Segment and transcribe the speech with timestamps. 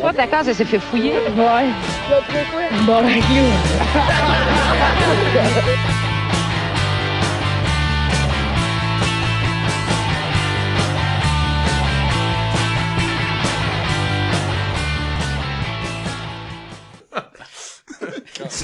[0.00, 1.12] Toi, ta case, elle s'est fait fouiller.
[1.36, 1.66] Ouais.
[2.86, 3.02] Bon,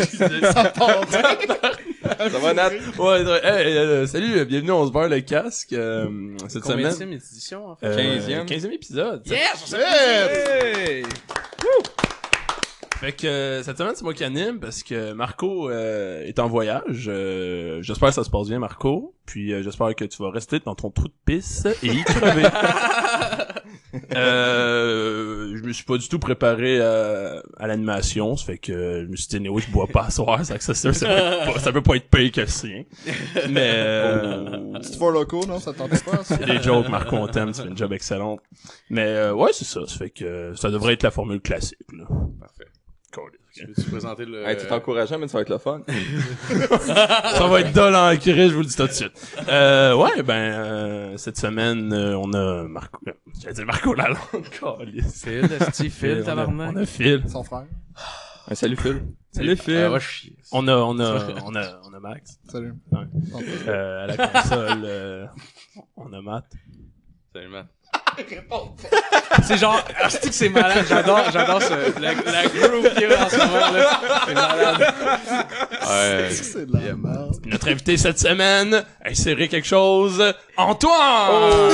[2.33, 2.71] Ça va, Nat?
[2.99, 5.73] Ouais, ouais, hey, euh, salut, euh, bienvenue, on se barre le casque.
[5.73, 6.09] euh,
[6.49, 7.13] cette Combien semaine.
[7.15, 7.87] édition, en fait?
[7.87, 8.47] Euh, 15e.
[8.47, 9.23] 15e épisode.
[9.27, 9.75] Yes!
[9.75, 11.05] Hey!
[13.03, 16.47] Fait que euh, cette semaine, c'est moi qui anime parce que Marco euh, est en
[16.47, 17.07] voyage.
[17.09, 19.17] Euh, j'espère que ça se passe bien, Marco.
[19.27, 22.47] Puis euh, j'espère que tu vas rester dans ton trou de pisse et y crever.
[24.15, 28.37] euh, je me suis pas du tout préparé à, à l'animation.
[28.37, 30.45] Ça fait que je me suis dit, oui, je bois pas à soir.
[30.47, 32.85] Ça, que ça, ça, ça, peut pas, ça peut pas être payé que le sien.
[33.51, 33.73] Mais...
[33.75, 35.59] Euh, Petite fois locaux, non?
[35.59, 36.23] Ça te tente pas?
[36.23, 36.37] ça?
[36.37, 38.39] C'est des jokes, Marco, on t'aime, tu fais une job excellente.
[38.91, 39.81] Mais euh, ouais, c'est ça.
[39.89, 41.79] Ça fait que ça devrait être la formule classique.
[41.93, 42.05] Là.
[42.39, 42.67] Parfait.
[43.15, 43.33] Cool.
[43.67, 44.47] Peux-tu présenter le...
[44.47, 45.83] Hey, t'es encourageant, mais ça va être le fun.
[46.81, 49.13] Ça va être dol en curé, je vous le dis tout de suite.
[49.49, 52.99] Euh, ouais, ben euh, cette semaine, euh, on a Marco.
[53.09, 54.17] euh, J'allais dire Marco Lalonde.
[55.13, 56.73] Phil, Steve, Phil, On a- tabarnak.
[56.75, 57.23] On a Phil.
[57.29, 57.67] Son frère.
[58.49, 59.03] Hey, salut, Phil.
[59.31, 60.37] Salut Ah, va chier.
[60.53, 62.39] On a, on a, on a, on a Max.
[62.51, 62.73] Salut.
[62.91, 63.05] Ouais.
[63.69, 65.27] Euh, à la console, euh,
[65.97, 66.47] on a Matt.
[67.35, 67.67] Salut, man.
[69.45, 73.13] C'est genre, ah, c'est que c'est malade, j'adore, j'adore ce, la, la groove qu'il y
[73.13, 74.01] a en ce moment, là.
[74.27, 74.95] C'est malade.
[75.89, 76.31] Ouais.
[76.31, 77.37] C'est de la merde.
[77.47, 80.23] Notre invité cette semaine, insérer quelque chose,
[80.57, 81.73] Antoine!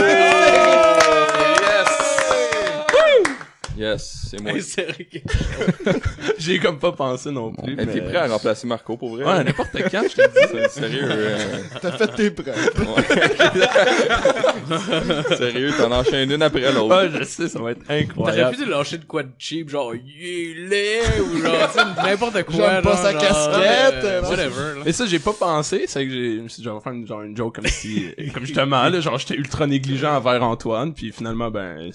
[3.79, 4.53] Yes, c'est moi.
[4.55, 5.91] Hey, que-
[6.39, 7.73] J'ai comme pas pensé non plus.
[7.79, 9.25] Hey, t'es mais- prêt à remplacer Marco, pour vrai?
[9.25, 10.71] Ouais, n'importe quand, je te dis.
[10.71, 11.39] Sérieux, euh,
[11.81, 12.57] T'as fait tes preuves.
[15.39, 16.97] sérieux, t'en enchaînes une après l'autre.
[16.97, 18.57] Ouais, je sais, ça va être T'aurais incroyable.
[18.57, 21.71] pu te lâcher de quoi de cheap, genre, il est ou genre,
[22.05, 24.83] n'importe quoi, J'aime pas genre, sa casquette, euh, whatever, là.
[24.85, 27.23] Mais ça, j'ai pas pensé, c'est que j'ai, je me suis dit, faire une, genre
[27.23, 31.51] une joke comme si, comme justement, là, genre, j'étais ultra négligent envers Antoine, puis finalement,
[31.51, 31.91] ben,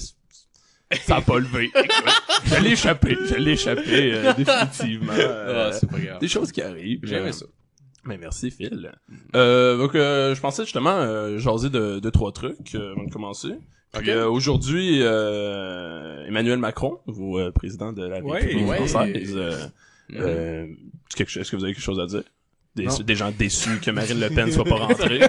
[1.06, 1.72] ça a pas levé.
[2.46, 5.14] Je l'ai échappé, je l'ai échappé, euh, définitivement.
[5.18, 6.20] Euh, c'est pas grave.
[6.20, 7.00] des choses qui arrivent.
[7.04, 7.46] J'aimais Euh, ça.
[8.06, 8.92] Mais merci, Phil.
[9.36, 13.12] Euh, donc, euh, je pensais justement euh, jaser de, de trois trucs euh, avant de
[13.12, 13.54] commencer.
[13.94, 14.08] Puis, Ok.
[14.10, 18.76] euh, aujourd'hui, euh, Emmanuel Macron, euh, président de la République ouais.
[18.76, 19.38] française,
[20.14, 20.68] euh,
[21.18, 22.24] est-ce que vous avez quelque chose à dire?
[22.76, 25.22] Des, des gens déçus que Marine Le Pen soit pas rentrée.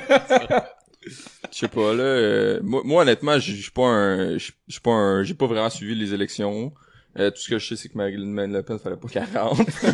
[1.07, 5.23] Je sais pas, là, euh, moi, honnêtement, je suis pas un, je suis pas un,
[5.23, 6.73] j'ai pas vraiment suivi les élections.
[7.17, 9.63] Euh, tout ce que je sais, c'est que Marine Le Pen fallait pas qu'elle rentre.
[9.71, 9.93] fait,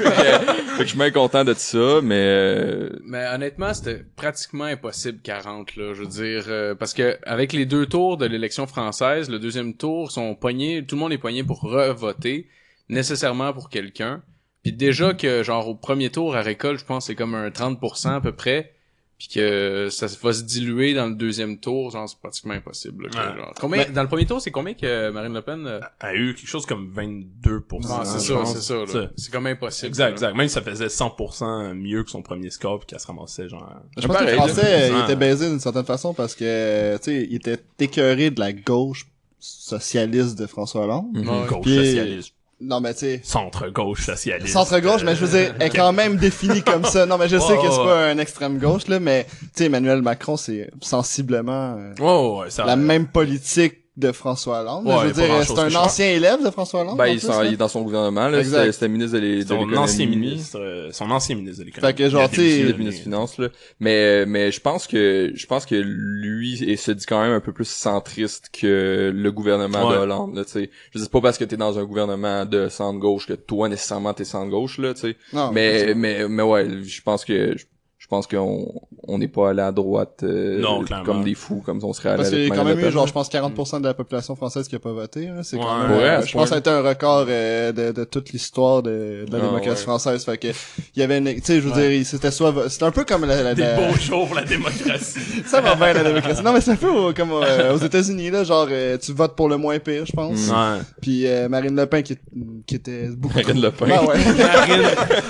[0.79, 5.77] que, je suis bien content de ça, mais euh, Mais honnêtement, c'était pratiquement impossible 40
[5.77, 9.39] là, je veux dire euh, parce que avec les deux tours de l'élection française, le
[9.39, 12.49] deuxième tour sont poignés, tout le monde est poigné pour revoter
[12.89, 14.23] nécessairement pour quelqu'un.
[14.63, 18.17] Puis déjà que genre au premier tour à récolte, je pense c'est comme un 30%
[18.17, 18.73] à peu près,
[19.21, 23.05] puis que ça va se diluer dans le deuxième tour, genre c'est pratiquement impossible.
[23.05, 23.39] là, que, Ouais.
[23.39, 23.53] genre.
[23.61, 26.49] Combien dans le premier tour, c'est combien que Marine Le Pen euh, a eu quelque
[26.49, 27.87] chose comme 22%.
[27.91, 29.11] ah, c'est ça, c'est ça.
[29.15, 29.89] C'est comme impossible.
[29.89, 30.11] Exact, là.
[30.13, 30.35] exact.
[30.37, 33.71] Même si ça faisait 100% mieux que son premier score, puis qu'elle se ramassait genre...
[33.99, 34.99] Je pense que les Français, là.
[34.99, 38.53] ils étaient baisés d'une certaine façon parce que, tu sais, ils étaient écœurés de la
[38.55, 39.07] gauche
[39.39, 41.17] socialiste de François Hollande.
[41.17, 41.47] Ouais.
[41.47, 42.35] Gauche Puis- socialiste.
[42.61, 44.53] Non, mais tu sais, Centre-gauche socialiste.
[44.53, 47.07] centre-gauche, mais je veux dire, est quand même définie comme ça.
[47.07, 50.03] Non, mais je sais que c'est pas un extrême gauche, là, mais, tu sais, Emmanuel
[50.03, 52.65] Macron, c'est sensiblement euh, Oh, ouais, ça...
[52.65, 54.87] la même politique de François Hollande.
[54.87, 56.97] Ouais, je veux dire, c'est un ancien élève de François Hollande.
[56.97, 57.49] ben, en il, plus, s'en- là.
[57.49, 58.43] il est dans son gouvernement, là,
[58.73, 59.77] c'était ministre de l'é- de Son l'économie.
[59.79, 61.93] ancien ministre, euh, son ancien ministre de l'économie.
[61.93, 63.49] Fait que genre, tu ministre des Finances, là.
[63.81, 67.41] Mais, mais je pense que, je pense que lui, il se dit quand même un
[67.41, 69.97] peu plus centriste que le gouvernement Ouais.
[69.97, 70.71] de Hollande, là, tu sais.
[70.93, 74.15] Je dis c'est pas parce que t'es dans un gouvernement de centre-gauche que toi, nécessairement,
[74.15, 75.17] t'es centre-gauche, là, tu sais.
[75.33, 77.65] Non, mais, mais, mais ouais, je pense que, je
[78.11, 78.67] pense qu'on,
[79.09, 82.17] on n'est pas allé à droite, euh, Non, comme des fous, comme on serait allé
[82.19, 84.67] Parce qu'il y a quand même eu, genre, je pense, 40% de la population française
[84.69, 85.27] qui a pas voté.
[85.27, 85.43] là.
[85.43, 87.93] C'est quand même, Ouais, euh, je pense que ça a été un record euh, de,
[87.93, 89.77] de toute l'histoire de, de la Ah, démocratie ouais.
[89.77, 90.25] française.
[90.25, 91.99] Fait que, il y avait une, tu sais, je veux Ouais.
[91.99, 94.45] dire, c'était soit, c'était un peu comme la, la, Des la- beaux jours pour la
[94.45, 95.21] démocratie.
[95.47, 96.43] ça va bien la démocratie.
[96.43, 99.37] Non, mais c'est un peu au- comme euh, aux États-Unis, là, genre, euh, tu votes
[99.37, 100.49] pour le moins pire, je pense.
[100.49, 100.51] Mm.
[100.51, 100.79] ouais.
[101.01, 102.19] Puis euh, Marine Le Pen qui,
[102.67, 103.89] qui était beaucoup Marine Le Pen.
[103.95, 104.17] Ah ouais.
[104.57, 104.87] Marine,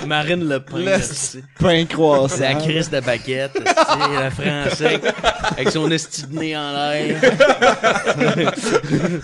[0.07, 1.85] Marine Le Pen.
[1.87, 2.70] Croissant.
[2.71, 5.01] C'est la crise de baguette, le français,
[5.51, 7.21] avec son esti de nez en l'air.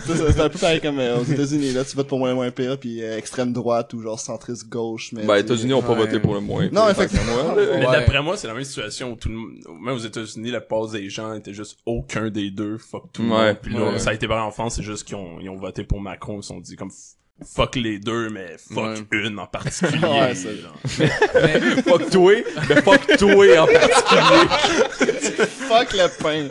[0.05, 2.77] C'est un peu pareil comme euh, aux États-Unis, là, tu votes pour le moins pire,
[2.79, 5.11] puis euh, extrême droite ou genre centriste gauche.
[5.13, 6.05] Mais Ben, les États-Unis ont pas Ouais.
[6.05, 6.67] voté pour le moins.
[6.71, 7.55] Non, effectivement.
[7.55, 9.51] Mais d'après moi, c'est la même situation où tout le monde,
[9.81, 13.29] même aux États-Unis, la plupart des gens étaient juste aucun des deux, fuck tout le
[13.29, 13.47] Ouais.
[13.47, 13.57] monde.
[13.61, 13.99] Puis là, Ouais.
[13.99, 16.39] ça a été pareil en France, c'est juste qu'ils ont, ils ont voté pour Macron,
[16.39, 16.91] ils se sont dit comme,
[17.45, 18.95] fuck les deux, mais fuck Ouais.
[19.11, 19.99] une en particulier.
[20.05, 20.77] Ouais, ça- genre.
[21.83, 22.33] fuck toi,
[22.69, 24.47] mais fuck toi en particulier.
[25.67, 26.47] Fuck le pain.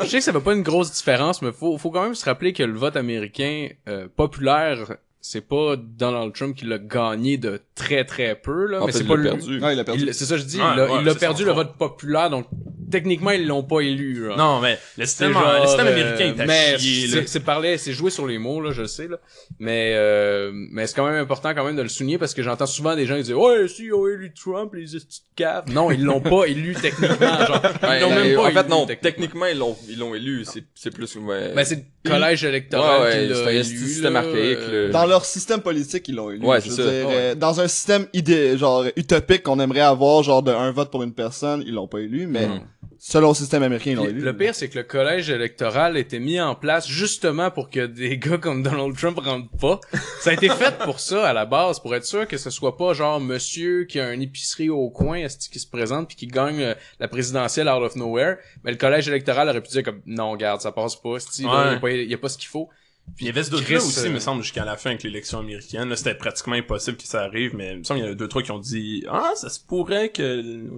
[0.00, 2.24] Je sais que ça fait pas une grosse différence, mais faut, faut quand même se
[2.24, 7.60] rappeler que le vote américain euh, populaire, c'est pas Donald Trump qui l'a gagné de
[7.76, 8.82] très très peu, là.
[8.82, 9.60] En mais c'est il pas perdu.
[9.60, 10.04] Non, il a perdu.
[10.08, 11.52] il- C'est ça que je dis, Ouais, il a, ouais, il a c'est perdu le
[11.52, 12.46] vote populaire, donc
[12.90, 14.28] techniquement ils l'ont pas élu.
[14.28, 14.36] Là.
[14.36, 17.26] Non, mais le C'est système, genre, le système euh, américain est à mais chier, c'est-
[17.28, 19.16] C'est parlé, c'est joué sur les mots là, je le sais là.
[19.60, 22.66] Mais euh, mais c'est quand même important quand même de le souligner parce que j'entends
[22.66, 25.64] souvent des gens qui disent ouais si ils ont élu Trump les petites caves.
[25.70, 27.46] Non, ils l'ont pas élu techniquement.
[27.46, 27.62] Genre,
[27.94, 29.46] ils l'ont même pas en élu fait, non, techniquement.
[29.46, 30.44] ils l'ont, ils l'ont élu.
[30.44, 31.52] C'est, c'est plus, ouais.
[31.54, 34.58] Ben, c'est le collège électoral Ouais, ouais, qui l'a c'est un élu, système là, archaïque,
[34.68, 36.44] euh, leur système politique, ils l'ont élu.
[36.44, 36.90] Ouais, Je c'est veux ça.
[36.92, 37.14] dire, Ouais.
[37.16, 41.02] euh, dans un système idée, genre utopique qu'on aimerait avoir, genre de un vote pour
[41.02, 42.60] une personne, ils l'ont pas élu, mais Mhm.
[42.98, 44.20] selon le système américain, ils l'ont élu.
[44.20, 48.16] le pire, c'est que le collège électoral était mis en place justement pour que des
[48.24, 49.80] gars comme Donald Trump rentrent pas.
[50.20, 52.76] Ça a été fait pour ça, à la base, pour être sûr que ce soit
[52.76, 56.60] pas genre monsieur qui a une épicerie au coin, qui se présente puis qui gagne
[56.62, 58.36] euh, la présidentielle out of nowhere.
[58.64, 61.72] Mais le collège électoral aurait pu dire comme, non, regarde, ça passe pas, là, Ouais.
[61.72, 62.68] y a pas, y a pas ce qu'il faut.
[63.16, 65.38] Puis il y avait ce doute-là aussi, euh, me semble, jusqu'à la fin avec l'élection
[65.38, 65.88] américaine.
[65.88, 68.16] Là, c'était pratiquement impossible que ça arrive, mais il me semble qu'il y en a
[68.16, 70.22] deux, trois qui ont dit, ah, ça se pourrait que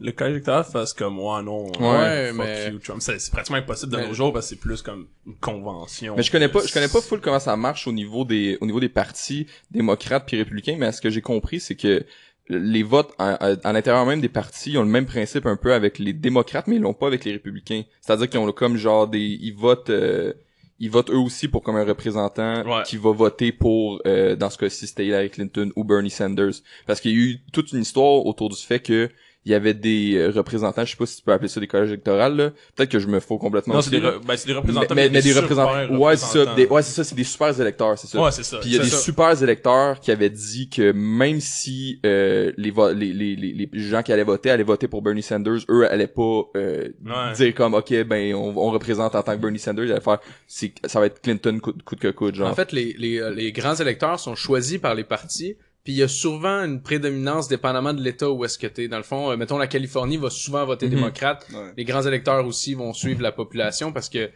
[0.00, 1.66] le collège électoral fasse comme moi, non.
[1.80, 3.00] Ouais, fuck mais- you, Trump.
[3.02, 6.14] C'est pratiquement impossible de Mais- nos jours parce que c'est plus comme une convention.
[6.16, 8.66] Mais je connais pas, je connais pas full comment ça marche au niveau des, au
[8.66, 12.04] niveau des partis démocrates puis républicains, mais ce que j'ai compris, c'est que
[12.48, 15.98] les votes à, l'intérieur même des partis ils ont le même principe un peu avec
[15.98, 17.84] les démocrates, mais ils l'ont pas avec les républicains.
[18.02, 20.34] C'est-à-dire qu'ils ont comme genre des, ils votent, euh,
[20.80, 22.82] ils votent eux aussi pour comme un représentant Ouais.
[22.84, 26.52] qui va voter pour, euh, dans ce cas-ci, c'était Hillary Clinton ou Bernie Sanders,
[26.86, 29.08] parce qu'il y a eu toute une histoire autour du fait que
[29.46, 31.66] il y avait des euh, représentants, je sais pas si tu peux appeler ça des
[31.66, 32.50] collèges électoraux, là.
[32.74, 33.74] Peut-être que je me fous complètement.
[33.74, 34.94] Non, c'est des, re- ben, c'est des mais, représentants.
[34.94, 35.96] mais, mais des représentants.
[35.98, 36.54] Ouais, c'est ça.
[36.54, 38.22] Des, ouais, c'est ça, c'est des super électeurs, c'est ça.
[38.22, 38.58] Ouais, c'est ça.
[38.58, 38.96] Puis il y a des ça.
[38.96, 43.80] super électeurs qui avaient dit que même si euh, les, vo- les, les, les, les
[43.80, 47.32] gens qui allaient voter allaient voter pour Bernie Sanders, eux allaient pas euh, Ouais.
[47.36, 50.18] dire comme ok ben on, on représente en tant que Bernie Sanders, ils allaient faire
[50.46, 52.50] c'est ça va être Clinton coûte, coûte que coûte genre.
[52.50, 55.96] En fait, les, les, euh, les grands électeurs sont choisis par les partis, puis il
[55.96, 58.88] y a souvent une prédominance dépendamment de l'État où est-ce que t'es.
[58.88, 60.94] Dans le fond, euh, mettons la Californie va souvent voter Mhm.
[60.94, 61.46] démocrate.
[61.52, 61.72] Ouais.
[61.76, 64.30] Les grands électeurs aussi vont suivre la population parce que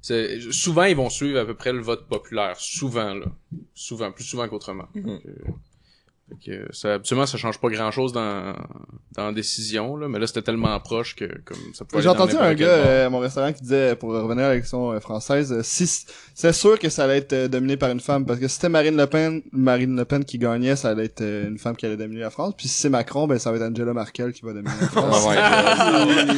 [0.00, 2.54] c'est- souvent ils vont suivre à peu près le vote populaire.
[2.58, 3.26] Souvent là,
[3.74, 4.86] souvent plus souvent qu'autrement.
[4.94, 5.18] Mhm.
[6.28, 8.54] Fait que ça, absolument, ça change pas grand chose dans,
[9.16, 12.36] dans la décision, là, mais là, c'était tellement proche que, comme, ça pouvait J'ai entendu
[12.36, 15.62] un gars euh, à mon restaurant qui disait, pour revenir à l'élection euh, française, euh,
[15.62, 15.86] si
[16.34, 18.68] c'est sûr que ça allait être euh, dominé par une femme, parce que si c'était
[18.68, 21.86] Marine Le Pen, Marine Le Pen qui gagnait, ça allait être euh, une femme qui
[21.86, 22.52] allait dominer la France.
[22.58, 25.26] Puis si c'est Macron, ben ça va être Angela Merkel qui va dominer la France.
[25.26, 26.34] Ah ouais.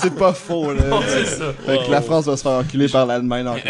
[0.00, 0.82] C'est- pas faux là.
[1.06, 1.52] c'est ça.
[1.52, 3.60] Fait que la France va se faire enculer par l'Allemagne encore.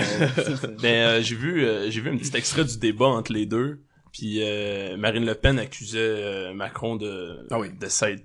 [0.84, 3.80] Euh, j'ai vu euh, j'ai vu un petit extrait du débat entre les deux.
[4.18, 7.70] Puis euh, Marine Le Pen accusait euh, Macron de Ah oui.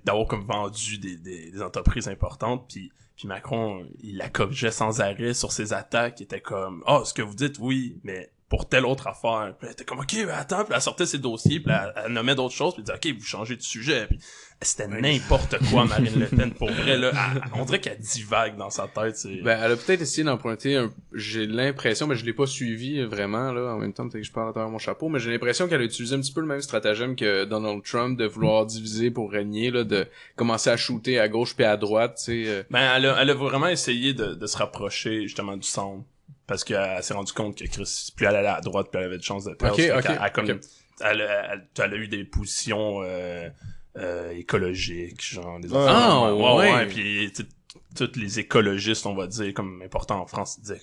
[0.04, 2.66] d'avoir comme vendu des, des, des entreprises importantes.
[2.68, 6.18] Puis puis Macron il la copiait sans arrêt sur ses attaques.
[6.18, 9.54] Il était comme oh ce que vous dites oui mais pour telle autre affaire.
[9.58, 12.12] Puis elle était comme ok mais attends puis elle sortait ses dossiers puis elle, elle
[12.12, 14.06] nommait d'autres choses puis elle disait ok vous changez de sujet.
[14.08, 14.18] Puis
[14.62, 17.10] c'était n'importe quoi Marine Le Pen pour vrai là.
[17.34, 19.16] Elle- on dirait qu'elle divague dans sa tête.
[19.16, 20.92] C'est Ben, elle a peut-être essayé d'emprunter un...
[21.12, 23.74] J'ai l'impression, mais je l'ai pas suivi vraiment, là.
[23.74, 25.80] En même temps, peut-être que je parle à travers mon chapeau, mais j'ai l'impression qu'elle
[25.80, 29.30] a utilisé un petit peu le même stratagème que Donald Trump de vouloir diviser pour
[29.30, 32.44] régner, là, de commencer à shooter à gauche puis à droite, tu sais.
[32.48, 32.62] euh.
[32.70, 36.04] Ben, elle a, elle a vraiment essayé de, de se rapprocher justement du centre.
[36.46, 39.18] Parce qu'elle s'est rendu compte que Chris, plus elle allait à droite, plus elle avait
[39.18, 39.74] de chances de perdre.
[39.76, 40.60] Ok, Fait ok, qu'elle- elle, comme-
[41.00, 43.48] elle, a- elle- elle a eu des positions euh,
[43.96, 46.34] euh, écologiques, genre des Ah, même.
[46.36, 46.72] ouais, ouais.
[46.74, 47.48] ouais, puis tu sais,
[47.94, 50.80] tous les écologistes, on va dire, comme importants en France, disaient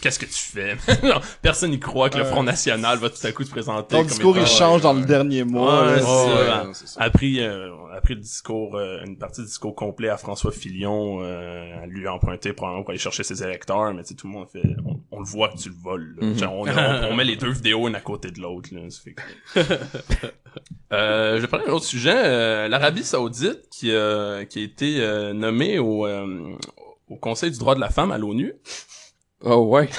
[0.00, 0.76] qu'est-ce que tu fais?
[1.42, 2.24] Personne n'y croit que le.
[2.24, 3.96] Front National va tout à coup se présenter.
[3.96, 5.82] Ton discours il change dans le dernier mois.
[5.86, 6.64] Ouais, là, c'est c'est- ça.
[6.64, 7.00] non, c'est ça.
[7.02, 10.50] a pris, euh, a pris le discours, euh, une partie du discours complet à François
[10.52, 14.14] Fillon, euh, elle lui a emprunté probablement pour aller chercher ses électeurs, mais tu sais,
[14.14, 16.26] tout le monde fait, on, on le voit que tu le voles, là.
[16.28, 16.38] Mhm.
[16.38, 18.80] Genre, on, on- on met les deux vidéos une à côté de l'autre, là.
[18.88, 19.60] Ça fait que-
[20.92, 25.00] euh, je vais parler d'un autre sujet, euh, l'Arabie Saoudite, qui, euh, qui a été
[25.00, 26.56] euh, nommée au, euh,
[27.08, 28.52] au Conseil du droit de la femme à l'ONU.
[29.44, 29.88] Oh ouais.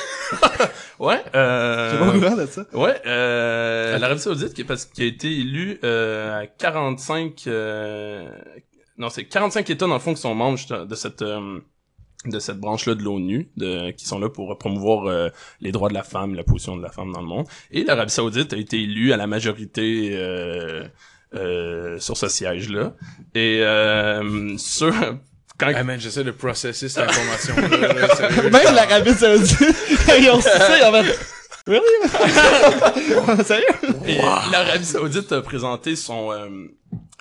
[0.99, 1.99] Ouais, euh...
[1.99, 2.65] Pas courant de ça.
[2.73, 8.29] Ouais, euh, l'Arabie Saoudite qui, est parce- qui a été élue euh, à 45 euh,
[8.97, 11.59] non, c'est 45 États dans le fond qui sont membres de cette euh,
[12.25, 15.29] de cette branche-là de l'ONU, de qui sont là pour promouvoir euh,
[15.59, 17.47] les droits de la femme, la position de la femme dans le monde.
[17.71, 20.85] Et l'Arabie Saoudite a été élue à la majorité euh,
[21.33, 22.95] euh, sur ce siège-là.
[23.35, 24.93] Et euh, sur
[25.59, 28.49] quand Ah, man, j'essaie de processer cette information-là, là, sérieux.
[28.49, 29.57] Même l'Arabie Saoudite,
[30.19, 31.19] ils ont ça, en fait.
[33.45, 33.65] Sérieux?
[34.05, 36.47] Et l'Arabie Saoudite a présenté son euh,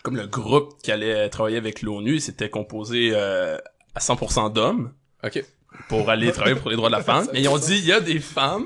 [0.03, 3.57] comme le groupe qui allait travailler avec l'ONU, c'était composé euh,
[3.95, 4.93] à 100% d'hommes
[5.25, 5.45] Ok.
[5.89, 7.29] pour aller travailler pour les droits de la femme.
[7.33, 8.65] Mais ils ont dit il y a des femmes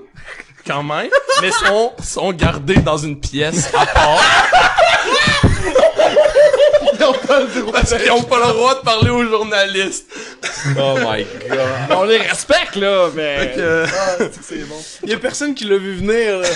[0.66, 1.11] quand même,
[1.42, 4.20] mais sont sont gardées dans une pièce à part
[6.98, 10.06] Ils ont pas le droit parce qu'ils ont pas le droit de parler aux journalistes.
[10.78, 11.58] Oh my god.
[11.90, 13.38] On les respecte, là, mais...
[13.38, 14.76] Fait que- Ah, c'est bon.
[15.02, 16.48] Il y a personne qui l'a vu venir, là.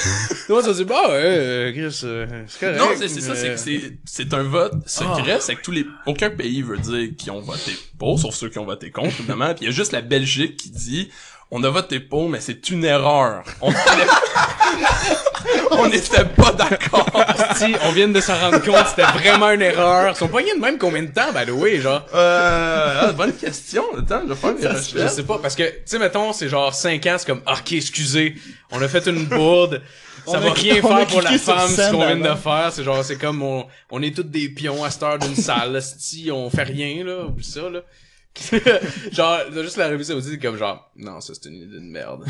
[0.49, 2.78] Moi, ça dit, bah, ouais, euh, Chris, euh, c'est correct.
[2.78, 6.30] Non, c'est ça, c'est que c'est c'est un vote secret, c'est que tous les aucun
[6.30, 9.54] pays veut dire qu'ils ont voté pour, sauf ceux qui ont voté contre évidemment.
[9.54, 11.11] Puis il y a juste la Belgique qui dit
[11.50, 13.42] on a voté pour, mais c'est une erreur.
[13.61, 13.73] On
[15.73, 17.07] on n'était pas d'accord.
[17.57, 20.12] Si, on vient de s'en rendre compte, c'était vraiment une erreur.
[20.14, 22.07] Ils sont pognés de même combien de temps, by the way, genre?
[22.14, 23.85] Euh, ah, bonne question.
[23.99, 26.75] Attends, je vais faire mes Je sais pas, parce que, tu sais, mettons, c'est genre
[26.75, 28.35] 5 ans, c'est comme, ah, ok, excusez,
[28.71, 29.83] on a fait une bourde,
[30.26, 33.04] ça On va rien faire pour la femme, ce qu'on vient de faire, c'est genre,
[33.04, 36.50] c'est comme, on, on est tous des pions à cette heure d'une salle, si on
[36.50, 37.80] fait rien, là, oublie ça, là.
[39.13, 42.25] genre, juste la revue saoudite, comme genre, non, ça c'est une idée de merde.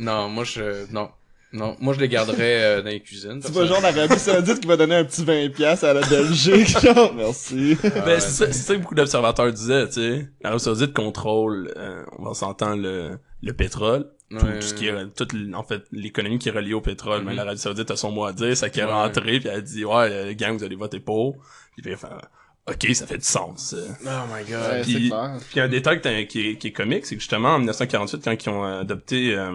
[0.00, 1.10] non, moi je, non.
[1.52, 3.40] Non, moi je les garderais euh, dans les cuisines.
[3.40, 6.76] C'est pas genre l'Arabie Saoudite qui va donner un petit 20 piastres à la Belgique,
[6.82, 7.76] genre, merci.
[7.82, 10.28] Ben, c'est ça, c'est ça que beaucoup d'observateurs disaient, tu sais.
[10.42, 14.10] L'Arabie Saoudite contrôle, euh, on va s'entendre le, le pétrole.
[14.28, 17.22] Tout, Ouais, tout ce qui est, toute, en fait, l'économie qui est reliée au pétrole.
[17.22, 17.36] Mais Mhm.
[17.36, 18.90] l'Arabie Saoudite a son mot à dire, ça qui est Ouais.
[18.92, 21.34] rentré, puis elle a dit, ouais, gang, vous allez voter pour.
[21.76, 22.20] Puis il fait, faire,
[22.68, 23.74] ok, ça fait du sens.
[23.76, 23.86] euh.
[24.04, 24.60] Oh my god.
[24.60, 25.36] Ouais, c'est Puis- clair.
[25.50, 28.22] Puis un détail qui est, qui est, qui est comique, c'est que justement, en 1948,
[28.24, 29.52] quand ils ont adopté euh,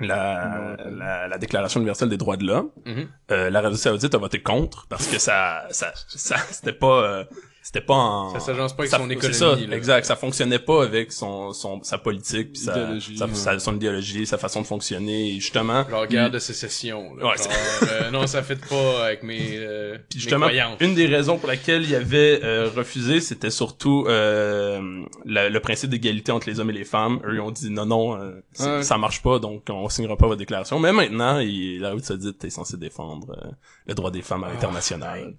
[0.00, 3.08] la, la, la Déclaration universelle des droits de l'homme, Mhm.
[3.30, 7.24] euh, l'Arabie Saoudite a voté contre parce que ça, ça, ça c'était pas, euh,
[7.64, 8.30] c'était pas en.
[8.34, 9.74] Ça s'agence pas avec ça- son économie, ça, là.
[9.76, 10.04] exact.
[10.04, 13.34] Ça fonctionnait pas avec son, son, sa politique, puis sa, Idéologie, sa, ouais.
[13.34, 15.30] sa- son idéologie, sa façon de fonctionner.
[15.30, 17.16] Et justement, Genre guerre de sécession.
[17.16, 17.48] Là, Ouais, genre,
[17.90, 20.76] euh, non, ça fait pas avec mes, euh, Puis mes justement, croyances.
[20.80, 25.88] une des raisons pour laquelle il avait euh, refusé, c'était surtout euh, la- le principe
[25.88, 27.20] d'égalité entre les hommes et les femmes.
[27.24, 28.82] Eux, ils ont dit non, non, euh, Ouais.
[28.82, 30.78] ça marche pas, donc on signera pas votre déclaration.
[30.78, 33.50] Mais maintenant, il, l'Arabie Saoudite est censé défendre euh,
[33.86, 35.34] le droit des femmes à l'international.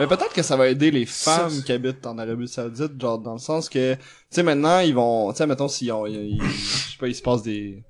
[0.00, 3.34] Mais peut-être que ça va aider les femmes qui habitent en Arabie Saoudite, genre dans
[3.34, 6.42] le sens que, tu sais, maintenant, ils vont, tu sais, mettons, s'ils ont, ils- ils-
[6.42, 7.82] je sais pas, il se passe des,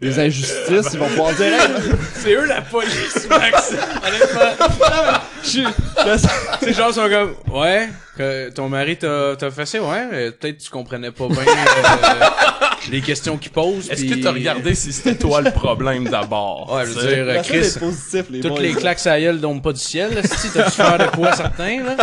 [0.00, 1.68] des injustices, ils vont pouvoir dire, hey,
[2.14, 3.72] C'est eux la police, Max.
[3.72, 5.20] Honnêtement.
[5.42, 6.30] je suis, là, ça-
[6.62, 10.70] Ces gens sont comme, ouais, que ton mari t'a, t'a fessé, ouais, mais peut-être tu
[10.70, 11.44] comprenais pas bien euh,
[12.90, 13.90] les questions qu'il pose.
[13.90, 16.72] Est-ce puis- que t'as regardé si c'était toi le problème d'abord?
[16.72, 18.60] Ouais, je veux dire, euh, Chris, est positif, les toutes boys.
[18.60, 21.82] les claques à gueule tombent pas du ciel, là, si t'as-tu faire de quoi certain,
[21.82, 21.96] là?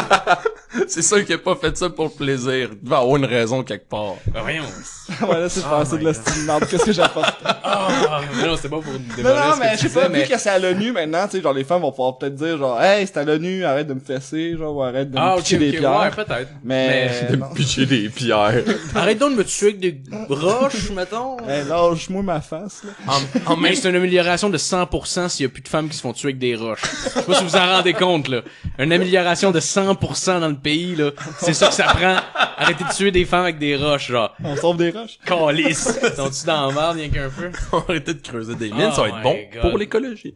[0.88, 2.69] C'est sûr qu'il a pas fait ça pour le plaisir.
[2.74, 4.15] Il devait avoir une raison quelque part.
[4.34, 4.63] Ben, voyons.
[5.29, 6.65] ouais, là, c'est Oh passé de la style merde.
[6.69, 7.34] Qu'est-ce que j'apporte?
[7.43, 7.88] Ah,
[8.36, 10.29] mais non, c'était pas pour Non, dévoiler non, ce mais je sais pas, disais, vu
[10.29, 12.81] que c'est à l'ONU maintenant, tu sais, genre, les femmes vont pouvoir peut-être dire, genre,
[12.81, 15.43] hey, c'est à l'ONU, arrête de me fesser, genre, ou arrête de Ah, me ok,
[15.43, 16.00] pitcher ok, des pierres.
[16.01, 16.50] ouais, peut-être.
[16.63, 17.48] mais, Mais- non.
[17.53, 18.63] Pitcher des pierres.
[18.96, 21.38] Arrête donc de me tuer avec des roches, mettons.
[21.48, 22.91] Hey, lâche-moi ma face, là.
[23.07, 25.88] En, en Mais même c'est une amélioration de 100% s'il y a plus de femmes
[25.89, 26.81] qui se font tuer avec des roches.
[26.84, 28.41] Je sais pas si vous en rendez compte, là.
[28.79, 31.12] Une amélioration de 100% dans le pays, là.
[31.39, 32.17] C'est ça que ça prend.
[32.57, 34.36] Arrêtez de tuer des femmes avec des roches, genre.
[34.43, 35.17] On sauve des roches?
[35.25, 35.83] Calice.
[36.15, 37.51] Sont-tu dans la merde, rien qu'un peu?
[37.77, 39.62] arrêter de creuser des mines, ça va Oh être bon my God.
[39.62, 40.36] pour l'écologie.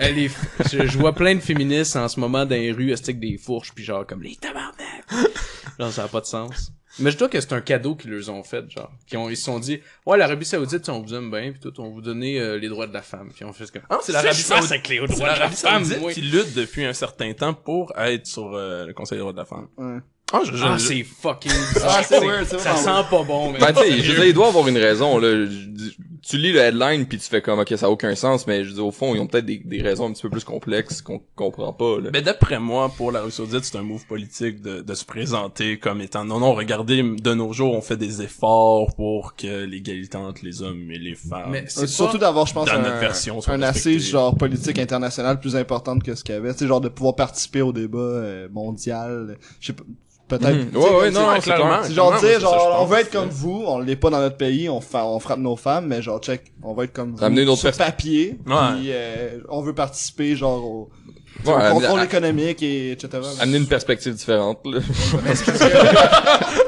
[0.00, 0.30] Elle est-
[0.72, 3.72] je, je vois plein de féministes en ce moment dans les rues, avec des fourches,
[3.74, 5.04] puis genre comme les tabarnak.
[5.78, 6.70] Genre, ça a pas de sens.
[7.00, 8.90] Mais je dois que c'est un cadeau qu'ils leur ont fait, genre.
[9.06, 11.72] Qui ont, ils se sont dit, ouais, l'Arabie Saoudite, on vous aime bien, puis tout,
[11.80, 13.30] on va vous donner euh, les droits de la femme.
[13.34, 13.78] Puis on fait ce que.
[13.90, 14.70] Ah, c'est l'Arabie Saoudite.
[14.70, 17.92] avec les C'est droits de la l'Arabie femme, qui lutte depuis un certain temps pour
[17.98, 19.66] être sur euh, le Conseil des droits de la femme.
[19.76, 19.98] Ouais.
[20.32, 22.04] Ah, je, je, Ah, je- c'est fucking Ah, bizarre.
[22.04, 23.58] c'est weird, c'est Ça sent pas bon, mais.
[23.58, 25.46] Ben, tu sais, je veux dire, il doit avoir une raison, là.
[25.46, 25.90] Je-
[26.26, 28.68] Tu lis le headline pis tu fais comme, ok, ça a aucun sens, mais je
[28.70, 31.02] veux dire, au fond, ils ont peut-être des, des raisons un petit peu plus complexes
[31.02, 32.10] qu'on comprend pas, là.
[32.10, 36.00] Ben, d'après moi, pour l'Arabie Saoudite, c'est un move politique de, de se présenter comme
[36.00, 40.44] étant, non, non, regardez, de nos jours, on fait des efforts pour que l'égalité entre
[40.44, 41.50] les hommes et les femmes.
[41.50, 44.34] Mais Euh, c'est surtout d'avoir, je pense, dans un, notre version, soit un assise genre
[44.36, 46.52] politique internationale plus importante que ce qu'il y avait.
[46.52, 49.36] Tu sais, genre de pouvoir participer au débat euh, mondial.
[49.60, 49.82] Je sais pas,
[50.38, 50.72] peut-être.
[50.72, 53.10] Sais, Ouais, ouais, non, c'est genre clairement, dire, c'est ça, genre, je on veut être
[53.10, 56.02] comme vous, on l'est pas dans notre pays, on, fa- on frappe nos femmes, mais
[56.02, 57.24] genre, check, on va être comme vous.
[57.48, 58.54] Autre sur papier, Ouais.
[58.76, 60.90] puis euh, on veut participer, genre, au,
[61.44, 63.18] Ouais, amener- contrôle économique et etc.
[63.40, 64.78] Amener une perspective différente, là.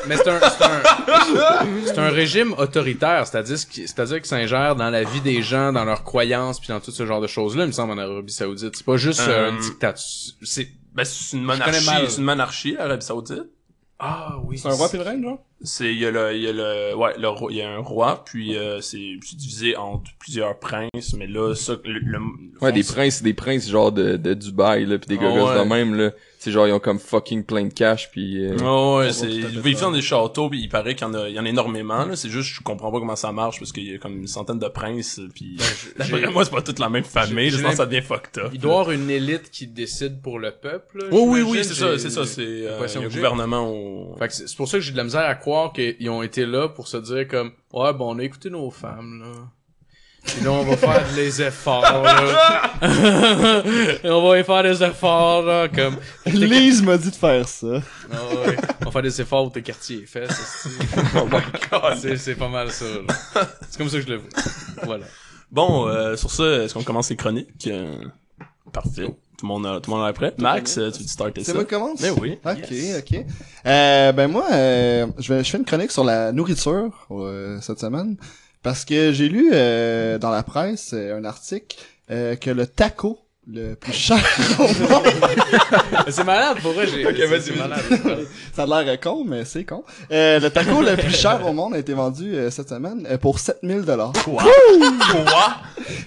[0.08, 4.37] Mais c'est un, c'est un, c'est un régime autoritaire, c'est-à-dire, ce qui- c'est-à-dire que ça
[4.37, 7.26] ingère dans la vie des gens, dans leurs croyances, puis dans tout ce genre de
[7.26, 8.76] choses-là, il me semble, en Arabie Saoudite.
[8.76, 10.35] C'est pas juste euh, Euh, une dictature.
[10.42, 13.44] C'est, Ben, c'est une monarchie, c'est une monarchie, l'Arabie Saoudite.
[13.99, 14.59] Ah oui.
[14.59, 15.38] C'est un roi reine, genre?
[15.62, 17.71] C'est il y a le il y a le ouais le roi- il y a
[17.71, 22.21] un roi puis euh, c'est c'est divisé entre plusieurs princes mais là ça le, le-
[22.61, 25.59] Ouais, des princes, des princes genre de, de Dubaï, là, pis des Ah ouais.
[25.65, 26.11] de même, là.
[26.38, 29.59] C'est genre, ils ont comme fucking plein de cash, pis euh, Oh, ouais, c'est, ils
[29.61, 31.49] vivent dans des châteaux, puis il paraît qu'il y en a, il y en a
[31.49, 32.14] énormément, là.
[32.14, 34.59] C'est juste, je comprends pas comment ça marche, parce qu'il y a comme une centaine
[34.59, 35.57] de princes, puis
[36.00, 38.50] j'ai- moi, c'est pas toute la même famille, je pense que ça devient fucked up.
[38.52, 40.99] Il doit y avoir une élite qui décide pour le peuple.
[40.99, 44.14] là, Oh, oui, oui, c'est ça, c'est ça, c'est, euh, un gouvernement au...
[44.19, 46.69] Fait c'est pour ça que j'ai de la misère à croire qu'ils ont été là
[46.69, 49.49] pour se dire comme ouais bon on a écouté nos femmes là.
[50.40, 52.73] Et là on va faire les efforts là.
[54.04, 57.80] On va y faire des efforts là comme Lise m'a dit de faire ça.
[58.12, 58.16] Ah
[58.47, 58.56] ouais.
[58.83, 60.26] on va faire des efforts où tes quartiers est fait.
[61.16, 61.40] Oh my
[61.71, 62.16] god.
[62.16, 62.85] C'est pas mal ça.
[62.85, 63.47] là.
[63.68, 64.28] C'est comme ça que je le vois.
[64.85, 65.06] Voilà.
[65.50, 67.66] Bon, euh, sur ça, est-ce qu'on commence les chroniques?
[67.68, 67.95] Euh,
[68.73, 69.06] Parfait.
[69.38, 70.35] Tout le monde, a- tout le monde est prêt?
[70.38, 71.47] Max, euh, tu veux starter ça?
[71.47, 72.00] C'est moi qui commence?
[72.00, 72.38] Mais oui.
[72.45, 73.25] Ok, ok.
[73.66, 77.78] Euh, ben moi, euh, je, vais, je fais une chronique sur la nourriture euh, cette
[77.78, 78.16] semaine
[78.66, 81.76] parce que j'ai lu euh, dans la presse euh, un article
[82.11, 84.18] euh, que le taco le plus cher
[84.58, 85.04] au monde,
[86.08, 86.88] C'est malade pour vrai.
[86.88, 87.04] j'ai-
[87.40, 87.78] c'est- malade.
[88.52, 89.85] ça a l'air con, mais c'est con.
[90.11, 93.18] Euh, le taco le plus cher au monde a été vendu euh, cette semaine euh,
[93.18, 94.11] pour 7000 dollars.
[94.25, 94.42] Quoi?
[94.42, 95.56] Quoi?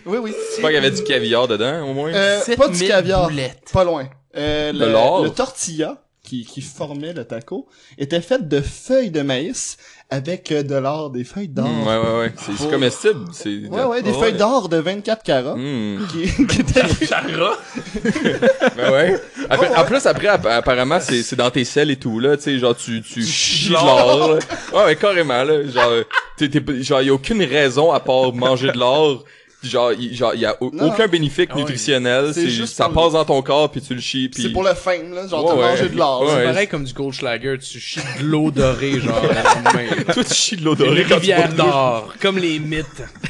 [0.05, 0.33] Oui, oui.
[0.53, 2.11] c'est pas qu'il y avait du caviar dedans, au moins.
[2.13, 3.29] Euh, pas du 7000 caviar.
[3.29, 3.69] boulettes.
[3.71, 4.09] Pas loin.
[4.35, 5.23] Euh, De le, l'or.
[5.23, 5.95] le tortilla
[6.29, 7.67] qui, qui formait le taco
[7.97, 9.77] était fait de feuilles de maïs
[10.11, 11.67] avec euh, de l'or, des feuilles d'or.
[11.67, 12.33] Mm, ouais, ouais, ouais.
[12.57, 13.25] C'est, comestible.
[13.31, 14.19] C'est, Ouais, ouais, des Ouais.
[14.19, 15.55] feuilles d'or de 24 carats.
[15.55, 16.07] Mm.
[16.11, 17.05] Qui, qui étaient...
[17.05, 17.53] Chara?
[18.77, 19.15] Ben ouais.
[19.49, 22.37] Après- En plus, après, app- apparemment, c'est, c'est dans tes selles et tout, là.
[22.37, 24.35] Tu sais, genre, tu, tu chies de l'or.
[24.35, 24.39] là.
[24.73, 25.65] Ouais, ouais, carrément, là.
[25.67, 25.91] Genre,
[26.37, 29.23] t'es, t'es, genre, y a aucune raison à part manger de l'or.
[29.61, 30.87] Genre, il, genre, y a Non.
[30.87, 31.61] aucun bénéfice Ah ouais.
[31.61, 32.31] nutritionnel.
[32.33, 34.43] C'est juste ça passe dans ton corps puis tu le chies puis.
[34.43, 35.27] C'est pour le fame, là.
[35.27, 35.69] Genre, Ouais, t'as ouais.
[35.71, 36.21] mangé de l'or.
[36.23, 36.29] Ouais.
[36.33, 39.33] C'est pareil comme du Goldschlager, tu chies de l'eau dorée genre à
[39.65, 39.87] la main.
[40.13, 43.03] Toi, tu chies de l'eau Une dorée quand tu rivière d'or, comme les mythes.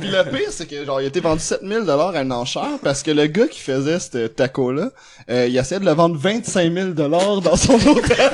[0.00, 2.78] Puis le pire, c'est que, genre, il a été vendu 7000 dollars à une enchère
[2.82, 4.90] parce que le gars qui faisait ce taco-là,
[5.30, 8.16] euh, il essayait de le vendre 25 000 dollars dans son hôtel.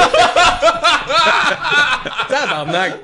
[2.28, 2.98] Tabarnak!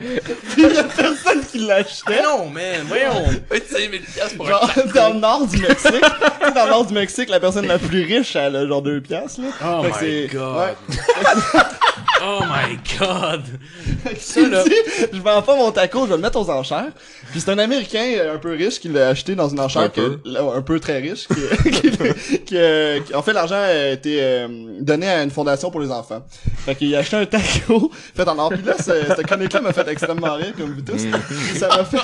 [0.56, 2.02] Il y a personne qui l'achetait.
[2.11, 3.26] Mais non, man, voyons!
[3.50, 5.90] 25 000 piastres pour un Genre, dans le nord du Mexique.
[5.92, 5.98] Tu
[6.46, 9.00] sais, dans le nord du Mexique, la personne la plus riche, elle a genre 2
[9.00, 9.48] piastres, là.
[9.64, 10.56] Oh Fait my c'est- god!
[10.56, 10.74] Ouais.
[12.22, 13.42] Oh my god!
[14.18, 14.64] Ça, là.
[15.12, 16.88] je vends pas mon taco, je vais le mettre aux enchères.
[17.31, 19.88] Puis c'est un Américain euh, un peu riche qui l'a acheté dans une enchère Un
[19.88, 20.20] que- peu.
[20.24, 24.18] là, un peu très riche qui, qui- qui, euh, qui- en fait l'argent a été
[24.20, 24.48] euh,
[24.81, 26.24] donné à une fondation pour les enfants.
[26.64, 28.50] Fait qu'il a acheté un taco fait en or.
[28.50, 31.04] Puis là, ce- cette chronique-là m'a fait extrêmement rire comme vous tous.
[31.04, 31.98] Puis ça m'a fait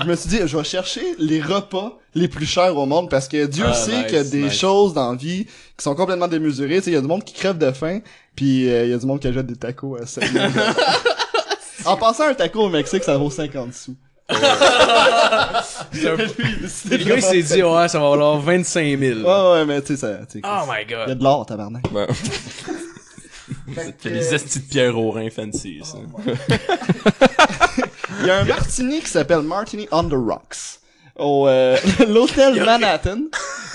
[0.00, 3.28] je me suis dit je vais chercher les repas les plus chers au monde parce
[3.28, 4.52] que Dieu Ah, sait nice, qu'il y a des nice.
[4.58, 5.44] choses dans la vie
[5.76, 7.98] qui sont complètement démesurées, tu sais, il y a du monde qui crève de faim,
[8.34, 10.44] puis euh, il y a du monde qui achète des tacos à 7 000
[11.86, 13.94] En passant un taco au Mexique, ça vaut 50 sous.
[14.30, 16.26] C'est un- Lui,
[16.90, 19.20] Le gars, il s'est dit, ouais, ça va valoir 25 000.
[19.20, 21.18] Ouais, ouais, mais tu sais, ça, tu sais, Oh my il y a god!
[21.18, 21.84] de l'or, tabarnak.
[21.92, 22.06] Ouais.
[24.00, 25.98] C'est les estis de pierre au rein fancy, ça.
[28.20, 30.80] Il y a un martini qui s'appelle Martini on the Rocks.
[31.16, 31.76] Au, euh,
[32.08, 33.18] l'hôtel Manhattan,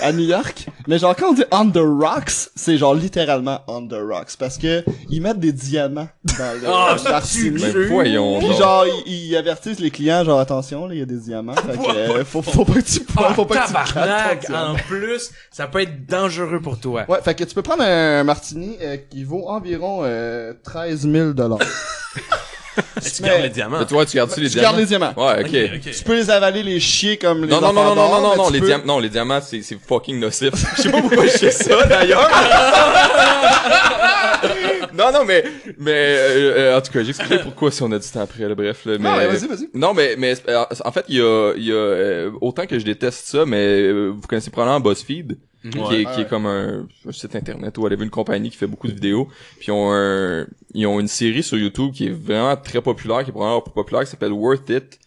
[0.00, 0.66] à New York.
[0.86, 4.36] Mais genre, quand on dit on the rocks, c'est genre littéralement on the rocks.
[4.38, 7.62] Parce que, ils mettent des diamants dans le Ah, martini.
[7.62, 8.38] Ben, voyons.
[8.40, 11.54] Puis genre, ils, ils avertissent les clients, genre, attention, là, il y a des diamants.
[11.54, 14.50] Fait que, euh, faut, faut pas que tu, Ah, faut pas que tu tabarnak!
[14.50, 17.04] En plus, ça peut être dangereux pour toi.
[17.08, 21.32] Ouais, fait que tu peux prendre un martini euh, qui vaut environ euh, 13 000
[21.32, 21.58] dollars.
[23.02, 23.78] Tu Mais- gardes les diamants.
[23.80, 24.68] Mais toi, tu gardes-tu les Tu diamants?
[24.68, 25.12] gardes les diamants.
[25.16, 25.80] Ouais, ok.
[25.92, 28.52] Tu peux les avaler, les chier comme les Non, non, non, non, non, non, tu
[28.54, 30.50] les peux- diamants, non, les diamants, c'est, c'est fucking nocif.
[30.76, 32.28] Je sais pas pourquoi je fais ça, d'ailleurs.
[34.94, 35.44] non, non, mais,
[35.78, 38.54] mais, euh, euh, en tout cas, j'expliquerai pourquoi si on a du temps après, là,
[38.54, 39.08] bref, là, mais.
[39.08, 39.68] Non, mais vas-y, vas-y.
[39.74, 42.78] Non, mais, mais, euh, en fait, il y a, il y a, euh, autant que
[42.78, 45.38] je déteste ça, mais euh, vous connaissez probablement BuzzFeed?
[45.62, 46.04] Qui, est, Ouais.
[46.14, 48.92] qui est comme un, un site internet ou elle une compagnie qui fait beaucoup de
[48.94, 52.80] vidéos puis ils ont un, ils ont une série sur YouTube qui est vraiment très
[52.80, 54.98] populaire qui est probablement la plus populaire qui s'appelle Worth It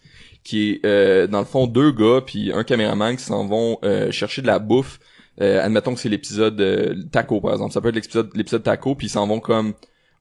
[0.44, 4.10] qui est euh, dans le fond deux gars puis un caméraman qui s'en vont euh,
[4.12, 5.00] chercher de la bouffe
[5.40, 8.94] euh, admettons que c'est l'épisode euh, taco par exemple ça peut être l'épisode l'épisode taco
[8.94, 9.74] puis ils s'en vont comme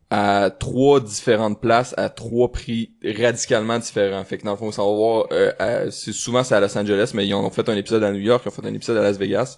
[0.10, 4.24] à trois différentes places à trois prix radicalement différents.
[4.24, 6.60] Fait que dans le fond, ils s'en vont voir, euh, à- c'est souvent c'est à
[6.60, 8.74] Los Angeles, mais ils ont fait un épisode à New York, ils ont fait un
[8.76, 9.58] épisode à Las Vegas.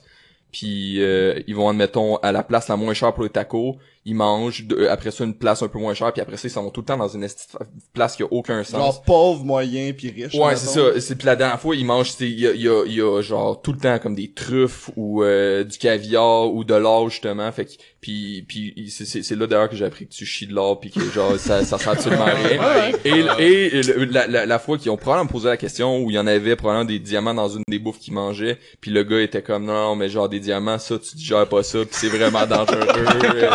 [0.56, 4.14] Puis euh, ils vont admettons à la place la moins chère pour les tacos ils
[4.16, 6.64] mangent de- après ça une place un peu moins chère puis après ça ils s'en
[6.64, 7.28] vont tout le temps dans une
[7.94, 10.36] place qui a aucun sens Genre pauvre, moyen, puis riche.
[10.36, 11.00] Ouais, c'est ça.
[11.00, 12.94] C'est puis la dernière fois, ils mangent, c'est il y a, il y, a, il
[12.94, 16.76] y a genre tout le temps comme des truffes ou euh, du caviar ou de
[16.76, 17.52] l'or justement.
[17.52, 20.46] Fait que puis puis c'est c'est c'est là d'ailleurs que j'ai appris que tu chies
[20.46, 22.92] de l'or puis que genre ça ça sert absolument à rien.
[23.06, 23.10] Et
[23.46, 26.20] et le- la, la, la fois qu'ils ont probablement posé la question où il y
[26.20, 29.42] en avait probablement des diamants dans une des bouffes qu'ils mangeaient, puis le gars était
[29.42, 32.46] comme non, non mais genre des diamants ça tu digères pas ça puis c'est vraiment
[32.46, 32.78] dangereux.
[33.36, 33.50] euh,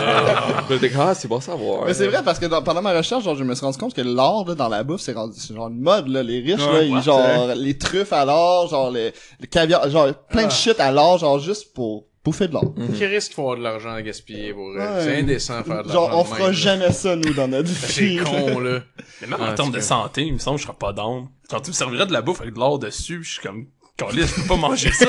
[0.71, 1.85] j'étais comme, ah c'est bon savoir.
[1.87, 3.95] Mais c'est vrai parce que dans- pendant ma recherche, genre, je me suis rendu compte
[3.95, 6.23] que l'or là, dans la bouffe, c'est rendu- c'est genre une mode là.
[6.23, 7.01] Les riches là, ils, what?
[7.03, 11.19] genre les truffes à l'or, genre les, le caviar, genre plein de shit à l'or,
[11.19, 12.75] genre juste pour bouffer de l'or.
[12.97, 14.67] Qui risque de faire avoir de l'argent à gaspiller pour?
[14.69, 14.87] Ouais.
[15.01, 15.93] C'est indécent de faire de l'argent.
[15.93, 17.75] Genre on de fera même, jamais ça nous dans notre là.
[17.81, 18.17] C'est vie.
[18.19, 18.81] con, là.
[19.23, 21.29] Mais même Ah, en termes de santé, il me semble que je serais pas down.
[21.49, 24.35] Quand tu me servirais de la bouffe avec de l'or dessus, je suis comme, Caliste,
[24.37, 25.07] je peux pas manger ça.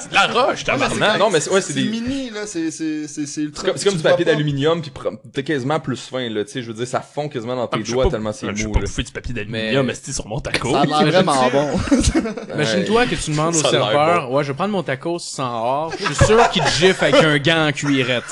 [0.00, 1.18] C'est de la roche, tabarnak.
[1.18, 3.64] non mais c'est ouais c'est C'est des mini là, c'est c'est c'est c'est C'est ultra.
[3.68, 6.62] comme, c'est comme du papier d'aluminium puis pro- t'es quasiment plus fin là, tu sais,
[6.62, 8.64] je veux dire ça fond quasiment dans Ah, tes je doigts tellement c'est Je vais
[8.64, 8.86] mou pas là.
[8.86, 10.72] bouffer du papier d'aluminium, Mais- c'est sur mon taco.
[10.72, 11.68] Ça vraiment bon.
[12.54, 15.92] Imagine-toi que tu demandes au serveur, ouais, je vais prendre mon tacos sans or.
[15.98, 18.24] Je suis sûr qu'il te gifle avec un gant en cuirette.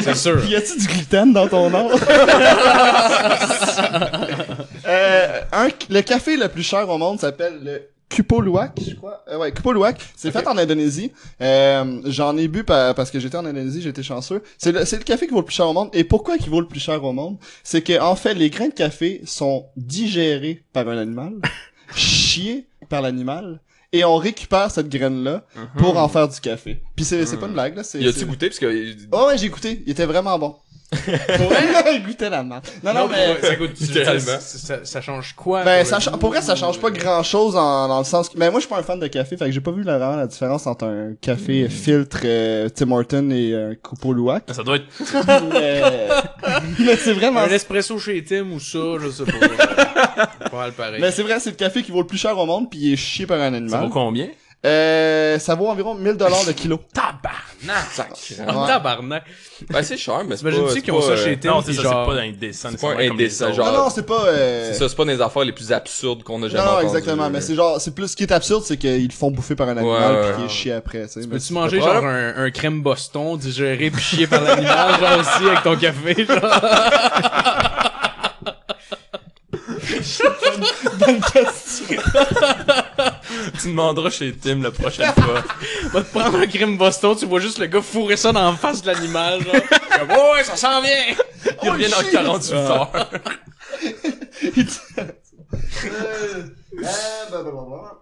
[0.00, 0.44] C'est sûr.
[0.44, 1.90] Y a-tu du gluten dans ton or?
[4.86, 7.82] euh, un, le café le plus cher au monde s'appelle le
[8.14, 9.22] Kupoluak, je crois.
[9.28, 9.98] Euh, ouais, Kupoluak.
[10.16, 11.12] C'est fait en Indonésie.
[11.40, 14.42] Euh, J'en ai bu pa- parce que j'étais en Indonésie, j'étais chanceux.
[14.58, 15.88] C'est le, café qui vaut le plus cher au monde.
[15.92, 17.38] Et pourquoi il vaut le plus cher au monde?
[17.64, 21.32] C'est que en fait, les grains de café sont digérés par un animal,
[21.96, 23.60] chiés par l'animal,
[23.92, 25.44] et on récupère cette graine-là
[25.76, 26.82] pour en faire du café.
[26.96, 27.82] Puis c'est pas une blague, là.
[27.94, 28.48] Y a-tu goûté?
[28.48, 29.82] Parce que Oh ouais, j'ai goûté.
[29.86, 30.56] Il était vraiment bon.
[31.36, 31.62] Pour vrai?
[31.94, 32.64] il goûtait la merde.
[32.84, 33.40] Non, non, mais...
[33.40, 34.20] ça, goûte- Littéralement.
[34.20, 35.62] ça, ça- ça change quoi?
[35.64, 38.28] Ben, pour ça, cha- pour vrai, ça change pas grand chose en, dans le sens
[38.28, 39.82] que, mais moi, je suis pas un fan de café, fait que j'ai pas vu
[39.82, 44.44] la, vraiment la différence entre un café filtre euh, Tim Horton et un Coupeau Louac.
[44.52, 44.84] Ça doit être,
[45.52, 45.82] mais,
[46.78, 50.26] mais c'est vraiment, Un espresso chez Tim ou ça, je sais pas.
[50.50, 51.00] pas mal pareil.
[51.00, 52.92] mais c'est vrai, c'est le café qui vaut le plus cher au monde puis il
[52.92, 53.82] est chié par un ça animal.
[53.84, 54.28] vaut combien?
[54.64, 56.78] Euh, ça vaut environ 1000 dollars le kilo.
[56.94, 58.08] Tabarnak!
[58.48, 59.24] Oh, tabarnak!
[59.68, 61.50] Ben c'est cher mais c'est pas c'est qu'ils ont ça euh, chez Tim?
[61.50, 62.06] Non, c'est ça, genre...
[62.08, 62.68] c'est pas indécent.
[62.70, 64.70] C'est pas indécent, genre- Non, non, c'est pas, euh...
[64.72, 66.86] C'est ça, c'est pas des affaires les plus absurdes qu'on a jamais non, non, entendues,
[66.96, 69.56] exactement, mais c'est genre, c'est plus, ce qui est absurde, c'est qu'ils le font bouffer
[69.56, 70.52] par un animal Ouais, puis ouais, qu'il est ouais.
[70.52, 71.20] chié après, tu sais.
[71.20, 75.48] mais Peux-tu manger genre un, un crème Boston digéré puis chié par l'animal, genre aussi
[75.48, 76.38] avec ton café, genre?
[80.98, 81.96] Bonne question.
[83.60, 85.42] Tu demanderas chez Tim la prochaine fois.
[85.92, 88.56] Va te prendre un crème Boston, tu vois juste le gars fourrer ça dans la
[88.56, 89.52] face de l'animal, genre.
[89.52, 91.14] Comme, oh, ouais, ça sent bien!
[91.62, 92.92] Il revient dans 48 heures.
[92.94, 93.18] Euh.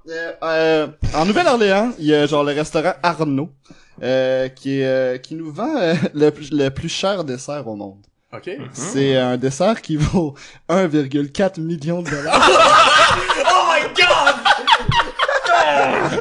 [0.08, 3.50] Euh, euh, en Nouvelle-Orléans, il y a genre le restaurant Arnaud
[4.02, 8.06] euh, qui est euh, qui nous vend euh, le plus cher dessert au monde.
[8.32, 8.48] Ok.
[8.72, 10.34] C'est un dessert qui vaut
[10.68, 12.40] 1,4 million de dollars.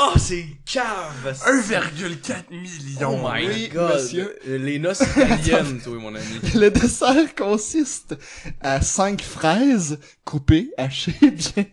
[0.00, 1.34] Oh, c'est cave!
[1.44, 3.20] 1,4 million.
[3.24, 3.94] Oh my Oui, god.
[3.94, 4.38] monsieur.
[4.46, 6.24] Les noces italiennes, toi, mon ami.
[6.54, 8.14] le dessert consiste
[8.60, 11.64] à 5 fraises coupées, hachées bien.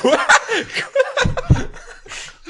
[0.00, 0.16] Quoi?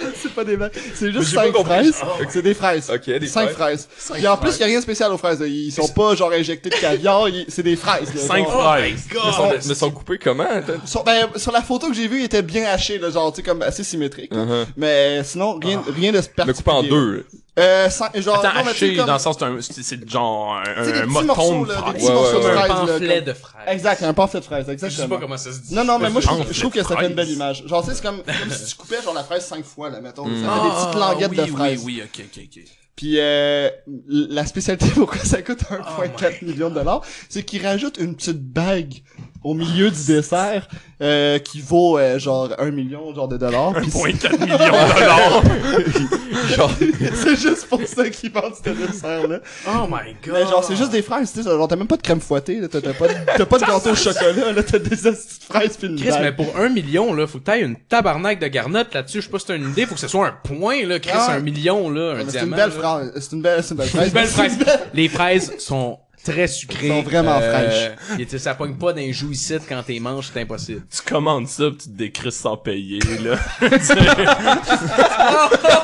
[0.15, 0.73] C'est pas des blagues.
[0.95, 1.73] C'est juste J'ai pas 5 compris.
[1.93, 2.03] fraises.
[2.31, 2.91] C'est des fraises.
[2.93, 3.89] Ok, des 5 fraises.
[3.97, 4.23] fraises.
[4.23, 5.41] Et en plus, il y a rien de spécial aux fraises.
[5.41, 5.47] là.
[5.47, 8.15] Ils sont pas genre injectés de caviar, ils- c'est des fraises.
[8.15, 8.21] là.
[8.21, 9.07] 5 Genre- fraises.
[9.13, 10.47] Mais sont, mais sont coupés comment?
[10.85, 13.37] Sur, ben, sur la photo que j'ai vue, il était bien haché, là, genre, tu
[13.37, 14.33] sais, comme assez symétrique.
[14.35, 14.45] là.
[14.45, 14.67] Uh-huh.
[14.77, 16.55] Mais sinon, rien, rien de Mais particulier.
[16.55, 17.27] coupé en deux.
[17.59, 20.83] Euh, cinq- genre, Attends, non, mais haché, comme- dans le sens, c'est un- genre un,
[21.03, 22.01] un moton de Ouais, ouais, ouais.
[22.01, 23.63] fraises, là, pamphlet de fraises.
[23.69, 25.09] Exact, un pamphlet de fraises, Je sais exactement.
[25.17, 25.75] pas comment ça se dit.
[25.75, 27.67] Non, non, mais moi, je trouve, je trouve que ça fait une belle image.
[27.67, 30.01] Genre, tu sais, c'est comme, comme si tu coupais, genre, la fraise cinq fois, là,
[30.01, 30.25] mettons.
[30.27, 31.83] Ça fait Ah, des petites languettes oui, de fraises.
[31.85, 32.63] Oui, oui, ok, ok, ok.
[32.97, 33.69] Puis euh,
[34.09, 38.41] la spécialité pourquoi ça coûte Oh 1.4 million de dollars, c'est qu'ils rajoutent une petite
[38.43, 38.95] bague
[39.43, 40.69] au milieu du dessert
[41.03, 43.73] euh, qui vaut euh, genre 1 million genre de dollars.
[43.81, 44.65] Puis 1,4 millions de
[45.01, 45.43] dollars.
[46.57, 46.71] Genre,
[47.15, 49.39] c'est juste pour ça qu'ils vendent ce dessert là.
[49.69, 50.33] Oh my god.
[50.35, 52.61] Mais genre c'est juste des fraises, tu sais, genre t'as même pas de crème fouettée,
[52.61, 55.77] là, t'as t'as pas de, t'as pas de gâteau au chocolat, là, t'as des fraises
[55.79, 56.23] puis une Chris, bague.
[56.23, 59.19] mais pour un million, là, faut que t'ailles une tabarnak de garnotte là-dessus.
[59.21, 61.13] Je sais pas si t'as une idée, faut que ce soit un point, là, Chris,
[61.15, 61.33] Ah.
[61.35, 62.57] un million, là, un Mais C'est diamant.
[62.57, 64.09] une belle fraise, c'est une belle, c'est une belle fraise.
[64.09, 64.59] Une belle fraise.
[64.95, 66.89] Les fraises sont très sucrées.
[66.89, 67.93] Sont vraiment fraîches.
[68.19, 70.83] Et tu sais, ça pogne pas d'un joue ici quand t'es manges, c'est impossible.
[70.95, 73.37] Tu commandes ça pis tu te décris sans payer, là.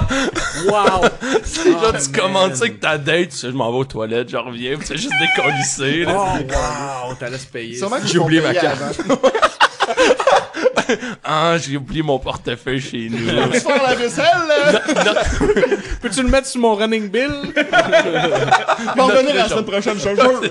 [0.67, 1.03] Wow!
[1.65, 4.37] genre, tu commandes ça avec ta date, tu sais, je m'en vais aux toilettes, je
[4.37, 7.07] reviens, pis c'est juste décollissé, Oh, là.
[7.09, 7.15] wow!
[7.19, 7.77] T'as laissé payer.
[7.77, 9.01] Sûrement J'ai oublié ma carte.
[11.25, 13.19] ah, j'ai oublié mon portefeuille chez nous.
[13.53, 14.83] Tu faire la vaisselle, là?
[16.01, 17.33] Peux-tu le mettre sur mon running bill?
[18.97, 20.43] On va revenir la semaine prochaine, je jure.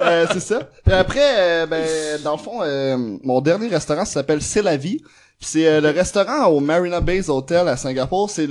[0.00, 0.68] Euh, c'est ça.
[0.84, 1.86] Puis après, euh, ben,
[2.22, 5.00] dans le fond, euh, mon dernier restaurant s'appelle C'est la vie.
[5.40, 8.30] C'est euh, le restaurant au Marina Bay Hotel à Singapour.
[8.30, 8.46] C'est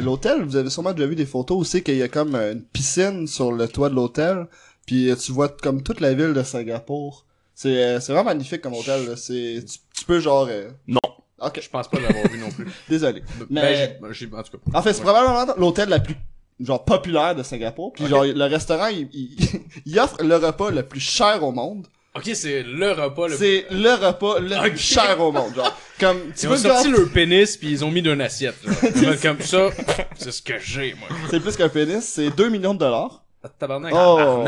[0.00, 0.42] l'hôtel.
[0.44, 3.52] Vous avez sûrement déjà vu des photos aussi qu'il y a comme une piscine sur
[3.52, 4.46] le toit de l'hôtel.
[4.86, 7.25] Puis tu vois comme toute la ville de Singapour.
[7.58, 9.06] C'est euh, c'est vraiment magnifique comme hôtel.
[9.08, 9.16] là.
[9.16, 10.46] C'est tu, tu peux genre.
[10.48, 11.00] euh, Non.
[11.40, 12.66] Ok, Je pense pas l'avoir vu non plus.
[12.88, 13.22] désolé.
[13.50, 14.78] Mais- Ben, j'ai- ben, j'ai, en tout cas.
[14.78, 16.14] En fait, c'est probablement l'hôtel la plus
[16.60, 17.92] genre populaire de Singapour.
[17.94, 19.36] Puis genre le restaurant, il, il,
[19.86, 21.86] il offre le repas le plus cher au monde.
[22.14, 25.54] Ok, c'est le repas le C'est le repas le plus cher au monde.
[25.54, 28.20] Genre comme tu Ils veux ont sorti genre, leur pénis puis ils ont mis d'une
[28.22, 28.56] assiette.
[28.64, 29.14] genre.
[29.22, 29.68] comme ça,
[30.16, 31.08] c'est ce que j'ai, moi.
[31.30, 33.22] c'est plus qu'un pénis, c'est 2 millions de dollars.
[33.46, 33.92] Ah, Tabarnak.
[33.94, 34.44] Oh,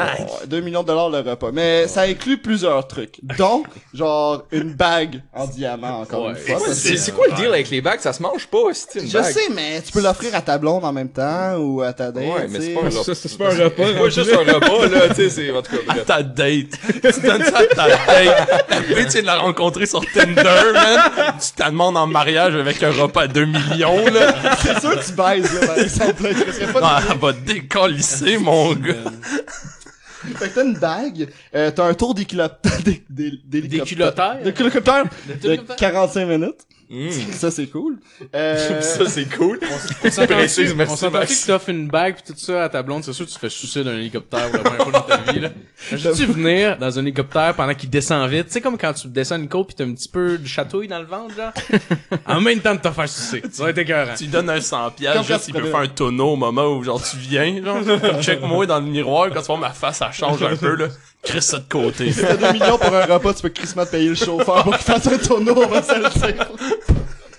[0.47, 1.51] 2 millions de dollars le repas.
[1.53, 3.19] Mais ça inclut plusieurs trucs.
[3.23, 3.63] Dont
[3.95, 6.31] genre une bague en diamant encore Ouais.
[6.31, 6.73] une fois.
[6.75, 8.01] C'est que- quoi le deal avec les bagues?
[8.01, 9.25] Ça se mange pas, c'est une je bague.
[9.33, 12.25] sais, mais tu peux l'offrir à ta blonde en même temps ou à ta date.
[12.25, 12.75] Ouais, mais c'est sais.
[12.75, 13.03] pas un repas.
[13.05, 13.83] Ça, c'est pas un repas.
[14.03, 16.67] Ouais, juste un repas, là, tu sais, c'est, en tout cas, À ta date.
[17.03, 17.99] Tu donnes ça à ta date.
[18.71, 20.43] La fille, tu viens de la rencontrer sur Tinder,
[20.75, 21.01] man.
[21.41, 24.35] Tu te demandes en mariage avec un repas à 2 millions, là.
[24.63, 26.35] C'est sûr que tu baises, là, par exemple.
[26.73, 28.88] pas Non, elle va te décalisser, mon gars.
[30.37, 32.73] Fait que t'as une bague, euh, t'as un tour d'équiloptère,
[33.09, 34.39] D'équilotère?
[34.43, 35.77] d'équilotère de D'équilotère?
[35.77, 36.61] 45 minutes.
[36.91, 37.11] Mm.
[37.33, 37.99] Ça, c'est cool.
[38.35, 39.61] Euh, Ça, c'est cool.
[40.05, 41.43] On s'entend Précise, merci, on s'entend Max.
[41.43, 43.51] que t'offres une bague pis tout ça à ta blonde, c'est sûr que tu fais
[43.51, 45.51] sucer d'un hélicoptère pour la première fois de ta vie, là.
[45.91, 48.47] Imagines-tu venir dans un hélicoptère pendant qu'il descend vite?
[48.47, 50.89] Tu sais, comme quand tu descends une côte pis t'as un petit peu de chatouille
[50.89, 51.53] dans le ventre, genre?
[52.27, 53.43] En même temps de te faire sucer.
[53.51, 54.15] Ça va être écœurant.
[54.17, 56.67] Tu lui donnes un 100 piastres, juste tu il peut faire un tonneau au moment
[56.69, 57.83] où, genre, tu viens, genre.
[58.23, 60.89] Check-moi dans le miroir, quand tu vois ma face, ça change un peu, là.
[61.23, 62.13] Crisse ça de côté.
[62.13, 64.75] si t'as 2 millions pour un repas, tu peux crissement te payer le chauffeur pour
[64.77, 66.49] qu'il fasse un tournoi, on va se le dire.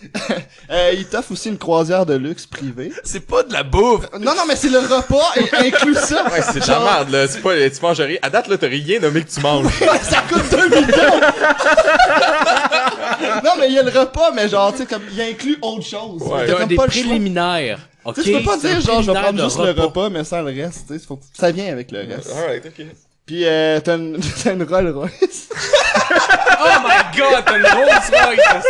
[0.72, 2.92] euh, il t'offre aussi une croisière de luxe privée.
[3.04, 4.06] C'est pas de la bouffe.
[4.14, 6.24] Non, non, mais c'est le repas et inclut ça.
[6.32, 7.28] Ouais, c'est de la merde, là.
[7.28, 8.18] C'est pas, tu manges rien.
[8.22, 9.68] À date, là, t'as rien nommé que tu manges.
[10.04, 10.88] ça coûte 2 millions!
[13.44, 15.86] non, mais il y a le repas, mais genre, tu sais, comme, il inclut autre
[15.86, 16.22] chose.
[16.22, 16.48] Ouais.
[16.48, 17.80] T'as des pas préliminaires.
[18.06, 18.22] Ok?
[18.24, 20.88] Tu peux pas dire, genre, je vais prendre juste le repas, mais sans le reste,
[20.88, 22.32] tu sais, faut- ça vient avec le reste.
[22.32, 22.86] Alright, ok.
[23.30, 25.50] Puis, euh, t'as une, t'as une Rolls Royce.
[25.52, 28.66] Oh my god, t'as une Rolls Royce,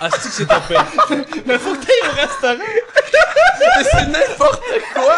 [0.00, 0.16] asti.
[0.16, 0.74] Asti que c'est topé.
[1.46, 2.72] mais faut que t'ailles au restaurant.
[3.76, 4.62] Mais c'est n'importe
[4.94, 5.16] quoi.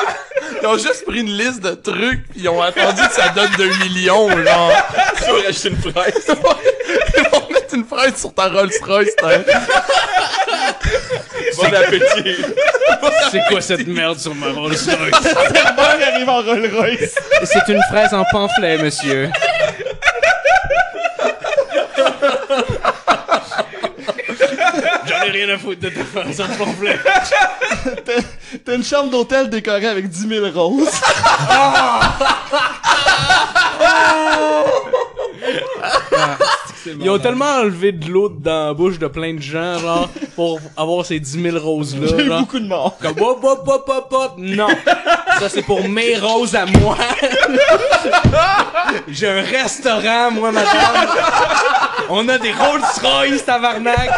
[0.62, 3.50] Ils ont juste pris une liste de trucs pis ils ont attendu que ça donne
[3.56, 4.72] 2 millions, genre.
[5.18, 6.26] Tu vas racheter une fraise.
[6.28, 9.38] Ils vont mettre une fraise sur ta Rolls Royce, t'as.
[11.56, 12.36] Bon appétit.
[13.30, 14.88] C'est quoi cette merde sur ma Rolls Royce?
[16.14, 17.14] Arrive en Rolls Royce.
[17.44, 19.30] C'est une fraise en pamphlet, monsieur.
[25.06, 26.98] J'en ai rien à foutre de ta fraise en pamphlet.
[28.04, 30.88] T'as- T'as une chambre d'hôtel décorée avec 10 000 roses.
[37.00, 40.60] Ils ont tellement enlevé de l'eau dans la bouche de plein de gens, genre, pour
[40.76, 42.40] avoir ces 10 000 roses-là, J'ai eu genre.
[42.40, 42.96] beaucoup de morts.
[43.00, 44.68] Comme hop hop hop hop hop non
[45.40, 46.96] ça c'est pour mes roses à moi
[49.08, 51.08] j'ai un restaurant moi madame
[52.08, 54.10] on a des Rolls Royce tabarnak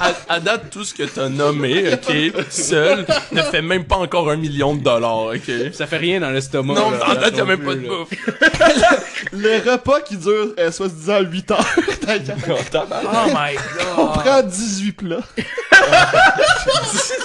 [0.00, 4.30] À, à date, tout ce que t'as nommé, ok, seul, ne fait même pas encore
[4.30, 5.50] un million de dollars, ok.
[5.72, 7.88] ça fait rien dans l'estomac Non, là, à date, y'a même plus, pas de là.
[7.88, 8.08] bouffe.
[9.32, 11.66] Le repas qui dure, euh, soit disant 8 heures.
[12.06, 13.56] t'as qu'à- oh my
[13.96, 15.18] On god prend 18 plats.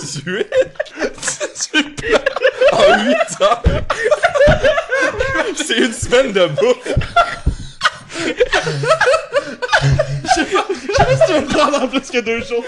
[0.01, 0.47] 18.
[1.73, 2.21] 18 plats?
[2.71, 3.63] En 8 heures?
[5.55, 6.93] C'est une semaine de bouffe.
[10.35, 12.63] Je sais pas si tu veux prendre en plus que deux jours.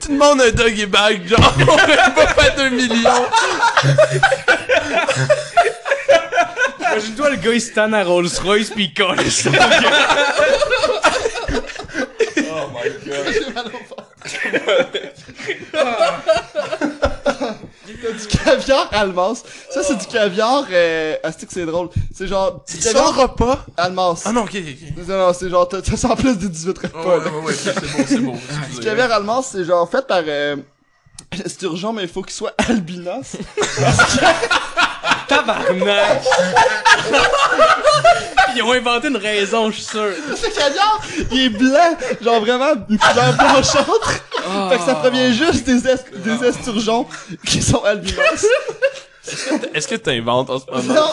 [0.00, 3.26] Tu demandes un doggy bag, genre, on même pas fait 2 millions.
[6.80, 9.50] imagine-toi le gars il se tanne à Rolls Royce pis il colle ça
[12.38, 13.26] Oh my god.
[13.32, 13.70] J'ai mal au
[18.02, 19.42] T'as du caviar almas.
[19.70, 21.88] Ça, c'est du caviar, euh, ah, c'est que c'est drôle.
[22.14, 23.64] C'est genre, du C'est caviar ça, repas?
[23.76, 24.22] almas.
[24.24, 25.06] Ah non, ok, ok.
[25.08, 27.30] Non, non, c'est genre, t'as ça en plus des 18 repas, Ouais, là.
[27.30, 28.34] ouais, ouais, c'est bon, c'est bon.
[28.74, 30.56] Du caviar almas, c'est genre fait par, euh,
[31.46, 33.36] c'est urgent, mais il faut qu'il soit albinos.
[35.36, 36.22] Tabarnak
[38.56, 41.00] ils ont inventé une raison je suis sûr Ce caviar,
[41.32, 44.10] il est blanc, genre vraiment une couleur blanchâtre.
[44.70, 47.06] Fait que ça provient juste des, es des esturgeons
[47.44, 48.46] qui sont albinos.
[49.74, 50.94] Est-ce que t'inventes en ce moment?
[50.94, 51.10] non,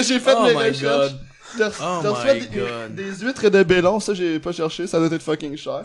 [0.00, 0.80] j'ai fait oh mes recherches.
[0.82, 1.18] god
[1.58, 2.94] T'as reçu- Oh des, God.
[2.94, 5.82] des huîtres de Bélon, ça j'ai pas cherché, ça doit être fucking cher.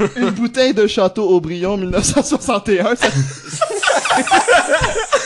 [0.00, 3.08] Euh, une bouteille de Château Aubryon 1961, ça...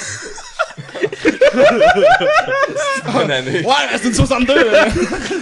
[3.13, 3.61] Bonne année.
[3.65, 4.71] Ouais, c'est une 62!
[4.71, 4.87] là.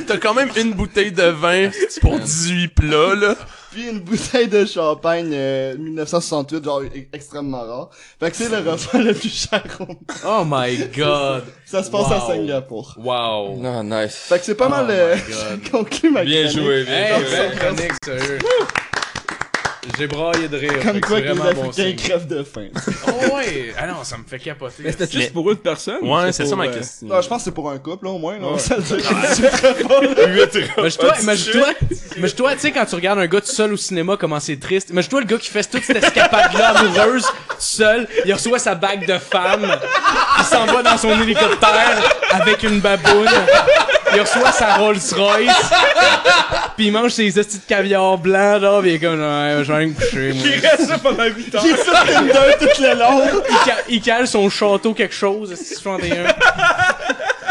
[0.07, 1.71] T'as quand même une bouteille de vin
[2.01, 3.35] pour 18 plats, là.
[3.71, 7.91] Puis une bouteille de champagne euh, 1968, genre e- extrêmement rare.
[8.19, 9.97] Fait que c'est le repas le plus cher au monde.
[10.27, 11.45] Oh my god.
[11.67, 12.27] Ça se passe à Wow.
[12.27, 12.95] Singapour.
[12.99, 13.57] Wow.
[13.59, 14.17] Non, nice.
[14.29, 15.17] Fait que c'est pas Oh mal my euh,
[16.11, 16.59] ma Bien chronique.
[16.59, 17.31] joué, bien Hey, joué.
[17.31, 18.39] belle chronique, sérieux.
[19.99, 20.73] J'ai braillé de rire.
[20.83, 21.97] Comme quoi c'est que les vraiment bon Africains signe.
[21.97, 22.67] crèvent de faim.
[23.09, 23.73] Oh ouais!
[23.79, 24.75] Ah non, ça me fait capoter.
[24.85, 25.97] Mais c'était Mais- juste pour une personne?
[26.03, 27.07] ou Ouais, c'est ça ma euh, question.
[27.07, 28.41] Non, je pense que c'est pour un couple, là, au moins, là.
[28.43, 28.61] On Ouais.
[28.69, 28.81] va
[30.91, 31.69] se le imagine-toi,
[32.17, 34.91] imagine-toi, tu sais, quand tu regardes un gars tout seul au cinéma, comment c'est triste.
[34.91, 37.27] Imagine-toi le gars qui fait toute cette escapade-là amoureuse,
[37.59, 39.67] seul, il reçoit sa bague de femme,
[40.39, 43.29] il s'en va dans son hélicoptère avec une baboune,
[44.15, 45.71] il reçoit sa Rolls-Royce,
[46.77, 49.73] pis il mange ses hosties de caviar blanc, là, pis il est comme, ouais, je
[49.73, 50.47] vais me coucher, moi.
[50.47, 51.63] Il reste ça pendant 8 heures.
[51.65, 53.23] J'ai ça Tinder tout le long.
[53.49, 56.09] Il, ca- il cale son château quelque chose, 61.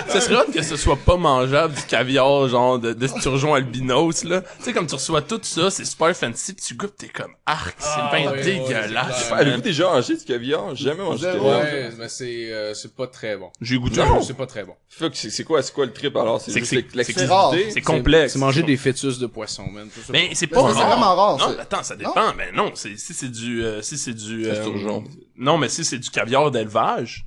[0.09, 4.23] Ça serait hot que ce soit pas mangeable du caviar, genre, de, de sturgeon albinos,
[4.23, 4.41] là.
[4.41, 7.31] Tu sais, comme tu reçois tout ça, c'est super fancy, pis tu goûtes, t'es comme
[7.45, 9.07] arc, c'est Ah, bien ouais, ouais, dégueulasse.
[9.19, 9.39] c'est clair.
[9.39, 10.75] Avez-vous déjà mangé du caviar?
[10.75, 11.45] J'ai jamais mangé de Zéro.
[11.49, 11.61] caviar.
[11.61, 13.49] Ouais, mais c'est, euh, c'est pas très bon.
[13.61, 14.21] J'ai goûté Non.
[14.21, 14.73] C'est pas très bon.
[14.89, 16.41] Fuck, c'est c'est quoi, c'est quoi le trip alors?
[16.41, 17.71] C'est C'est c'est- c'est?
[17.71, 18.33] C'est complexe.
[18.33, 19.87] C'est manger des fœtus de poisson, man.
[20.09, 22.33] Mais c'est Mais pas c'est vraiment rare, Non, c'est- attends, ça dépend.
[22.37, 25.03] Mais non, c'est, si c'est du, euh, si c'est du, C'est euh, sturgeon.
[25.37, 27.25] non, mais si c'est du caviar d'élevage,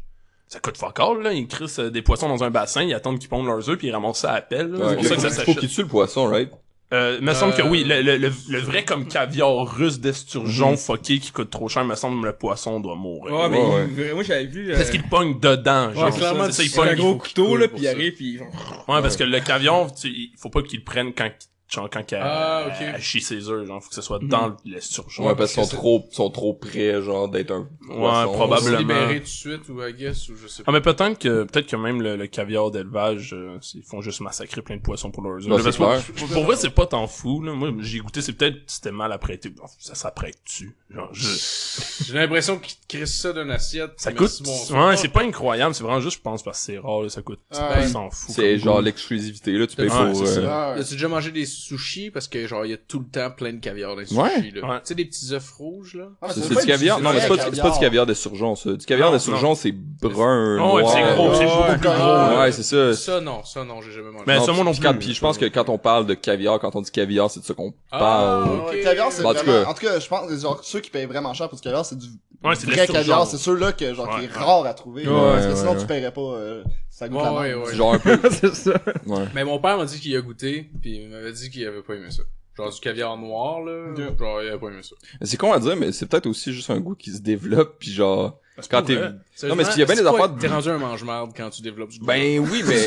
[0.52, 1.32] ça coûte fuck all, là.
[1.32, 3.86] Ils crissent euh, des poissons dans un bassin, ils attendent qu'ils pondent leurs œufs, puis
[3.88, 4.78] ils ramassent ça à pelle, là.
[4.78, 5.58] Ouais, c'est pour ça que ça Faut s'achète.
[5.60, 6.50] qu'il tue le poisson, right?
[6.92, 10.76] Euh, me semble que Euh, oui, le, le, le, le vrai comme caviar russe d'esturgeon
[10.76, 13.32] fucké qui coûte trop cher, me semble que le poisson doit mourir.
[13.34, 14.70] Ouais, mais Ouais, il- moi j'avais vu.
[14.70, 16.04] euh, Parce qu'il pogne dedans, genre.
[16.04, 16.96] Ouais, clairement, c'est ça, il c'est c'est un pogne.
[16.96, 20.50] gros couteau là, puis il arrive, puis Ouais, parce que le caviar, tu, il faut
[20.50, 21.30] pas qu'il le prenne quand,
[21.72, 25.26] genre, quand qu'elle Ah, chie ses œufs, genre, faut que ce soit dans l'esturgeon.
[25.26, 28.30] Ouais, parce qu'ils sont trop, sont trop près, genre, d'être un poisson.
[28.30, 28.76] On probablement.
[28.76, 30.72] se libérer tout de suite, ou I guess, ou je sais Ah, pas.
[30.72, 34.62] mais peut-être que, peut-être que même le, le caviar d'élevage, euh, ils font juste massacrer
[34.62, 35.76] plein de poissons pour leurs œufs.
[36.16, 37.52] Pour, pour vrai, c'est pas tant fou, là.
[37.52, 39.48] Moi, j'ai goûté, c'est peut-être, c'était mal apprêté.
[39.50, 40.76] Bon, Ça s'apprête-tu?
[40.90, 41.28] Genre, je,
[42.06, 43.92] J'ai l'impression qu'ils crissent ça d'une assiette.
[43.96, 44.30] ça coûte,
[44.70, 47.22] ouais, c'est pas incroyable, c'est vraiment juste, je pense, parce que c'est rare, là, ça
[47.22, 47.86] coûte, Ah, ouais.
[47.86, 48.34] s'en fout.
[48.34, 50.22] C'est genre l'exclusivité, là, tu payes Ouais, pour...
[50.22, 50.84] euh, Ah, ouais.
[50.84, 52.10] Déjà mangé des sushis?
[52.10, 54.30] Parce que, genre, il y a tout le temps plein de caviar dans les Ouais.
[54.36, 54.68] sushis, là.
[54.68, 54.76] Ouais.
[54.76, 56.04] Tu sais, des petits œufs rouges, là?
[56.20, 56.98] Ah, mais C'est du pas caviar?
[56.98, 58.72] du Non, mais c'est pas, du- c'est pas du caviar d'esturgeon, ça.
[58.72, 60.90] Du caviar Non, d'esturgeon, c'est brun, noir.
[60.92, 61.96] c'est gros, c'est beaucoup plus gros.
[61.98, 62.40] là.
[62.40, 62.94] Ouais, c'est ça.
[62.94, 64.24] Ça, non, ça, non, j'ai jamais mangé.
[64.26, 64.98] Mais Non, ça, moi non plus.
[64.98, 67.44] Puis je pense que quand on parle de caviar, quand on dit caviar, c'est de
[67.44, 68.82] ça qu'on Ah, parle.
[68.82, 69.64] caviar, c'est Bah, en tout vraiment...
[69.64, 71.84] cas- En tout cas, je pense, genre, ceux qui payent vraiment cher pour du caviar,
[71.84, 72.06] c'est du
[72.44, 73.24] Ouais, c'est de vrai caviar.
[73.26, 75.06] C'est ceux-là que, genre, qui est rare à trouver.
[75.06, 77.60] Ouais, parce que sinon, tu paierais pas, euh, ça goûte Ouais, la ouais, merde.
[77.60, 77.66] ouais.
[77.70, 78.20] C'est genre un peu...
[78.30, 78.72] c'est ça.
[79.06, 79.24] Ouais.
[79.34, 81.94] Mais mon père m'a dit qu'il a goûté, puis il m'avait dit qu'il avait pas
[81.94, 82.22] aimé ça.
[82.54, 83.94] Genre du caviar noir, là.
[83.96, 84.14] Yeah.
[84.18, 84.94] Genre, il avait pas aimé ça.
[85.22, 87.90] C'est con à dire, mais c'est peut-être aussi juste un goût qui se développe, puis
[87.90, 88.38] genre...
[88.70, 88.96] Quand t'es...
[89.44, 90.36] Non, mais s'il y a bien des affaires...
[90.38, 92.04] T'es rendu un mange-marde quand tu développes du goût?
[92.06, 92.86] Ben oui, mais...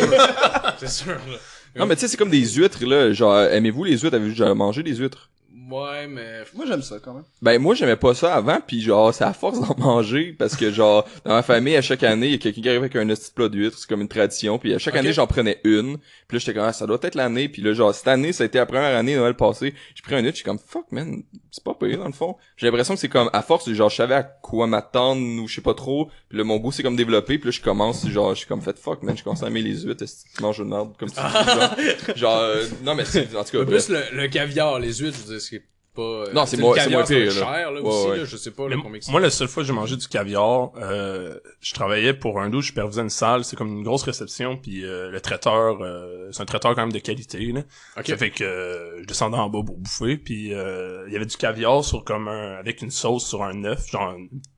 [0.78, 1.38] c'est sûr, là.
[1.76, 3.12] non, mais tu sais, c'est comme des huîtres, là.
[3.12, 4.16] Genre, aimez-vous les huîtres?
[4.16, 5.32] Avez-vous déjà mangé des huîtres?
[5.70, 6.44] Ouais, mais...
[6.54, 7.24] Moi, j'aime ça, quand même.
[7.42, 10.72] Ben moi j'aimais pas ça avant puis genre c'est à force d'en manger parce que
[10.72, 13.08] genre dans ma famille à chaque année il y a quelqu'un qui arrive avec un
[13.08, 15.98] petit plat d'huîtres c'est comme une tradition puis à chaque année j'en prenais une
[16.28, 18.44] puis là j'étais comme ah, ça doit être l'année puis là genre cette année ça
[18.44, 20.92] a été la première année Noël passé j'ai pris un huître je suis comme fuck
[20.92, 22.36] man c'est pas pire dans le fond.
[22.58, 25.56] J'ai l'impression que c'est comme à force genre je savais à quoi m'attendre ou je
[25.56, 28.32] sais pas trop puis là mon goût c'est comme développé puis là je commence genre
[28.34, 30.44] je suis comme fait fuck man je commence à aimer les huîtres est-ce que tu
[30.44, 31.76] manges une merde comme tu dis, genre,
[32.16, 35.38] genre euh, non mais en tout cas plus, le, le caviar, les huîtres, je veux
[35.38, 35.55] dire, c'est
[35.96, 36.02] pas...
[36.02, 38.18] euh, Non, c'est moins- le c'est cher, là, Ouais, aussi, ouais.
[38.18, 40.72] là, je sais pas, là, combien moi, la seule fois que j'ai mangé du caviar,
[40.78, 44.58] euh, je travaillais pour un dos, je supervisais une salle, c'est comme une grosse réception,
[44.58, 47.62] puis euh, le traiteur, euh, c'est un traiteur quand même de qualité, là.
[47.98, 48.08] Ok.
[48.08, 51.26] Ça fait que euh, je descendais en bas pour bouffer, puis euh, il y avait
[51.26, 54.16] du caviar sur comme un, avec une sauce sur un œuf, genre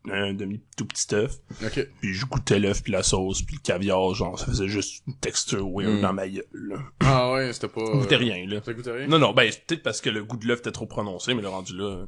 [0.10, 1.88] un, un demi tout petit œuf, Ok.
[2.02, 5.15] puis je goûtais l'œuf puis la sauce, puis le caviar, genre ça faisait juste une
[5.17, 6.02] texture weird Mm.
[6.02, 6.78] dans ma gueule, là.
[7.02, 7.86] Ah ouais, c'était pas...
[7.86, 8.62] Ça goûtait rien, là.
[8.63, 9.08] Ça goûtait rien?
[9.08, 11.49] Non, non, ben, peut-être parce que le goût de l'œuf était trop prononcé, mais le
[11.49, 12.05] rendu là,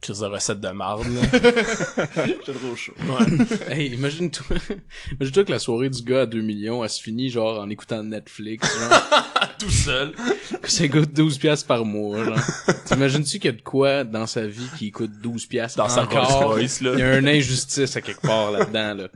[0.00, 1.20] crise de recette de marde, là.
[2.26, 2.94] J'étais trop chaud.
[3.68, 4.56] Hey, imagine-toi,
[5.12, 8.02] imagine-toi que la soirée du gars à 2 millions, elle se finit genre en écoutant
[8.02, 9.00] Netflix, genre.
[9.58, 10.14] Tout seul.
[10.64, 12.38] ça coûte 12 piastres par mois, genre.
[12.86, 16.04] T'imagines-tu qu'il y a de quoi dans sa vie qui coûte 12 piastres Dans sa?
[16.04, 16.92] Rolls Royce, là.
[16.94, 19.08] Il y a une injustice à quelque part là-dedans, là.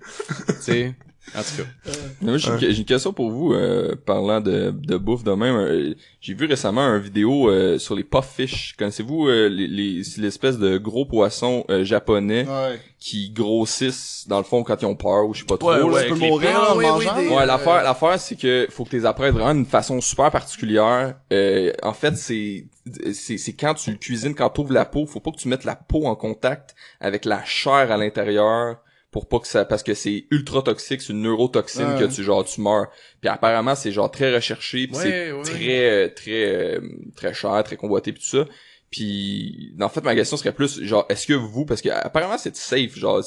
[0.47, 0.95] tu sais?
[1.37, 1.91] En tout cas.
[2.21, 5.57] Moi, j'ai une, question pour vous, euh, parlant de, de bouffe de même.
[5.57, 8.75] Euh, j'ai vu récemment une vidéo euh, sur les pufffish.
[8.79, 12.79] Connaissez-vous euh, les, les, l'espèce de gros poissons euh, japonais Ouais.
[12.99, 15.73] qui grossissent dans le fond quand ils ont peur ou je sais pas trop.
[15.73, 17.17] Ouais, Tu peux mourir en oui, mangeant?
[17.17, 20.01] des- Ouais, l'affaire, Euh, l'affaire, c'est que faut que tu les apprennes vraiment d'une façon
[20.01, 21.17] super particulière.
[21.33, 22.67] Euh, en fait, c'est,
[23.13, 25.49] c'est, c'est quand tu le cuisines, quand tu ouvres la peau, faut pas que tu
[25.49, 28.77] mettes la peau en contact avec la chair à l'intérieur
[29.15, 32.01] pour pas que ça, parce que c'est ultra toxique, c'est une neurotoxine Ouais.
[32.01, 32.89] que tu, genre, tu meurs.
[33.21, 35.43] Puis apparemment, c'est genre très recherché, puis Ouais, c'est ouais.
[35.45, 36.45] très, euh, très,
[36.75, 36.81] euh,
[37.15, 38.45] très cher, très convoité, puis tout ça.
[38.91, 42.55] Puis, en fait, ma question serait plus, genre, est-ce que vous, parce que apparemment c'est
[42.57, 43.23] safe, genre,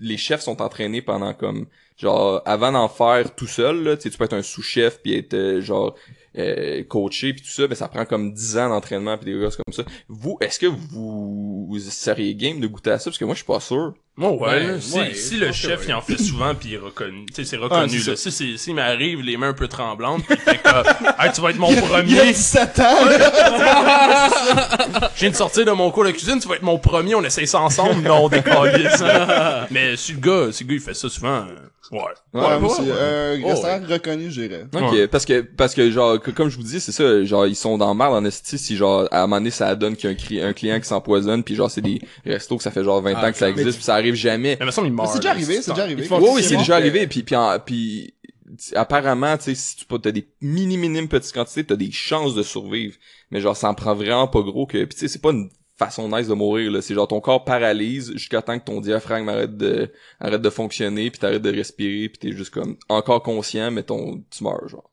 [0.00, 4.10] les chefs sont entraînés pendant comme, genre, avant d'en faire tout seul, là, tu sais,
[4.10, 5.96] tu peux être un sous-chef puis être, euh, genre,
[6.38, 9.56] euh, coaché puis tout ça, mais ça prend comme 10 ans d'entraînement puis des choses
[9.64, 9.82] comme ça.
[10.08, 13.10] Vous, est-ce que vous, vous seriez game de goûter à ça?
[13.10, 13.94] Parce que moi, je suis pas sûr.
[14.20, 17.24] Bon, ouais, si, ouais, si le chef il en fait souvent puis il est reconnu,
[17.26, 18.16] tu sais c'est reconnu c'est là.
[18.16, 21.40] Si c'est s'il m'arrive les mains un peu tremblantes puis il fait que hey, tu
[21.40, 22.84] vas être mon Il a premier, 17 ans,
[25.14, 27.24] je viens de sortir de mon cours de cuisine, tu vas être mon premier, on
[27.24, 29.02] essaye ça ensemble, non décalisse.
[29.70, 31.54] Mais si le gars, si le gars il fait ça souvent, euh,
[31.92, 32.00] ouais.
[32.32, 34.66] Ouais, Ouais, un restaurant reconnu, j'irais.
[34.72, 35.08] Ok, Ouais.
[35.08, 37.76] parce que parce que genre que- comme je vous dis, c'est ça, genre ils sont
[37.78, 40.14] dans mal en esti si genre à un moment donné ça donne qu'il y a
[40.14, 43.02] un, cli- un client qui s'empoisonne puis genre c'est des restos que ça fait genre
[43.02, 44.56] 20 Ah, ans que ça existe puis ça arrive jamais.
[44.58, 45.08] Mais il me semble il meurt.
[45.08, 46.02] Mais c'est déjà arrivé, c'est déjà arrivé.
[46.10, 48.14] Oui, oui, c'est déjà arrivé puis puis en- puis
[48.74, 52.42] apparemment, tu sais si tu as des mini minimes petites quantités, t'as des chances de
[52.42, 52.96] survivre,
[53.30, 55.50] mais genre ça en prend vraiment pas gros que puis tu sais c'est pas une
[55.84, 59.28] façon nice de mourir là, c'est genre ton corps paralyse jusqu'à temps que ton diaphragme
[59.28, 63.70] arrête de arrête de fonctionner puis t'arrêtes de respirer puis t'es juste comme encore conscient
[63.70, 64.84] mais ton tu meurs genre.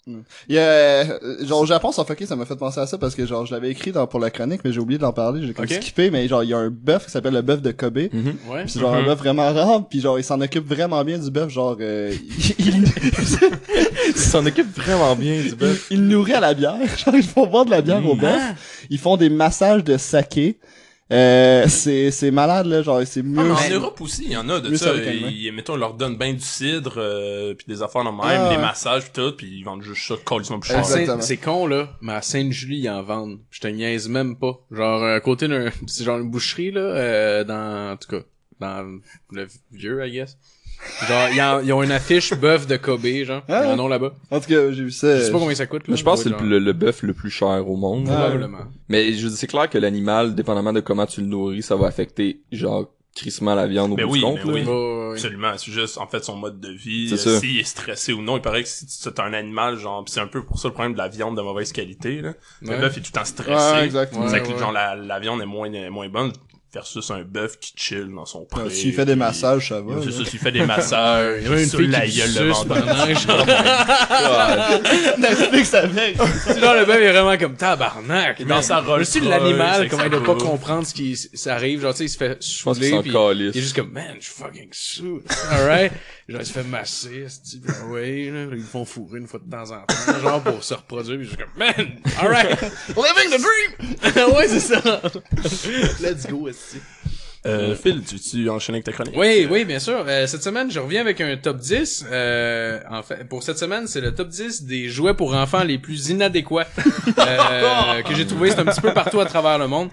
[0.48, 3.14] Il y a, euh, genre, au Japon, Suffoqué, ça m'a fait penser à ça parce
[3.14, 5.54] que, genre, je l'avais écrit dans, pour la chronique, mais j'ai oublié d'en parler, j'ai
[5.54, 5.74] comme Ok.
[5.74, 7.98] skippé, mais genre, il y a un bœuf qui s'appelle le bœuf de Kobe.
[7.98, 8.10] Ouais.
[8.64, 9.06] Puis c'est genre un Mhm.
[9.08, 12.14] bœuf vraiment rare, puis genre, il s'en occupe vraiment bien du bœuf, genre, euh,
[12.60, 12.88] il, il,
[14.16, 15.88] s'en occupe vraiment bien du bœuf.
[15.92, 16.78] il le nourrit à la bière.
[16.98, 18.42] Genre, ils font boire de la bière au bœuf.
[18.90, 20.58] Ils font des massages de saké.
[21.10, 24.50] Euh, c'est, c'est malade, là, genre, c'est Ah, mais en Europe aussi, il y en
[24.50, 24.94] a de ça.
[24.96, 28.58] Ils, mettons, on leur donne ben du cidre, euh, puis des affaires de même, Ah,
[28.58, 30.80] massages pis tout, puis ils vendent juste ça complètement plus cher.
[30.80, 31.22] Exactement.
[31.22, 33.40] C'est con là, mais à Sainte-Julie ils en vendent.
[33.52, 34.60] Je te niaise même pas.
[34.72, 38.24] Genre à côté d'un c'est genre une boucherie là euh, dans en tout cas
[38.60, 39.00] dans
[39.32, 40.38] le vieux I guess.
[41.08, 43.88] Genre ils, en- ils ont une affiche bœuf de Kobe genre, Ah ils en ont
[43.88, 44.14] là-bas.
[44.32, 45.18] En tout cas, j'ai vu ça.
[45.18, 45.92] Je sais pas combien ça coûte là.
[45.92, 48.08] Mais je pense que c'est le, le, le bœuf le plus cher au monde.
[48.10, 48.60] Ah, probablement.
[48.90, 51.76] Mais je veux dire, c'est clair que l'animal, dépendamment de comment tu le nourris, ça
[51.76, 54.46] va affecter, genre, crissement la viande au Mais bout oui, du compte.
[54.46, 54.72] mais là.
[54.72, 55.08] oui.
[55.08, 55.14] Ouais.
[55.14, 57.40] Absolument, c'est juste en fait son mode de vie, C'est euh, ça.
[57.40, 58.38] s'il est stressé ou non.
[58.38, 60.68] Il paraît que si tu es un animal, genre, pis c'est un peu pour ça
[60.68, 62.22] le problème de la viande de mauvaise qualité.
[62.22, 62.34] Là.
[62.62, 63.74] Le bœuf est tout le temps stressé.
[63.76, 64.14] Ouais, exact.
[64.16, 64.60] Ouais, C'est que ouais.
[64.60, 66.32] genre la, la viande est moins moins bonne
[66.74, 68.64] versus un bœuf qui chill dans son pré.
[68.64, 70.02] Ouais, S'il fait des massages, ça va.
[70.04, 72.54] C'est ça, s'il fait des massages, Il y avait une fille la qui gueule le
[75.18, 76.18] Netflix avec.
[76.18, 78.46] Tu genre le bœuf est vraiment comme tabarnak.
[78.46, 81.94] Dans sa Aussi Royce, l'animal comment il doit pas comprendre ce qui ça arrive genre
[81.94, 84.26] tu sais il se fait Je pense saouler s'en il est juste comme man je
[84.26, 85.92] suis fucking sous alright?
[86.28, 89.50] Genre il se fait masser puis, ah ouais là, ils font fourrer une fois de
[89.50, 93.42] temps en temps genre pour se reproduire puis je suis comme man alright living the
[93.42, 95.02] dream ouais c'est ça
[96.02, 96.80] let's go esti.
[97.46, 99.16] Euh, Phil, tu, tu enchaînes avec ta chronique?
[99.16, 100.04] Oui, oui, bien sûr.
[100.06, 102.06] Euh, cette semaine, je reviens avec un top 10.
[102.12, 105.78] Euh, en fait, pour cette semaine, c'est le top 10 des jouets pour enfants les
[105.78, 106.68] plus inadéquats
[107.20, 108.52] euh, que j'ai trouvé.
[108.52, 109.90] C'est un petit peu partout à travers le monde.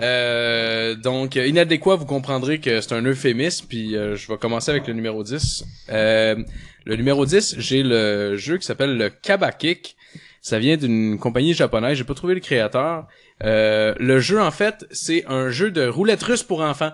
[0.00, 3.66] Euh, donc, inadéquat, vous comprendrez que c'est un euphémisme.
[3.68, 5.64] Puis, euh, je vais commencer avec le numéro 10.
[5.90, 6.36] Euh,
[6.84, 9.96] le numéro 10, j'ai le jeu qui s'appelle le Kabakik.
[10.40, 11.96] Ça vient d'une compagnie japonaise.
[11.96, 13.06] J'ai pas trouvé le créateur.
[13.44, 16.92] Euh, le jeu, en fait, c'est un jeu de roulette russe pour enfants.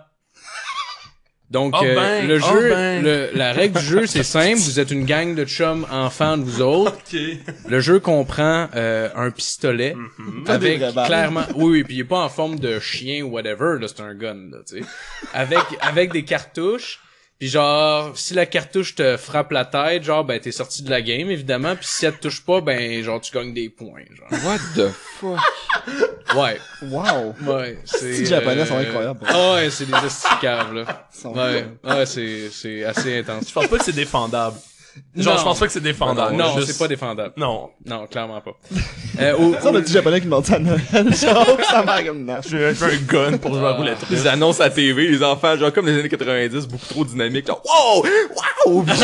[1.51, 3.03] Donc, Oh euh, ben, le oh jeu, ben.
[3.03, 4.59] le- la règle du jeu, c'est simple.
[4.59, 6.93] Vous êtes une gang de chums enfants de vous autres.
[7.13, 7.19] Ok.
[7.69, 10.45] Le jeu comprend euh, un pistolet Mhm.
[10.45, 11.07] Des avec balles.
[11.07, 14.03] clairement, oui, oui, puis il est pas en forme de chien ou whatever, là, c'est
[14.03, 14.85] un gun, là, tu sais,
[15.33, 17.01] avec avec des cartouches.
[17.39, 21.01] Puis genre, si la cartouche te frappe la tête, genre, ben t'es sorti de la
[21.03, 21.77] game, évidemment.
[21.77, 24.29] Puis si elle te touche pas, ben genre tu gagnes des points, genre.
[24.45, 24.89] What the
[25.21, 25.39] fuck?
[26.37, 27.35] Ouais, Wow.
[27.47, 28.07] ouais, c'est.
[28.11, 29.21] Les Japonais euh, sont incroyables.
[29.27, 31.09] Ah ouais, c'est des esticaves, là.
[31.25, 33.49] Ouais, ouais, c'est c'est assez intense.
[33.49, 34.57] Je pense pas que c'est défendable.
[35.17, 35.39] Genre, Non.
[35.41, 36.37] je pense pas que c'est défendable.
[36.37, 37.33] Non, Juste- c'est pas défendable.
[37.37, 37.71] Non.
[37.87, 38.53] Non, clairement pas.
[39.21, 42.05] Euh, au- Ça, on a du japonais qui demande ça à Noël, genre, ça m'a
[42.05, 42.37] comme non.
[42.49, 44.11] Je vais faire un gun pour jouer à roulette russe.
[44.11, 47.61] Les annonces à TV, les enfants, genre comme les années 90, beaucoup trop dynamiques, genre,
[47.65, 48.07] wow!
[48.69, 48.85] Wow!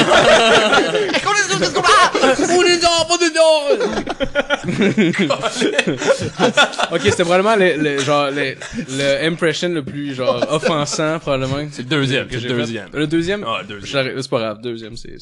[6.92, 8.54] Ok, c'était probablement le, le- genre le,
[8.96, 11.66] le impression le plus genre offensant probablement.
[11.72, 12.88] C'est le deuxième, que c'est le deuxième.
[12.92, 13.44] Le deuxième?
[13.46, 14.20] Ah, deuxième.
[14.22, 15.16] C'est pas grave, deuxième c'est.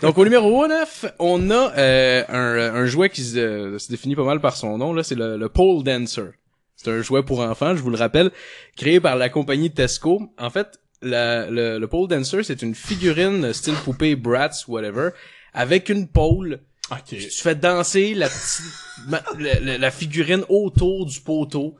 [0.00, 4.22] Donc au numéro 9, on a euh, un, un jouet qui se, se définit pas
[4.24, 6.30] mal par son nom là, c'est le, le pole dancer.
[6.76, 8.30] C'est un jouet pour enfants, je vous le rappelle,
[8.76, 10.22] créé par la compagnie Tesco.
[10.38, 15.10] En fait, le, le pole dancer, c'est une figurine style poupée Bratz whatever
[15.52, 16.60] avec une pole
[16.90, 17.04] Ok.
[17.10, 18.62] tu fais danser la petite
[19.08, 21.76] ma- la, la- figurine autour du poteau.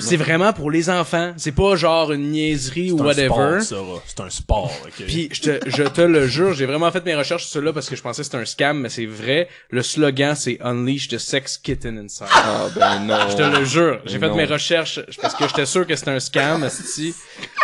[0.00, 1.32] C'est vraiment pour les enfants.
[1.36, 3.60] C'est pas genre une niaiserie ou C'est un whatever.
[3.62, 4.02] sport.
[4.06, 5.04] C'est un sport, ok.
[5.06, 7.88] Puis je te, je te le jure, j'ai vraiment fait mes recherches sur cela parce
[7.88, 9.48] que je pensais que c'était un scam, mais c'est vrai.
[9.70, 12.26] Le slogan c'est Unleash the Sex Kitten Inside.
[12.32, 13.28] Ah, ben non.
[13.30, 14.36] Je te le jure, j'ai Mais fait non.
[14.36, 17.14] mes recherches parce que j'étais sûr que c'était un scam, asti.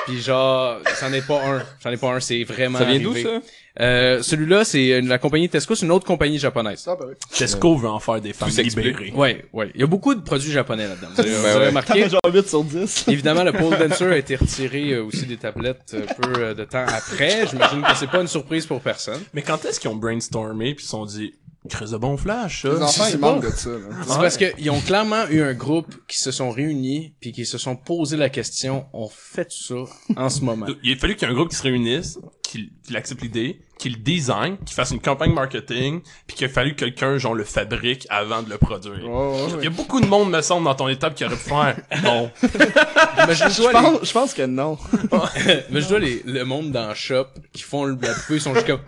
[0.07, 2.79] Puis genre, c'en est pas un, c'en est pas un, c'est vraiment.
[2.79, 3.41] Ça vient d'où, ça?
[3.81, 6.85] Euh, celui-là, c'est la compagnie Tesco, c'est une autre compagnie japonaise.
[6.87, 7.15] Ah, bah oui.
[7.35, 8.85] Tesco veut en faire des femmes s'explique.
[8.99, 9.13] libérées.
[9.17, 9.71] Ouais, ouais.
[9.75, 11.09] Il y a beaucoup de produits japonais là-dedans.
[11.15, 11.67] Vous avez, vous Ben avez ouais.
[11.69, 12.09] remarqué?
[12.11, 13.05] Genre 8 sur 10.
[13.09, 16.65] Évidemment, le pole dancer a été retiré euh, aussi des tablettes euh, peu euh, de
[16.65, 17.47] temps après.
[17.49, 19.21] J'imagine que c'est pas une surprise pour personne.
[19.33, 21.33] Mais quand est-ce qu'ils ont brainstormé puis ils se sont dit,
[21.71, 22.77] Chris de bon flash, Les ça?
[22.85, 23.33] enfants, sais ils pas.
[23.37, 23.79] manquent de ça, là.
[24.03, 27.57] C'est parce qu'ils ont clairement eu un groupe qui se sont réunis puis qui se
[27.57, 29.77] sont posé la question on fait ça
[30.17, 30.67] en ce moment?
[30.83, 32.19] Il a fallu qu'il y ait un groupe qui se réunisse,
[32.53, 36.51] qui, qui accepte l'idée, qui le design, qui fasse une campagne marketing, puis qu'il a
[36.51, 39.09] fallu que quelqu'un, genre, le fabrique avant de le produire.
[39.09, 41.49] Ouais, Il y a beaucoup de monde, me semble, dans ton étape qui aurait pu
[41.49, 42.31] faire, non.
[42.43, 44.77] Je pense, je pense que non.
[45.47, 48.67] les, imagine-toi les- le monde dans le shop qui font le- la ils sont juste
[48.67, 48.81] comme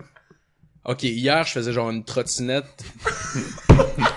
[0.83, 2.83] Ok, hier je faisais genre une trottinette.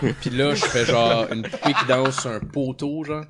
[0.21, 3.25] Puis là je fais genre une poupée qui danse sur un poteau genre.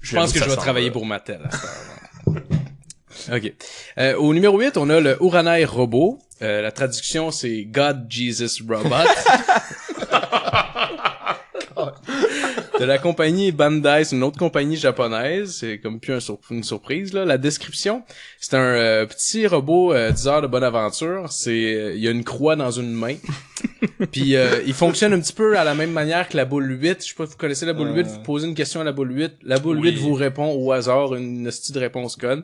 [0.00, 2.57] Je pense que je vais travailler pour Mattel à cette heure.
[3.32, 3.52] Ok.
[3.98, 6.18] Euh, au numéro 8, on a le Uranai Robot.
[6.42, 8.94] Euh, la traduction, c'est God Jesus Robot.
[12.80, 15.56] de la compagnie Bandai, c'est une autre compagnie japonaise.
[15.60, 17.24] C'est comme plus un sur- une surprise, là.
[17.24, 18.02] La description,
[18.40, 21.30] c'est un euh, petit robot euh, 10 heures de bonne aventure.
[21.30, 23.16] C'est, euh, il y a une croix dans une main.
[24.12, 27.02] Puis euh, il fonctionne un petit peu à la même manière que la boule 8.
[27.02, 28.06] Je sais pas si vous connaissez la boule 8.
[28.06, 29.32] Vous posez une question à la boule 8.
[29.42, 29.90] La boule Oui.
[29.90, 32.42] 8 vous répond au hasard une hostie de réponse conne.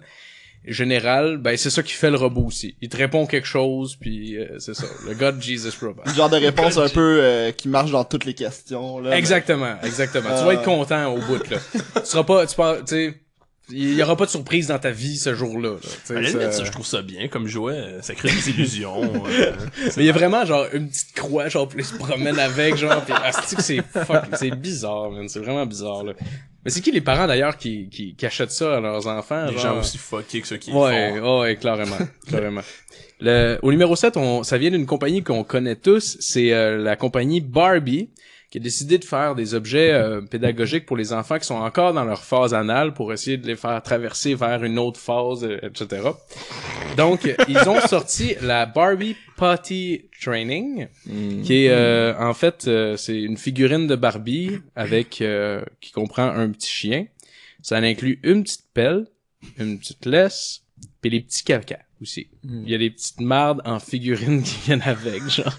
[0.66, 2.76] Général, ben c'est ça qui fait le robot aussi.
[2.80, 4.86] Il te répond quelque chose, puis euh, c'est ça.
[5.06, 6.02] Le God Jesus Robot.
[6.06, 9.16] Le genre de réponse un peu euh, qui marche dans toutes les questions, là.
[9.16, 10.30] Exactement, exactement.
[10.38, 11.58] Tu vas être content au bout là.
[11.74, 13.14] tu seras pas, tu pas, tu sais,
[13.70, 15.70] il y aura pas de surprise dans ta vie ce jour-là.
[15.70, 15.76] là.
[15.80, 17.72] Tu sais, À la ça- limite, ça, je trouve ça bien comme jouet.
[17.74, 19.02] euh, Ça crée des illusions.
[19.26, 19.52] euh,
[19.96, 22.76] Mais il y a vraiment genre une petite croix, genre puis ils se promènent avec,
[22.76, 23.12] genre pis
[23.56, 25.28] que c'est fuck, c'est bizarre, man.
[25.28, 26.12] C'est vraiment bizarre là.
[26.64, 29.46] Mais c'est qui les parents d'ailleurs qui, qui, qui achètent ça à leurs enfants?
[29.46, 29.60] des genre?
[29.74, 31.40] gens aussi fuckés que ceux qui Ouais, font.
[31.40, 32.62] ouais, clairement, clairement.
[33.20, 36.96] Le, au numéro 7, on, ça vient d'une compagnie qu'on connaît tous, c'est euh, la
[36.96, 38.08] compagnie Barbie,
[38.54, 41.92] qui a décidé de faire des objets euh, pédagogiques pour les enfants qui sont encore
[41.92, 45.58] dans leur phase anale pour essayer de les faire traverser vers une autre phase, euh,
[45.64, 46.10] etc.
[46.96, 50.86] Donc, ils ont sorti la Barbie Potty Training,
[51.42, 56.28] qui est euh, en fait euh, c'est une figurine de Barbie avec euh, qui comprend
[56.28, 57.06] un petit chien.
[57.60, 59.08] Ça inclut une petite pelle,
[59.58, 60.62] une petite laisse,
[61.00, 62.28] puis les petits caca aussi.
[62.44, 65.52] Il y a des petites mardes en figurine qui viennent avec, genre.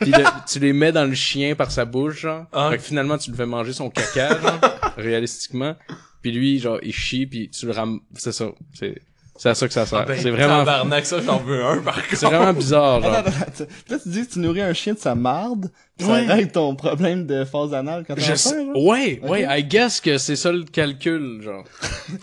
[0.00, 2.46] puis le- tu les mets dans le chien par sa bouche, genre.
[2.52, 2.68] Ah.
[2.70, 4.60] Fait que finalement, tu le fais manger son caca, genre,
[4.96, 5.74] réalistiquement.
[6.20, 8.00] Puis lui, genre, il chie, puis tu le ram...
[8.14, 8.46] C'est ça.
[8.74, 9.00] C'est
[9.34, 9.98] c'est à ça que ça sert.
[10.00, 10.58] Ah ben, c'est vraiment...
[10.58, 12.16] Tabarnak, ça, j'en veux un, par contre.
[12.16, 13.14] C'est vraiment bizarre, genre.
[13.14, 13.64] Attends, attends, attends.
[13.86, 16.26] Puis Là, tu dis que tu nourris un chien de sa marde, pis Ouais.
[16.26, 20.18] ça règle ton problème de phase anale quand enfant, sais- ouais, ouais, I guess que
[20.18, 21.64] c'est ça le calcul, genre.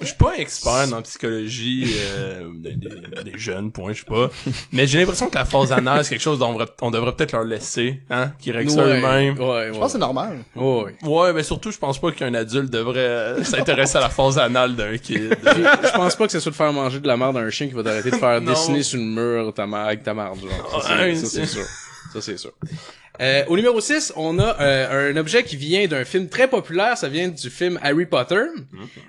[0.01, 4.29] Je suis pas expert en psychologie euh, des, des- des jeunes, point, je sais pas.
[4.71, 7.15] Mais j'ai l'impression que la phase anale, c'est quelque chose dont on devrait, on devrait
[7.15, 9.37] peut-être leur laisser, hein, qui règle ça Ouais, eux-mêmes.
[9.39, 9.67] Ouais, ouais.
[9.73, 10.39] Je pense que c'est normal.
[10.55, 10.95] Ouais, ouais.
[11.03, 14.75] Ouais, mais surtout, je pense pas qu'un adulte devrait euh, s'intéresser à la phase anale
[14.75, 15.37] d'un kid.
[15.43, 17.67] Je pense pas que c'est ça de faire manger de la merde à un chien
[17.67, 20.81] qui va t'arrêter de faire dessiner sur le mur ta avec ta marde, genre.
[20.83, 21.65] Ça, c'est- ça, c'est- sûr.
[22.13, 22.51] Ça, c'est sûr.
[23.21, 26.97] Euh, au numéro 6, on a euh, un objet qui vient d'un film très populaire.
[26.97, 28.41] Ça vient du film Harry Potter.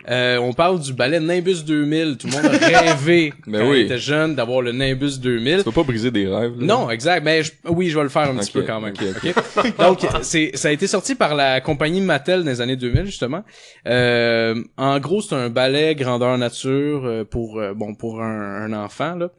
[0.08, 2.16] Euh, on parle du ballet Nimbus 2000.
[2.18, 3.80] Tout le monde a rêvé Ben quand oui.
[3.80, 5.58] il était jeune d'avoir le Nimbus 2000.
[5.58, 6.66] Tu peux pas briser des rêves, là.
[6.66, 7.22] Non, exact.
[7.24, 8.94] Mais je- oui, je vais le faire un petit peu quand même.
[8.94, 9.76] ok, ok.
[9.78, 13.44] Donc, c'est ça a été sorti par la compagnie Mattel dans les années 2000 justement.
[13.86, 18.72] Euh, en gros, c'est un ballet grandeur nature euh, pour euh, bon pour un, un
[18.72, 19.30] enfant là.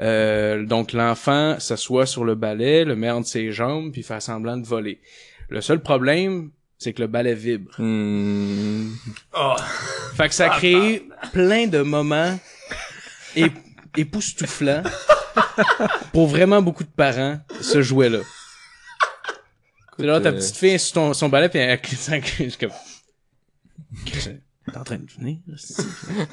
[0.00, 4.56] Euh, donc l'enfant s'assoit sur le balai, le met entre ses jambes, puis fait semblant
[4.56, 5.00] de voler.
[5.48, 7.70] Le seul problème, c'est que le balai vibre.
[7.78, 8.90] Hmm.
[9.36, 9.54] Oh.
[10.16, 12.38] Fait que ça crée plein de moments
[13.36, 13.52] ép-
[13.96, 14.82] époustouflants
[16.12, 18.20] pour vraiment beaucoup de parents, ce jouet-là.
[19.96, 21.80] C'est là, ta euh, petite fille est sur ton, son balai, puis elle
[24.74, 25.36] T'es en train de venir?
[25.56, 25.76] c'est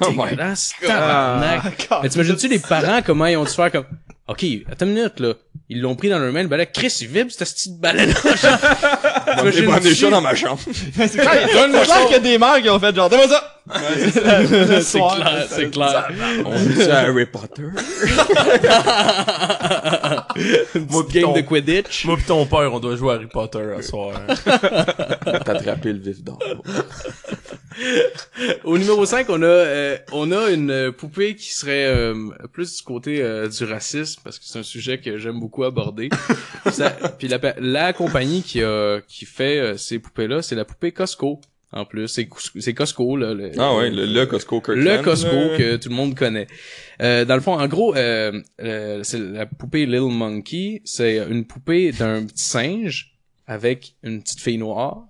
[0.00, 1.88] Dégueulasse, tabarnak.
[2.02, 3.84] Mais t'imagines-tu les parents, comment ils ont dû faire comme...
[4.26, 5.34] Ok, attends une minute, là.
[5.68, 6.66] Ils l'ont pris dans leur main, le balai.
[6.66, 8.14] Chris, il vibre, ce petit balai-là.
[9.52, 10.60] J'ai pas des chats dans ma chambre.
[10.96, 11.48] C'est clair
[12.06, 13.48] qu'il y a des mères qui ont fait genre, donne-moi ça!
[14.82, 16.08] C'est clair, c'est clair.
[16.44, 17.62] On dit ça à Harry Potter.
[20.90, 22.04] Moi, pis Game ton, de Quidditch.
[22.04, 24.20] moi pis ton père, on doit jouer à Harry Potter à soir.
[24.44, 26.38] T'as attrapé le vif d'or.
[28.64, 32.14] Au numéro 5, on a euh, on a une poupée qui serait euh,
[32.52, 36.10] plus du côté euh, du racisme parce que c'est un sujet que j'aime beaucoup aborder.
[36.70, 40.64] Ça- puis la, la compagnie qui a qui fait euh, ces poupées là, c'est la
[40.64, 41.40] poupée Costco.
[41.74, 43.32] En plus, c'est Costco là.
[43.32, 44.84] le- Ah ouais, le, le Costco Kirkland.
[44.98, 46.46] le Costco que tout le monde connaît.
[47.00, 51.46] Euh, dans le fond, en gros, euh, euh, c'est la poupée Little Monkey, c'est une
[51.46, 53.14] poupée d'un petit singe
[53.46, 55.04] avec une petite fille noire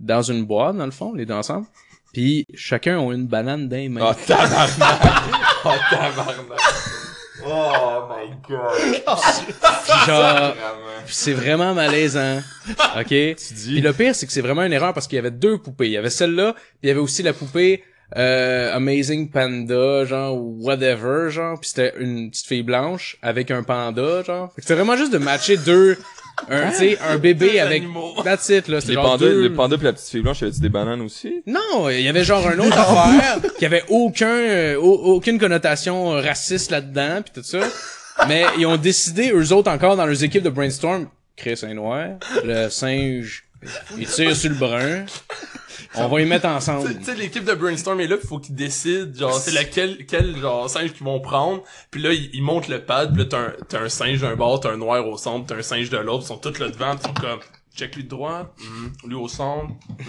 [0.00, 1.66] dans une boîte, dans le fond, les deux ensemble.
[2.14, 4.00] Puis chacun ont une banane dans les mains.
[4.12, 4.70] Oh tabarnak.
[5.66, 6.58] oh tabarnak.
[7.46, 9.02] Oh my god.
[10.06, 10.54] Genre,
[11.04, 12.40] puis c'est vraiment malaisant.
[12.98, 13.06] OK?
[13.06, 15.86] Puis le pire, c'est que c'est vraiment une erreur parce qu'il y avait deux poupées.
[15.86, 17.82] Il y avait celle-là, puis il y avait aussi la poupée
[18.16, 21.58] euh, Amazing Panda, genre, ou whatever, genre.
[21.58, 24.52] Puis c'était une petite fille blanche avec un panda, genre.
[24.52, 25.98] Fait que C'était vraiment juste de matcher deux...
[26.50, 27.82] Un, tu sais, un bébé Deux avec...
[27.82, 28.14] animaux.
[28.24, 28.78] That's it, là.
[28.86, 29.42] Les genre pandas, deux...
[29.42, 31.42] les pandas pis la petite fille blanche, y avait-tu des bananes aussi?
[31.46, 36.10] Non, il y avait genre un autre affaire qui avait aucun euh, au- aucune connotation
[36.10, 37.60] raciste là-dedans puis tout ça.
[38.28, 42.08] Mais ils ont décidé eux autres encore dans leurs équipes de brainstorm, Chris est noir,
[42.44, 43.44] le singe
[43.96, 45.04] il tire sur le brun.
[45.94, 46.96] On va y mettre ensemble.
[46.98, 50.38] Tu sais, l'équipe de Brainstorm est là, pis faut qu'ils décident, genre, c'est laquelle, quel,
[50.38, 51.62] genre, singe qu'ils vont prendre.
[51.90, 54.34] Puis là, ils, ils montent le pad, pis là, t'as un, t'as un singe d'un
[54.34, 56.68] bord, t'as un noir au centre, t'as un singe de l'autre, ils sont tous là
[56.68, 57.40] devant, pis ils sont comme,
[57.76, 60.04] check lui de droite, hmm, lui au centre, hmm,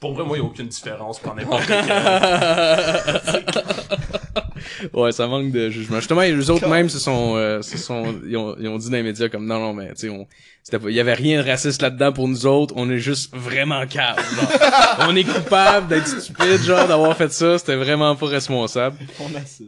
[0.00, 3.44] Pour vrai, moi, y a aucune différence, pour n'importe lequel.
[4.92, 5.96] Ouais, ça manque de jugement.
[5.96, 8.96] Justement, les autres même se sont, euh, se sont, ils ont, ils ont dit dans
[8.96, 10.26] les médias comme non, non, mais tu sais, on,
[10.88, 12.74] il y avait rien de raciste là-dedans pour nous autres.
[12.76, 14.18] On est juste vraiment calme.
[15.00, 17.58] on est coupable d'être stupide, genre d'avoir fait ça.
[17.58, 18.96] C'était vraiment pas responsable.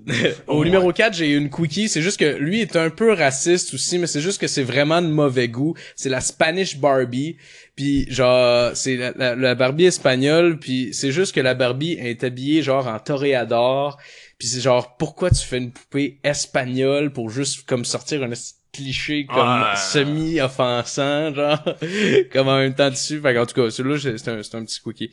[0.46, 1.88] Au numéro 4, j'ai une quickie.
[1.88, 5.00] C'est juste que lui est un peu raciste aussi, mais c'est juste que c'est vraiment
[5.00, 5.74] de mauvais goût.
[5.96, 7.36] C'est la Spanish Barbie.
[7.76, 10.58] Puis genre, c'est la, la- la Barbie espagnole.
[10.58, 13.96] Puis c'est juste que la Barbie est habillée genre en toréador.
[14.38, 18.32] Puis c'est genre, pourquoi tu fais une poupée espagnole pour juste comme sortir un
[18.72, 19.76] cliché comme Ouais.
[19.76, 21.58] semi-offensant, genre,
[22.32, 23.20] comme en même temps dessus.
[23.20, 25.10] Fait en tout cas, celui-là, c'est un, c'est un petit quickie.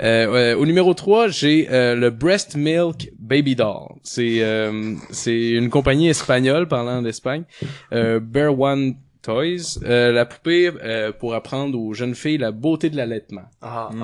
[0.00, 3.88] Euh, ouais, au numéro 3, j'ai euh, le Breast Milk Baby Doll.
[4.02, 7.44] C'est euh, c'est une compagnie espagnole parlant d'Espagne.
[7.92, 9.78] Euh, Bear One Toys.
[9.84, 13.44] Euh, la poupée euh, pour apprendre aux jeunes filles la beauté de l'allaitement.
[13.62, 13.90] Ah,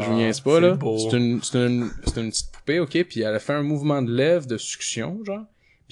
[0.00, 0.72] Je me niaise pas, là.
[0.72, 0.98] beau.
[0.98, 4.02] C'est une, c'est une, c'est une petite poupée, ok, puis elle a fait un mouvement
[4.02, 5.44] de lèvres de succion, genre.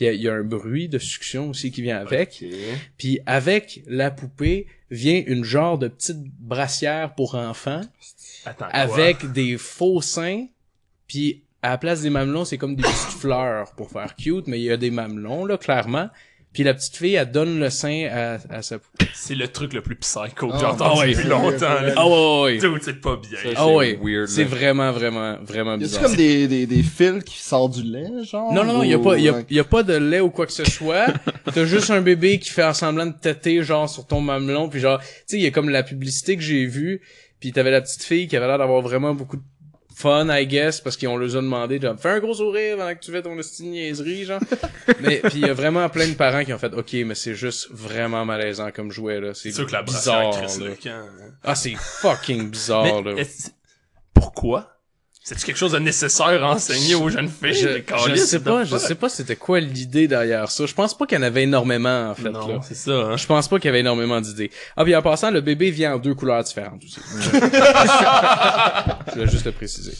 [0.08, 2.42] Puis il y a un bruit de succion aussi qui vient avec.
[2.98, 7.82] Puis avec la poupée vient une genre de petite brassière pour enfants
[8.44, 8.74] Attends, quoi?
[8.74, 10.46] avec des faux seins.
[11.06, 14.58] Puis à la place des mamelons, c'est comme des petites fleurs pour faire cute, mais
[14.58, 16.08] il y a des mamelons là clairement.
[16.52, 19.06] Puis la petite fille, elle donne le sein à, à sa poupée.
[19.14, 21.14] C'est le truc le plus psycho que Oh, j'ai entendu ouais.
[21.14, 21.60] depuis longtemps.
[21.80, 21.92] là.
[21.96, 22.12] Ah ouais,
[22.60, 22.78] ouais, ouais.
[22.82, 23.38] C'est pas bien.
[23.56, 23.98] Ah ouais.
[24.02, 26.02] weird, C'est vraiment, vraiment, vraiment Y a-tu bizarre.
[26.02, 28.52] comme des, des, des fils qui sortent du lait, genre?
[28.52, 30.28] Non, non, non, il y a pas, y a, y a pas de lait ou
[30.30, 31.06] quoi que ce soit.
[31.54, 34.80] T'as juste un bébé qui fait en semblant de têter, genre, sur ton mamelon, puis
[34.80, 37.00] genre, tu sais, il y a comme la publicité que j'ai vue,
[37.40, 39.42] puis t'avais la petite fille qui avait l'air d'avoir vraiment beaucoup de
[40.02, 43.00] fun, I guess, parce qu'on leur a demandé, genre, fais un gros sourire pendant que
[43.00, 44.40] tu fais ton niaiserie, genre.
[45.00, 47.34] mais, puis il y a vraiment plein de parents qui ont fait, ok, mais c'est
[47.34, 49.32] juste vraiment malaisant comme jouet, là.
[49.34, 50.46] C'est sûr que la bizarre, là.
[50.82, 50.90] camp.
[50.90, 51.30] hein.
[51.44, 53.22] Ah, c'est fucking bizarre, Mais là.
[54.14, 54.71] pourquoi?
[55.24, 57.54] C'est-tu quelque chose de nécessaire à enseigner aux jeunes filles?
[57.54, 60.66] Je, je calice, sais pas, je sais pas c'était quoi l'idée derrière ça.
[60.66, 62.28] Je pense pas qu'il y en avait énormément, en fait.
[62.30, 63.16] Non, c'est ça, hein.
[63.16, 64.50] Je pense pas qu'il y avait énormément d'idées.
[64.76, 66.98] Ah, puis en passant, le bébé vient en deux couleurs différentes aussi.
[69.06, 69.92] Je voulais juste le préciser.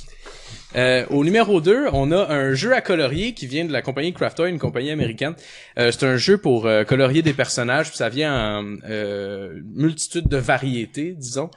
[0.75, 4.13] Euh, au numéro 2, on a un jeu à colorier qui vient de la compagnie
[4.13, 5.35] Craftoy, une compagnie américaine.
[5.79, 10.29] Euh, c'est un jeu pour euh, colorier des personnages, puis ça vient en euh, multitude
[10.29, 11.51] de variétés, disons.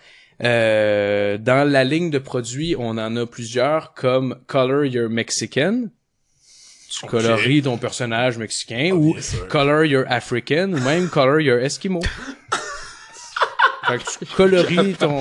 [0.43, 5.85] Euh, dans la ligne de produits, on en a plusieurs, comme Color Your Mexican.
[6.89, 9.47] tu coloris ton personnage mexicain ou bien sûr.
[9.47, 12.01] color your African ou même color your Eskimo.
[13.87, 15.19] fait que tu coloris ton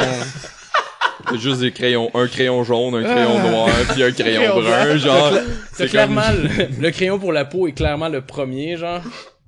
[1.31, 4.97] C'est juste des crayons, un crayon jaune, un crayon noir, puis un crayon Crayon brun,
[4.99, 5.33] genre.
[5.73, 9.01] C'est clairement le, le crayon pour la peau est clairement le premier genre.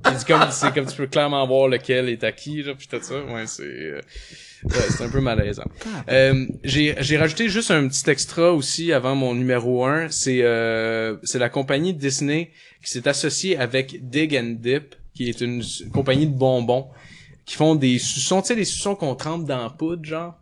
[0.04, 3.14] C'est comme tu peux clairement voir lequel est acquis genre puis tout ça.
[3.24, 4.00] Ouais, c'est euh,
[4.70, 5.64] c'est un peu malaisant.
[6.08, 11.16] Euh, j'ai j'ai rajouté juste un petit extra aussi avant mon numéro 1, c'est euh,
[11.22, 12.50] c'est la compagnie Disney
[12.82, 15.62] qui s'est associée avec Dig and Dip qui est une
[15.92, 16.88] compagnie de bonbons
[17.46, 20.34] qui font des suçons, tu sais des suçons qu'on trempe dans la poudre genre?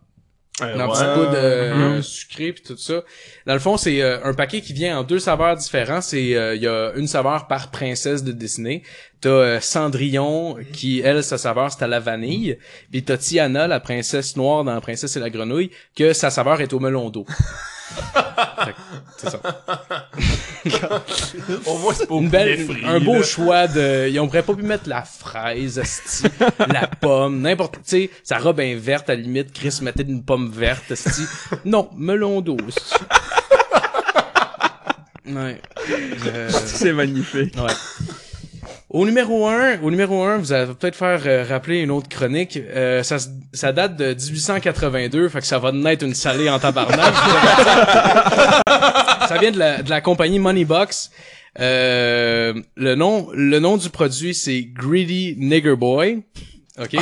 [0.61, 0.87] Euh, ouais.
[0.87, 2.01] petite poudre euh, Mhm.
[2.01, 3.03] sucrée puis tout ça.
[3.45, 5.99] Dans le fond, c'est euh, un paquet qui vient en deux saveurs différents.
[5.99, 8.81] C'est euh, il y a une saveur par princesse de Disney.
[9.19, 12.57] T'as euh, Cendrillon qui elle sa saveur c'est à la vanille.
[12.89, 16.61] Puis t'as Tiana la princesse noire dans la princesse et la grenouille que sa saveur
[16.61, 17.25] est au melon d'eau.
[19.17, 19.39] C'est ça.
[21.67, 23.23] Au moins, c'est pas au Une poulet belle, frit, un beau là.
[23.23, 26.23] choix de, ils ont pas pu mettre la fraise, esti,
[26.71, 30.23] la pomme, n'importe, tu sais, sa robe est verte, à la limite, Chris mettait une
[30.23, 31.21] pomme verte, esti.
[31.65, 32.95] Non, melon d'eau, esti.
[35.27, 35.59] Ouais.
[36.27, 37.55] Euh, C'est magnifique.
[37.57, 37.73] ouais.
[38.95, 42.55] Au numéro 1, au numéro 1, vous allez peut-être faire euh, rappeler une autre chronique.
[42.55, 43.17] Euh, ça,
[43.51, 47.13] ça date de 1882, fait que ça va naître une salée en tabarnak.
[49.27, 51.11] ça vient de la, de la compagnie Moneybox.
[51.59, 56.23] Euh, le nom, le nom du produit c'est Greedy Nigger Boy.
[56.79, 56.93] Ok?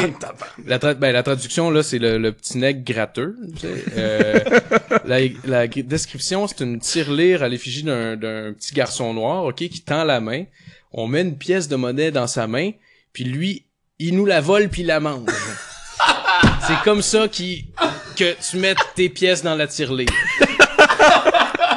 [0.66, 3.36] La, tra- ben, la traduction là, c'est le, le petit nègre gratteux.
[3.54, 3.84] tu sais.
[3.98, 4.40] Euh,
[5.06, 9.82] la, la description, c'est une tirelire à l'effigie d'un d'un petit garçon noir, ok, qui
[9.82, 10.46] tend la main.
[10.94, 12.72] On met une pièce de monnaie dans sa main,
[13.14, 13.66] puis lui,
[14.00, 15.28] il nous la vole puis il la mange.
[16.68, 17.68] c'est comme ça qui
[18.16, 20.10] que tu mets tes pièces dans la tirelire.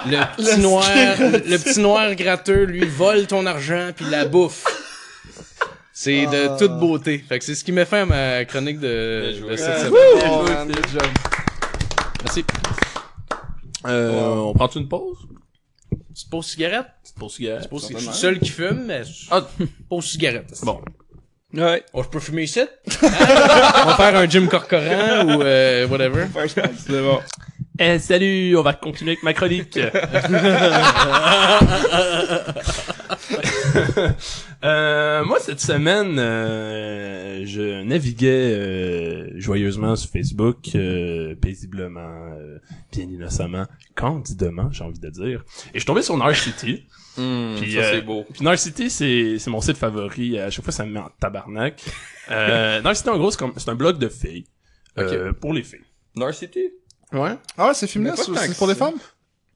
[0.06, 0.84] Le petit noir,
[1.18, 4.62] le petit noir gratteux, lui, vole ton argent puis la bouffe.
[5.92, 6.56] C'est de Ah.
[6.56, 7.24] toute beauté.
[7.28, 10.30] Fait que c'est ce qui met fin à ma chronique de, de cette Ouais, semaine.
[10.30, 10.72] oh, man.
[12.22, 12.44] Merci.
[13.86, 15.18] Euh, on prend une pause?
[16.12, 16.86] Petite pause cigarette?
[17.16, 17.68] Petite pause cigarette.
[17.94, 19.46] Je suis seul qui fume, mais Ah.
[19.88, 20.52] pause cigarette.
[20.64, 20.80] Bon.
[21.54, 21.82] Ouais.
[21.94, 22.60] Oh, je peux fumer ici?
[22.60, 22.68] Hein?
[23.02, 26.26] On va faire un Jim Corcoran ou euh, whatever.
[26.76, 27.20] C'est bon.
[27.78, 29.78] Eh, salut, on va continuer avec ma chronique.
[34.64, 42.58] Euh, moi, cette semaine, euh, je naviguais euh, joyeusement sur Facebook, euh, paisiblement, euh,
[42.90, 45.44] bien innocemment, candidement, j'ai envie de dire.
[45.68, 46.86] Et je suis tombé sur Narcity.
[47.16, 48.24] Puis, ça, euh, c'est beau.
[48.32, 50.38] Puis Narcity, c'est c'est mon site favori.
[50.38, 51.82] À chaque fois, ça me met en tabarnak.
[52.30, 54.44] Euh, Narcity, en gros, c'est comme- c'est un blog de filles.
[54.98, 55.80] euh, pour les filles.
[56.14, 56.70] Narcity?
[57.12, 57.32] Ouais.
[57.58, 58.94] Ah ouais, c'est féministe, Mais c'est que pour les femmes?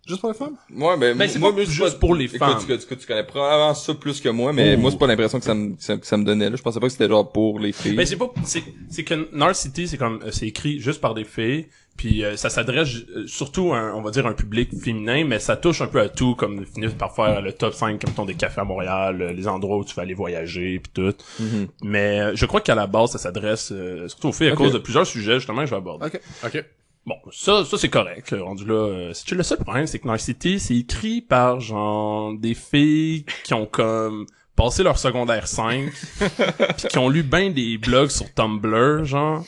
[0.07, 0.57] Juste pour les femmes?
[0.75, 2.59] Ouais, ben, Ben, c'est moi, pas moi, je juste pas- pour les Écoute, femmes.
[2.67, 4.81] Tu, tu, tu connais probablement ça plus que moi, mais Oh.
[4.81, 6.57] moi, c'est pas l'impression que ça me, que ça, que ça me donnait, là.
[6.57, 7.95] Je pensais pas que c'était genre pour les filles.
[7.95, 11.25] Ben c'est pas c'est c'est que Narcity c'est comme euh, c'est écrit juste par des
[11.25, 15.25] filles puis euh, ça s'adresse euh, surtout à un, on va dire un public féminin
[15.25, 18.15] mais ça touche un peu à tout comme finir par faire le top 5 comme
[18.15, 21.15] ton des cafés à Montréal euh, les endroits où tu vas aller voyager puis tout
[21.41, 21.69] Mhm.
[21.83, 24.73] mais euh, je crois qu'à la base ça s'adresse euh, surtout aux filles à cause
[24.73, 26.21] de plusieurs sujets justement que je vais aborder Ok.
[26.45, 26.65] Ok.
[27.07, 28.35] Bon, ça, ça c'est correct.
[28.39, 33.25] Rendu là, euh, le seul problème, c'est que Narcity, c'est écrit par genre des filles
[33.43, 34.27] qui ont comme
[34.63, 35.91] passé leur secondaire 5,
[36.77, 39.45] puis qui ont lu ben des blogs sur Tumblr, genre,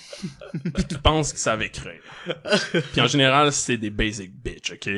[0.75, 2.01] puis qui pensent qu'ils savent écrire.
[2.93, 4.89] Puis en général, c'est des basic bitch, ok?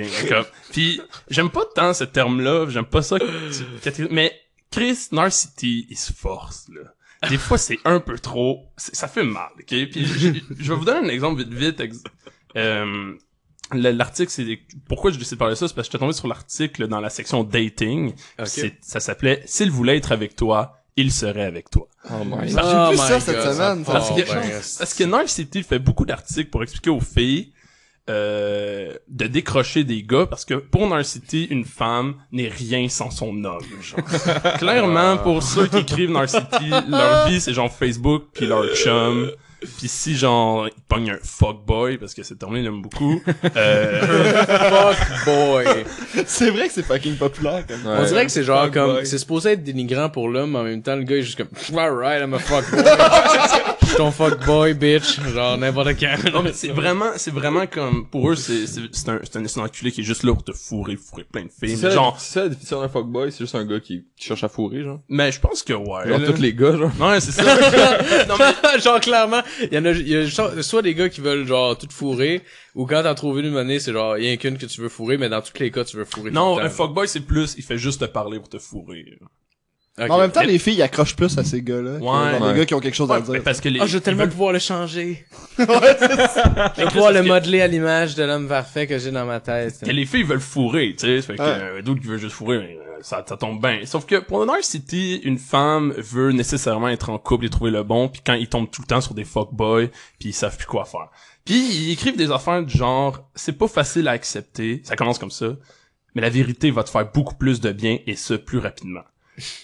[0.70, 3.18] Puis j'aime pas tant ce terme-là, j'aime pas ça.
[3.18, 4.32] que tu- Mais
[4.70, 7.28] Chris Narcity, il se force là.
[7.30, 8.66] Des fois, c'est un peu trop.
[8.76, 9.66] Ça fait mal, ok?
[9.66, 12.02] Puis je, je vais vous donner un exemple vite vite.
[12.56, 13.14] euh,
[13.76, 14.58] L'article, c'est
[14.88, 17.00] pourquoi je décide de parler de ça, c'est parce que j'étais tombé sur l'article dans
[17.00, 18.12] la section dating.
[18.38, 18.46] Ok.
[18.46, 21.88] C'est- Ça s'appelait S'il voulait être avec toi, il serait avec toi.
[22.10, 23.92] Oh my J'ai Oh vu my ça cette God, semaine, ça ça.
[23.92, 27.52] Parce que, parce que Narcity fait beaucoup d'articles pour expliquer aux filles
[28.10, 33.42] euh, de décrocher des gars parce que pour Narcity, une femme n'est rien sans son
[33.44, 33.64] homme.
[33.80, 34.04] genre.
[34.58, 39.30] Clairement, pour ceux qui écrivent Narcity, leur vie c'est genre Facebook puis leur chum.
[39.78, 43.22] Puis si genre ils pognent un fuckboy parce que c'est terminé, il aime beaucoup.
[43.56, 45.84] Euh, Fuck boy.
[46.26, 47.86] C'est vrai que c'est fucking populaire, comme.
[47.86, 50.64] On dirait que c'est genre Fuck comme, c'est supposé être dénigrant pour l'homme, mais en
[50.64, 51.48] même temps, le gars est juste comme,
[51.78, 52.82] alright, I'm a fuck boy.
[53.94, 55.20] suis ton fuckboy, bitch.
[55.32, 56.32] Genre, n'importe quand.
[56.32, 59.62] Non, mais c'est vraiment, c'est vraiment comme, pour eux, c'est, c'est, c'est un, c'est un,
[59.62, 61.76] enculé qui est juste là pour te fourrer, fourrer plein de filles.
[61.76, 64.44] C'est genre, c'est ça la définition d'un fuckboy, c'est juste un gars qui, qui cherche
[64.44, 65.00] à fourrer, genre.
[65.08, 66.08] mais je pense que ouais.
[66.08, 66.32] Genre là.
[66.32, 66.90] tous les gars, genre.
[67.00, 67.44] Ouais, c'est ça.
[68.28, 71.08] non, mais, genre, clairement, il y en a, il y a so- soit des gars
[71.08, 72.42] qui veulent, genre, tout fourrer,
[72.74, 74.88] ou quand t'en trouves une monnaie, c'est genre, il y a qu'une que tu veux
[74.88, 77.20] fourrer, mais dans tous les cas, tu veux fourrer non, tout le un fuckboy, c'est
[77.20, 79.04] plus, il fait juste te parler pour te fourrer.
[80.10, 81.62] En même temps, les filles, ils accrochent plus à ces Ouais.
[81.62, 81.98] gars-là.
[81.98, 82.52] que genre Ouais.
[82.52, 83.40] des gars qui ont quelque chose à dire.
[83.44, 85.24] parce que les, Ah, je veux tellement veulent- pouvoir le changer.
[85.60, 86.72] ouais, ça.
[86.76, 89.76] Je veux pouvoir le modeler à l'image de l'homme parfait que j'ai dans ma tête.
[89.86, 92.58] que les filles veulent fourrer, tu sais, fait que euh, d'autres qui veulent juste fourrer,
[92.58, 93.84] mais, euh, ça, tombe bien.
[93.84, 98.08] Sauf que pour City, une femme veut nécessairement être en couple et trouver le bon,
[98.08, 100.86] puis quand ils tombent tout le temps sur des fuckboys, puis ils savent plus quoi
[100.86, 101.10] faire.
[101.44, 105.30] Puis ils écrivent des affaires du genre, c'est pas facile à accepter, ça commence comme
[105.30, 105.48] ça,
[106.14, 109.02] mais la vérité va te faire beaucoup plus de bien et ce plus rapidement.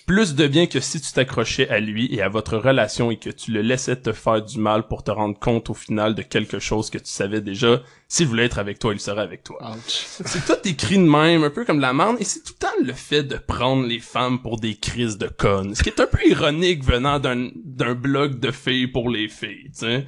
[0.07, 3.31] Plus de bien que si tu t'accrochais à lui et à votre relation et que
[3.31, 6.59] tu le laissais te faire du mal pour te rendre compte au final de quelque
[6.59, 7.83] chose que tu savais déjà.
[8.09, 9.77] S'il voulait être avec toi, il serait avec toi.
[9.87, 12.85] C'est tout écrit de même, un peu comme la merde, et c'est tout le temps
[12.85, 15.75] le fait de prendre les femmes pour des crises de connes.
[15.77, 19.71] Ce qui est un peu ironique venant d'un, d'un blog de filles pour les filles,
[19.73, 20.07] tu sais.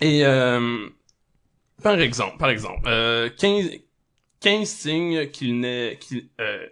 [0.00, 0.88] Et, euh,
[1.82, 3.70] par exemple, par exemple, euh, 15,
[4.40, 6.66] 15 signes qu'il n'est, qu'il, euh,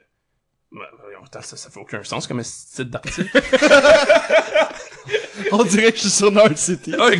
[1.42, 3.30] ça, ça fait aucun sens comme un titre d'article.
[5.52, 6.94] On dirait que je suis sur North City.
[6.98, 7.10] Ah,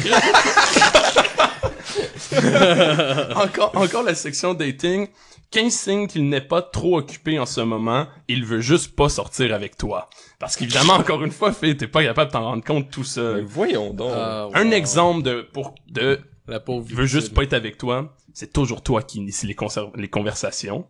[3.36, 5.08] encore, encore la section dating.
[5.50, 9.54] 15 signes qu'il n'est pas trop occupé en ce moment, il veut juste pas sortir
[9.54, 10.10] avec toi.
[10.40, 13.06] Parce qu'évidemment, encore une fois, Phil, t'es pas capable de t'en rendre compte tout Mais
[13.06, 13.44] seul.
[13.44, 14.10] voyons donc.
[14.12, 14.72] Ah, Un wow.
[14.72, 18.82] exemple de, pour, de, La pauvre il veut juste pas être avec toi, c'est toujours
[18.82, 20.86] toi qui initie les conversations.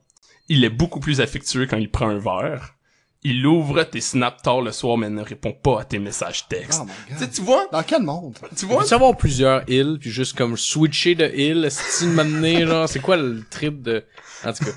[0.49, 2.75] Il est beaucoup plus affectueux quand il prend un verre.
[3.23, 6.81] Il ouvre tes snaps tard le soir, mais ne répond pas à tes messages textes.
[6.83, 7.31] Oh my Tu god.
[7.33, 7.67] tu vois?
[7.73, 8.39] Dans quel monde?
[8.57, 8.81] Tu vois?
[8.83, 13.17] peut savoir plusieurs îles, puis juste comme switcher de île, si m'amener, genre, c'est quoi
[13.17, 14.05] le trip de...
[14.45, 14.71] En tout cas.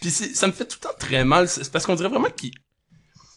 [0.00, 1.48] Puis ça me fait tout le temps très mal.
[1.48, 2.52] C'est parce qu'on dirait vraiment qu'ils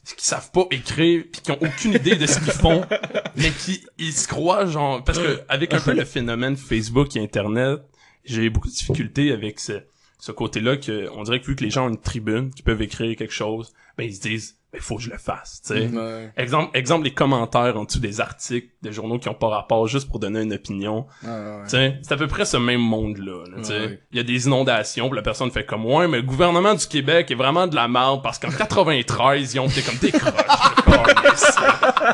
[0.06, 2.84] qu'ils savent pas écrire puis qu'ils ont aucune idée de ce qu'ils font
[3.38, 7.24] mais qui ils se croient genre parce que avec un peu le phénomène Facebook et
[7.24, 7.80] internet
[8.26, 9.82] j'ai eu beaucoup de difficultés avec ce,
[10.26, 12.82] ce côté-là que on dirait que vu que les gens ont une tribune qui peuvent
[12.82, 15.88] écrire quelque chose ben ils se disent ben faut que je le fasse tu sais
[15.90, 16.32] Ouais.
[16.38, 20.08] exemple exemple les commentaires en dessous des articles des journaux qui ont pas rapport juste
[20.10, 21.64] pour donner une opinion Ah, ouais.
[21.66, 23.44] tu sais, c'est à peu près ce même monde-là.
[23.52, 23.98] là.
[24.14, 26.88] Il y a des inondations, puis la personne fait comme ouais, mais le gouvernement du
[26.88, 30.34] Québec est vraiment de la merde parce qu'en 93, ils ont été comme des croches.
[30.34, 31.58] de câlisse.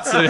[0.03, 0.27] Tu sais.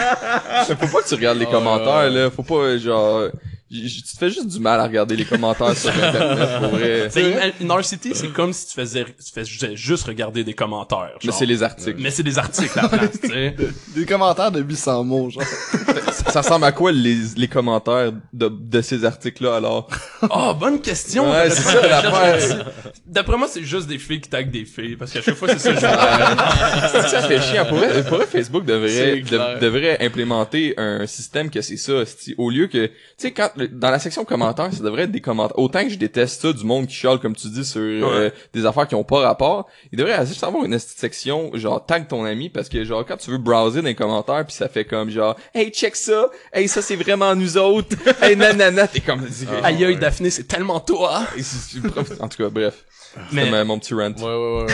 [0.69, 2.29] Mais faut pas que tu regardes les commentaires, là.
[2.29, 3.29] Faut pas, genre...
[3.71, 7.09] Tu te fais juste du mal à regarder les commentaires sur Internet, pour vrai.
[7.61, 11.11] Une RCT, c'est comme si tu faisais, tu faisais juste regarder des commentaires.
[11.21, 11.35] Mais genre.
[11.37, 11.97] c'est les articles.
[11.99, 13.55] Mais c'est des articles à la place, tu sais.
[13.95, 15.43] Des commentaires de 800 mots, genre.
[15.43, 19.87] Ça, ça ressemble à quoi les, les commentaires de, de ces articles-là, alors?
[20.31, 21.29] Oh, bonne question.
[21.31, 22.71] Ouais, c'est ça, l'affaire.
[23.05, 25.59] D'après moi, c'est juste des filles qui taguent des filles, parce qu'à chaque fois, c'est
[25.59, 27.65] ça que je ça fait chiant.
[27.65, 31.93] Pour vrai, pour vrai, Facebook devrait, de- devrait implémenter un système que c'est ça.
[32.37, 35.57] Au lieu que, tu sais, quand, dans la section commentaires, ça devrait être des commentaires.
[35.59, 38.65] Autant que je déteste ça, du monde qui chiale, comme tu dis, sur euh, des
[38.65, 42.49] affaires qui ont pas rapport, il devrait juste avoir une section, genre, tag ton ami,
[42.49, 45.35] parce que, genre, quand tu veux browser dans les commentaires, puis ça fait comme, genre,
[45.53, 49.25] hey, check ça, hey, ça, c'est vraiment nous autres, hey, nanana, t'es comme,
[49.63, 51.23] Aïe, aïe, Daphné, c'est tellement toi.
[52.19, 52.85] en tout cas, bref.
[53.31, 54.11] Mais- ma- mon petit rant.
[54.11, 54.65] Ouais, ouais, ouais,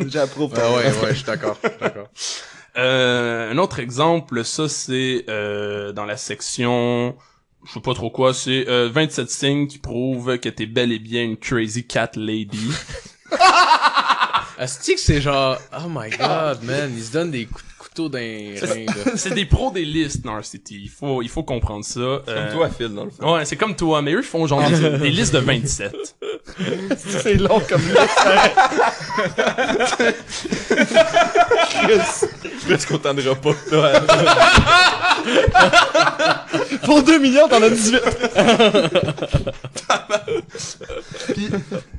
[0.00, 0.06] ouais.
[0.08, 0.54] J'approuve.
[0.56, 2.08] Ah ouais, ouais, je suis d'accord, d'accord.
[2.78, 7.16] Euh, un autre exemple, ça c'est euh, dans la section,
[7.66, 10.98] je sais pas trop quoi, c'est euh, 27 signes qui prouvent que t'es bel et
[10.98, 12.70] bien une crazy cat lady.
[14.58, 18.08] Asti que c'est genre, oh my god, man, ils se donnent des coups de couteau
[18.10, 19.12] dans les reins, là.
[19.16, 22.00] c'est des pros des listes Narcity, il faut il faut comprendre ça.
[22.00, 23.34] Euh, Comme toi, Phil, dans le fond.
[23.36, 26.16] Ouais, c'est comme toi, mais eux ils font genre des, des listes de 27.
[26.98, 27.80] C'est long comme
[31.82, 32.28] Chris.
[32.66, 34.02] Presque content de repas, là.
[36.84, 38.00] Pour 2 millions, t'en as 18.
[41.34, 41.48] Puis,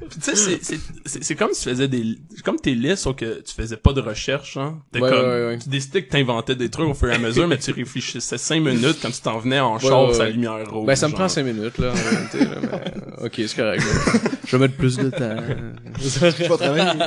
[0.09, 2.73] puis tu sais c'est c'est c'est c'est comme si tu faisais des c'est comme tes
[2.75, 4.79] listes sauf que tu faisais pas de recherche hein.
[4.91, 5.57] T'es Ouais, comme ouais, ouais.
[5.61, 8.59] tu décidais que t'inventais des trucs au fur et à mesure mais tu réfléchissais 5
[8.61, 10.85] minutes quand tu t'en venais en Ouais, char ouais, sa lumière rouge.
[10.85, 11.19] Ben, ça me genre.
[11.19, 13.25] prend 5 minutes, là, en réalité, là, mais...
[13.25, 14.19] Ok, c'est correct, là.
[14.45, 15.35] Je vais mettre plus de temps.
[16.01, 16.99] Je vais travailler.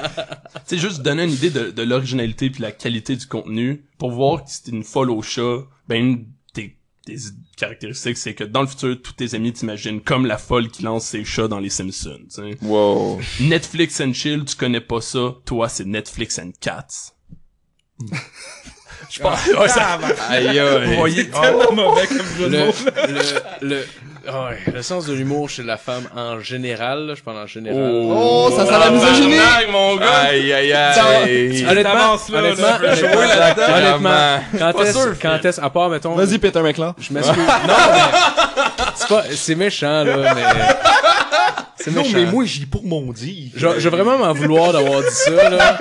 [0.66, 4.44] C'est juste donner une idée de, de l'originalité puis la qualité du contenu pour voir
[4.44, 6.76] que si t'es une folle au chat, ben une des,
[7.06, 7.16] des
[7.56, 11.06] caractéristiques c'est que dans le futur tous tes amis t'imaginent comme la folle qui lance
[11.06, 12.26] ses chats dans les Simpsons.
[12.62, 13.20] Wow.
[13.40, 17.14] Netflix and chill, tu connais pas ça, toi c'est Netflix and cats.
[19.10, 19.98] Je pense, ouais, ça,
[20.30, 20.96] Aïe, vous aïe.
[20.96, 22.72] voyez, Tellement mauvais comme jeu de le, mots.
[23.62, 23.86] le, le,
[24.26, 27.46] ah ouais, le sens de l'humour chez la femme en général, là, je parle en
[27.46, 27.78] général.
[27.92, 29.36] Oh, ça sent la misogynie!
[29.70, 30.06] Mon gars!
[30.28, 31.66] Aïe, aïe, aïe.
[31.68, 33.76] Honnêtement, honnêtement, honnêtement, jouer là-dedans.
[33.76, 36.94] honnêtement, quand est-ce, quand est-ce, à part, mettons, Vas-y, Peter McLean.
[36.98, 37.36] je m'excuse.
[37.68, 38.18] non, mais,
[38.94, 40.42] c'est pas, c'est méchant, là, mais,
[41.76, 42.12] c'est Non, méchant.
[42.14, 43.50] mais moi, j'y pour mon dire.
[43.54, 45.78] Je, je vais vraiment m'en vouloir d'avoir dit ça, là.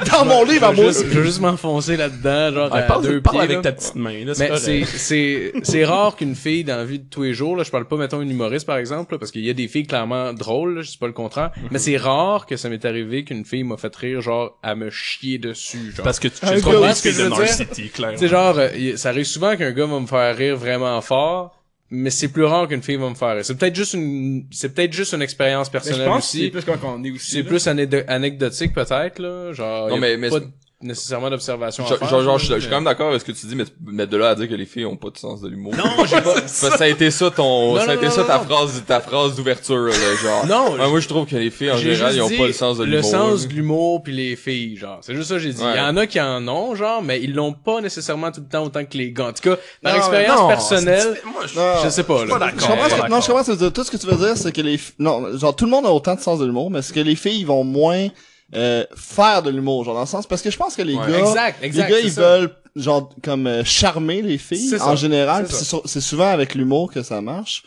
[0.12, 2.82] Dans mon livre, à Je moi juste, je veux juste m'enfoncer là-dedans, genre, Ouais, à
[2.82, 3.62] parle, deux parle pieds, avec là.
[3.62, 4.62] ta petite main, là, Mais correct.
[4.64, 7.70] c'est, c'est, c'est rare qu'une fille dans la vie de tous les jours, là, je
[7.70, 10.32] parle pas, mettons, une humoriste, par exemple, là, parce qu'il y a des filles clairement
[10.32, 13.44] drôles, là, je dis pas le contraire, mais c'est rare que ça m'est arrivé qu'une
[13.44, 16.04] fille m'a fait rire, genre, à me chier dessus, genre.
[16.04, 17.46] Parce que tu gars, trop ce que ce je de veux North?
[17.48, 18.18] City, clairement.
[18.18, 21.60] Sais, genre, euh, ça arrive souvent qu'un gars va me faire rire vraiment fort,
[21.94, 23.44] mais c'est plus rare qu'une fille va me faire.
[23.44, 26.38] C'est peut-être juste une, c'est peut-être juste une expérience Mais je personnelle pense que c'est
[26.42, 26.50] aussi.
[26.50, 27.30] plus quand on est aussi.
[27.32, 29.52] C'est plus anédo- anecdotique, peut-être, là.
[29.52, 30.46] Genre, Non, mais- mais pas c'est-
[30.84, 32.08] nécessairement d'observation à Genre, faire.
[32.08, 34.16] genre, genre, je suis quand même d'accord avec ce que tu dis, mais, mais de
[34.16, 35.74] là à dire que les filles ont pas de sens de l'humour.
[35.76, 38.10] Non, j'ai pas, Ça, ça a été ça ton, Non, ça a non, été non,
[38.12, 38.44] ça non, ta non.
[38.44, 40.46] phrase, ta phrase d'ouverture, là, genre.
[40.46, 42.78] Non, Ouais, moi, je trouve que les filles, en général, ils ont pas le sens
[42.78, 42.96] de l'humour.
[42.98, 44.98] Le sens de l'humour puis les filles, genre.
[45.02, 45.60] C'est juste ça que j'ai dit.
[45.60, 45.76] Il Ouais.
[45.78, 48.64] y en a qui en ont, genre, mais ils l'ont pas nécessairement tout le temps
[48.64, 49.28] autant que les gars.
[49.28, 52.50] En tout cas, par expérience personnelle, moi, je- sais pas, là.
[52.56, 53.72] Je comprends, non, je comprends ce que tu veux dire.
[53.72, 55.86] Tout ce que tu veux dire, c'est que les, f- non, genre, tout le monde
[55.86, 58.08] a autant de sens de l'humour, mais c'est que les filles, ils vont moins,
[58.54, 61.10] euh, faire de l'humour, genre, dans le sens, parce que je pense que les Ouais.
[61.10, 61.88] gars, Exact, exact.
[61.88, 62.20] les gars, c'est ils ça.
[62.38, 64.88] veulent, genre, comme, euh, charmer les filles, C'est ça.
[64.88, 67.62] en général, C'est c'est c'est souvent avec l'humour que ça marche.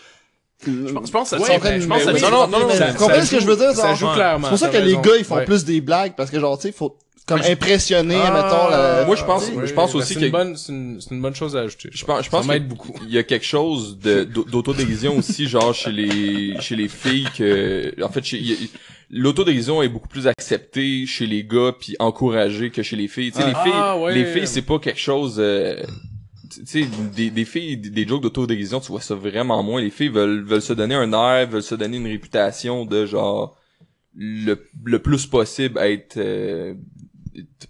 [0.65, 2.21] Je pense, je pense que ça, Ouais, ça- ben, je pense que oui.
[2.21, 4.07] Non, non, non, non, Ça- Vous comprenez ça ce que je veux dire, Ça joue
[4.13, 4.45] clairement.
[4.45, 5.01] C'est pour ça que les raison.
[5.01, 5.45] gars, ils font Ouais.
[5.45, 6.97] plus des blagues, parce que genre, tu sais, faut,
[7.27, 9.05] comme impressionner, Ah, mettons, la...
[9.05, 11.21] Moi, je pense- oui, je pense aussi c'est que- une bonne, c'est une, c'est une
[11.21, 11.89] bonne chose à ajouter.
[11.93, 12.93] Je pense, je pense ça m'aide beaucoup.
[13.03, 17.27] Il y a quelque chose de, d'au- d'autodérision aussi, genre, chez les, chez les filles
[17.37, 18.67] que, en fait, chez, il y a-
[19.09, 23.31] l'autodérision est beaucoup plus acceptée chez les gars puis encouragée que chez les filles.
[23.31, 24.13] Tu sais, les Ah, filles, ouais.
[24.15, 25.81] les filles, c'est pas quelque chose, euh,
[26.51, 29.81] tu sais, des, des filles, des, des jokes d'autodérision, tu vois ça vraiment moins.
[29.81, 33.57] Les filles veulent, veulent se donner un air, veulent se donner une réputation de genre,
[34.15, 36.73] le, le plus possible être, euh,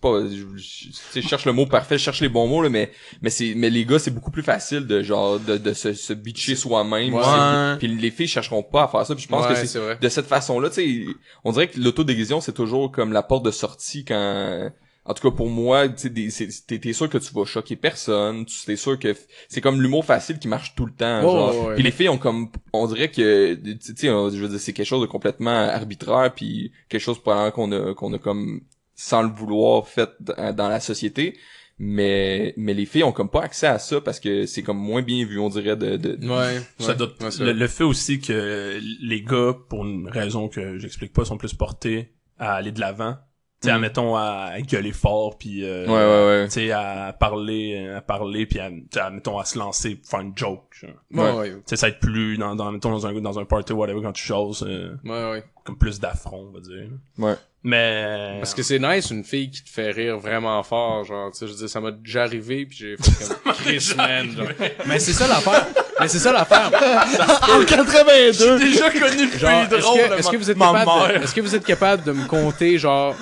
[0.01, 2.91] pas, je, je- cherche le mot parfait, je cherche les bons mots, là, mais,
[3.21, 6.13] mais c'est, mais les gars, c'est beaucoup plus facile de genre, de, de se, se
[6.13, 7.13] bitcher soi-même.
[7.13, 7.77] Ouais.
[7.79, 10.09] Puis les filles chercheront pas à faire ça, puis je pense Ouais, que c'est de
[10.09, 11.05] cette façon-là, tu sais,
[11.43, 14.69] on dirait que l'autodérision, c'est toujours comme la porte de sortie quand,
[15.05, 18.75] en tout cas pour moi, t'es, t'es sûr que tu vas choquer personne, tu t'es
[18.75, 19.15] sûr que
[19.47, 21.67] c'est comme l'humour facile qui marche tout le temps, genre.
[21.67, 21.75] ouais.
[21.75, 24.85] Puis les filles ont comme, on dirait que, tu sais, je veux dire, c'est quelque
[24.85, 28.61] chose de complètement arbitraire, puis quelque chose probablement qu'on a, qu'on a comme
[28.97, 31.37] sans le vouloir fait dans, dans la société.
[31.79, 35.03] Mais, mais les filles ont comme pas accès à ça parce que c'est comme moins
[35.03, 36.59] bien vu, on dirait, de, de, Ouais.
[36.79, 36.95] Ça ouais.
[36.95, 41.23] doit- Ouais, c'est le, fait aussi que les gars, pour une raison que j'explique pas,
[41.23, 43.17] sont plus portés à aller de l'avant.
[43.61, 43.75] Tu sais, Mhm.
[43.75, 46.45] admettons, à gueuler fort, puis euh, Ouais, ouais, ouais.
[46.47, 50.09] tu sais, à parler, à parler, puis à, tu sais, admettons, à se lancer, pour
[50.09, 50.63] faire une joke.
[51.11, 51.35] genre.
[51.39, 51.51] Ouais.
[51.51, 54.13] Tu sais, ça être plus dans, dans, mettons, dans un, dans un party, whatever, quand
[54.13, 55.43] tu choses, euh, Ouais, ouais.
[55.63, 56.87] comme plus d'affront, on va dire.
[57.17, 57.33] Ouais.
[57.69, 58.37] Mais...
[58.39, 61.47] Parce que c'est nice une fille qui te fait rire vraiment fort, genre, tu sais,
[61.47, 64.47] je veux dire, ça m'a déjà arrivé puis j'ai fait comme Chris man, genre.
[64.85, 65.67] Mais c'est ça l'affaire.
[65.99, 66.71] Mais c'est ça l'affaire.
[67.51, 68.59] En 82!
[68.59, 69.69] déjà connu le Genre, est-ce
[70.07, 71.23] que, est-ce que vous êtes ma capable, de, mère.
[71.23, 73.13] est-ce que vous êtes capable de me compter, genre,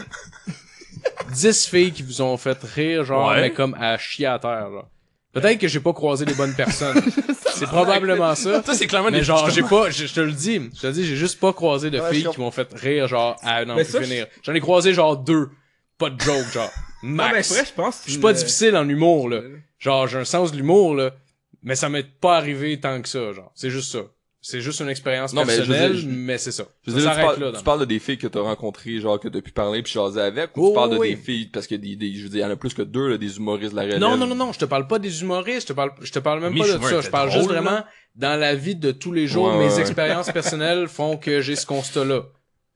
[1.33, 3.41] 10 filles qui vous ont fait rire, genre, Ouais.
[3.41, 4.87] mais comme à chier à terre, genre.
[5.35, 6.95] Peut-être que j'ai pas croisé les bonnes personnes.
[7.53, 8.63] c'est probablement ça.
[8.63, 10.87] Ça, c'est clairement Mais des genre, j'ai pas, je, je te le dis, je te
[10.87, 13.35] le dis, j'ai juste pas croisé de Ouais, filles je qui m'ont fait rire, genre,
[13.43, 14.27] à n'en Mais plus ça, finir.
[14.43, 15.49] J'en ai croisé, genre, deux.
[15.97, 16.71] Pas de joke, genre.
[17.03, 17.51] Non, mais Max.
[17.51, 18.01] vrai, je pense.
[18.05, 19.41] Je suis pas difficile en humour, là.
[19.77, 21.11] Genre, j'ai un sens de l'humour, là.
[21.63, 23.51] Mais ça m'est pas arrivé tant que ça, genre.
[23.55, 23.99] C'est juste ça.
[24.47, 26.65] C'est juste une expérience Non, mais je veux personnelle, dire, je- mais c'est ça.
[26.85, 27.47] Je Ça veux dire, tu, parles, là.
[27.49, 29.91] tu dans- parles de des filles que t'as rencontrées, genre que t'as pu parler puis
[29.93, 32.29] jaser avec, ou Oh, tu parles de des filles parce que des, des, je veux
[32.29, 33.99] dire, il y en a plus que deux, là, des humoristes de la relève.
[33.99, 36.19] Non, non, non, non, je te parle pas des humoristes, je te parle, je te
[36.19, 37.01] parle même Mais pas de ça.
[37.01, 37.61] Je parle drôle, juste là.
[37.61, 37.83] vraiment
[38.15, 41.55] dans la vie de tous les jours, Ouais, mes ouais, expériences personnelles font que j'ai
[41.55, 42.25] ce constat-là.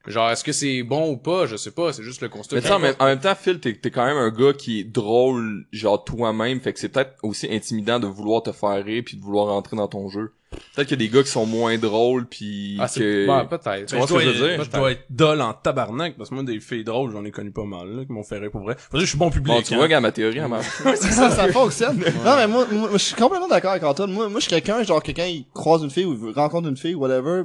[0.08, 1.46] Genre, est-ce que c'est bon ou pas?
[1.46, 2.56] Je sais pas, c'est juste le constat.
[2.56, 4.84] Mais en même, en même temps, Phil, t'es, t'es quand même un gars qui est
[4.84, 9.16] drôle, genre toi-même, fait que c'est peut-être aussi intimidant de vouloir te faire rire puis
[9.18, 10.32] de vouloir rentrer dans ton jeu.
[10.74, 13.26] Peut-être qu'il y a des gars qui sont moins drôles puis Ah, c'est, que...
[13.26, 13.86] bah, peut-être.
[13.86, 14.64] Tu vois ce que je veux dire?
[14.64, 17.52] Je dois être dol en tabarnak, parce que moi, des filles drôles, j'en ai connu
[17.52, 18.74] pas mal, là, qui m'ont fait rire pour vrai.
[18.90, 19.54] Faut dire, je suis bon public.
[19.54, 19.76] Bon, tu hein.
[19.76, 21.98] vois, regarde ma théorie, en même ça, ça fonctionne.
[22.24, 24.10] Non, mais moi, moi, je suis complètement d'accord avec Antoine.
[24.10, 26.76] Moi, moi, je suis quelqu'un, genre, quelqu'un, il croise une fille ou il rencontre une
[26.76, 27.42] fille, whatever.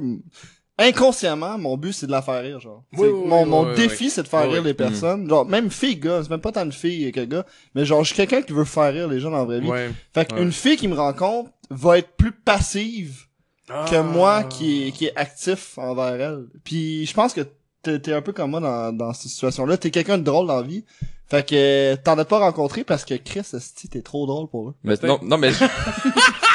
[0.78, 2.82] Inconsciemment, mon but, c'est de la faire rire, genre.
[2.92, 4.68] Oui, C'est- oui, mon oui, mon oui, défi, c'est de faire Oui, rire oui.
[4.68, 5.26] les personnes.
[5.26, 7.46] Genre, même fille, gars, c'est même pas tant de filles que gars.
[7.74, 9.68] Mais genre, je suis quelqu'un qui veut faire rire les gens dans la vraie vie.
[9.68, 9.90] Ouais.
[10.12, 10.38] Fait Ouais.
[10.38, 13.24] qu'une fille qui me rencontre va être plus passive
[13.66, 14.02] que Ah.
[14.02, 16.46] moi qui est, qui est actif envers elle.
[16.64, 17.40] Puis je pense que
[17.82, 19.76] t'es t'es un peu comme moi dans, dans cette situation-là.
[19.76, 20.84] T'es quelqu'un de drôle dans la vie.
[21.28, 24.74] Fait que t'en as pas rencontré parce que Chris, esti, t'es trop drôle pour eux.
[24.84, 25.50] Mais non, non, mais.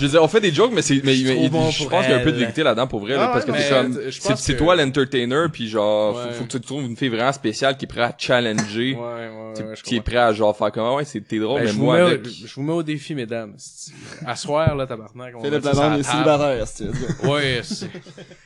[0.00, 2.02] Je veux dire, on fait des jokes, mais c'est, mais, mais- bon je pour pense
[2.06, 2.40] qu'il y a un peu de elle.
[2.40, 4.40] vérité là-dedans pour vrai, là, Ah parce que ouais, t'es mais, comme, je c'est, pense
[4.40, 6.22] c'est que- toi l'entertainer, puis genre, Ouais.
[6.32, 9.00] faut, faut que tu trouves une fille vraiment spéciale qui est prête à challenger, Ouais,
[9.02, 10.10] ouais, qui, ouais, je qui est comprends.
[10.12, 11.96] prête à genre faire comme, ah ouais, c'est, t'es drôle, Ben, mais je, vous moi
[11.96, 12.26] mets avec.
[12.26, 13.52] au, je vous mets au défi, mesdames.
[13.58, 13.92] C'est-
[14.26, 15.34] À soir, là, tabarnak.
[15.36, 16.66] on va Philippe mettre ça Lalonde est sur la table.
[16.66, 17.28] célibataire, go.
[17.34, 17.90] Ouais, c'est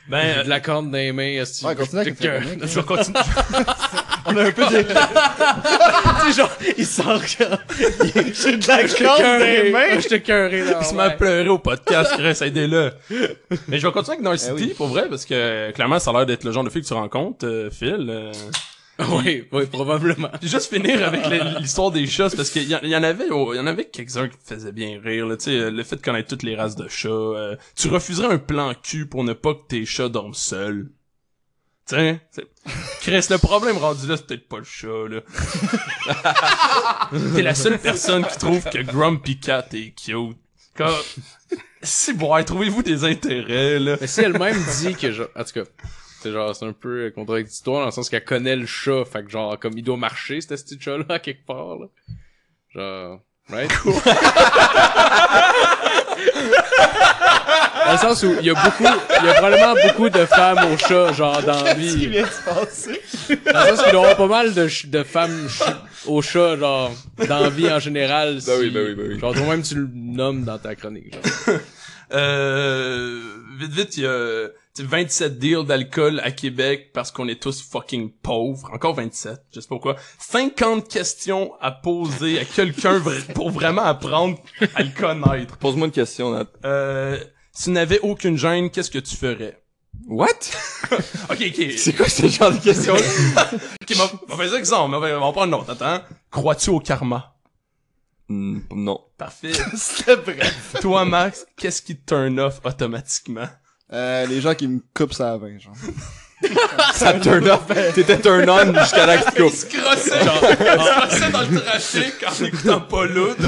[0.09, 1.43] Ben, de la corne dans les mains.
[1.63, 2.65] Ouais, continue avec ta que- chronique.
[2.65, 3.19] je vais continuer?
[4.27, 4.83] On a un peu des...
[6.25, 7.43] Tu sais, genre, il sort que-
[8.33, 9.99] J'ai de la corde dans les mains.
[9.99, 10.79] J'étais cœuré, là.
[10.81, 10.93] Il se
[11.49, 12.91] au podcast, Chris, aidez-le.
[13.67, 16.13] Mais je vais continuer avec North Eh City, pour vrai, parce que clairement, ça a
[16.13, 18.07] l'air d'être le genre de fille que tu rencontres, euh, Phil.
[18.09, 18.31] euh.
[19.09, 20.29] Oui, oui, probablement.
[20.39, 21.25] Puis juste finir avec
[21.59, 23.67] l'histoire des chats, parce qu'il y, en- il y en avait, oh, il y en
[23.67, 26.29] avait quelques-uns qui me faisaient bien rire, là, tu sais, euh, le fait de connaître
[26.29, 27.09] toutes les races de chats.
[27.09, 30.91] euh, tu refuserais un plan cul pour ne pas que tes chats dorment seuls.
[31.85, 32.19] Tiens.
[33.01, 35.19] Chris, le problème rendu là, c'est peut-être pas le chat, là.
[37.35, 40.37] T'es la seule personne qui trouve que Grumpy Cat est cute.
[40.75, 40.93] Comme...
[41.81, 43.97] Si, bon, trouvez-vous des intérêts, là.
[44.01, 45.63] Mais si elle-même dit que, genre, en tout cas,
[46.21, 49.29] c'est genre, c'est un peu contradictoire dans le sens qu'elle connaît le chat, fait que
[49.29, 51.87] genre, comme il doit marcher, ce petit chat-là, quelque part, là.
[52.69, 53.21] Genre,
[53.51, 53.69] right?
[57.85, 58.83] dans le sens où il y a beaucoup,
[59.21, 62.07] il y a probablement beaucoup de femmes au chat, genre, dans la Qu'est-ce qui vie.
[62.07, 63.01] vient de se passer?
[63.53, 65.69] Dans le sens qu'il doit y avoir pas mal de, ch- de femmes ch-
[66.07, 66.91] au chat, genre,
[67.27, 68.39] dans la vie en général.
[68.45, 69.19] Ben oui, si- ben oui, ben oui.
[69.19, 71.57] Genre, toi-même, tu le nommes dans ta chronique, genre.
[72.13, 73.19] Euh,
[73.59, 74.47] vite vite, il y a
[74.79, 78.69] 27 deals d'alcool à Québec parce qu'on est tous fucking pauvres.
[78.73, 79.95] Encore 27, je sais pas pourquoi.
[80.19, 83.01] 50 questions à poser à quelqu'un
[83.33, 84.37] pour vraiment apprendre
[84.75, 85.57] à le connaître.
[85.57, 86.47] Pose-moi une question, Nat.
[86.65, 87.17] Euh,
[87.53, 89.61] si tu n'avais aucune gêne, qu'est-ce que tu ferais?
[90.07, 90.27] What?
[91.29, 91.71] Ok, ok.
[91.77, 92.93] C'est quoi ce genre de question?
[93.81, 93.95] Ok,
[94.29, 94.95] on va faire ça exemple.
[94.95, 95.71] On va, on va prendre une autre.
[95.71, 96.03] Attends.
[96.29, 97.35] Crois-tu au karma?
[98.27, 98.99] Hmm, non.
[99.17, 99.53] Parfait.
[99.75, 100.75] C'était bref.
[100.81, 103.47] Toi, Max, qu'est-ce qui te turn off automatiquement?
[103.95, 105.75] Euh, les gens qui me coupent ça à 20, genre.
[106.93, 107.65] Ça turn off.
[107.93, 111.61] T'étais turn on jusqu'à la tu Il se crossait, genre, il se crossait dans le
[111.61, 113.41] trafic en écoutant pas l'autre.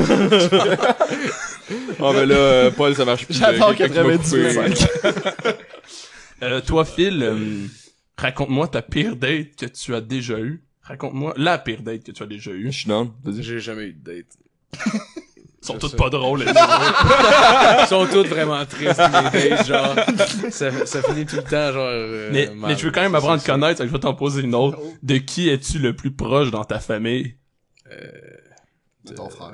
[1.99, 3.39] Ah, ben là, euh, Paul, ça marche plus.
[3.39, 4.17] 98.
[4.19, 5.49] coupé.
[6.43, 7.65] Euh, toi, Phil, euh,
[8.15, 10.61] raconte-moi ta pire date que tu as déjà eue.
[10.83, 12.71] Raconte-moi la pire date que tu as déjà eue.
[12.71, 13.11] Je suis down.
[13.23, 13.41] Vas-y.
[13.41, 14.37] J'ai jamais eu de date.
[15.61, 15.95] Ils sont sais.
[15.97, 16.43] pas drôles.
[16.43, 16.53] elles.
[17.81, 19.95] Ils sont toutes vraiment tristes, dates, genre.
[20.51, 21.87] Ça, ça finit tout le temps, genre.
[21.89, 22.69] euh, mais, mal.
[22.69, 24.41] mais je veux quand même apprendre à te connaître, fait que je vais t'en poser
[24.43, 24.77] une autre.
[25.03, 27.35] De qui es-tu le plus proche dans ta famille?
[29.05, 29.53] C'est ton frère.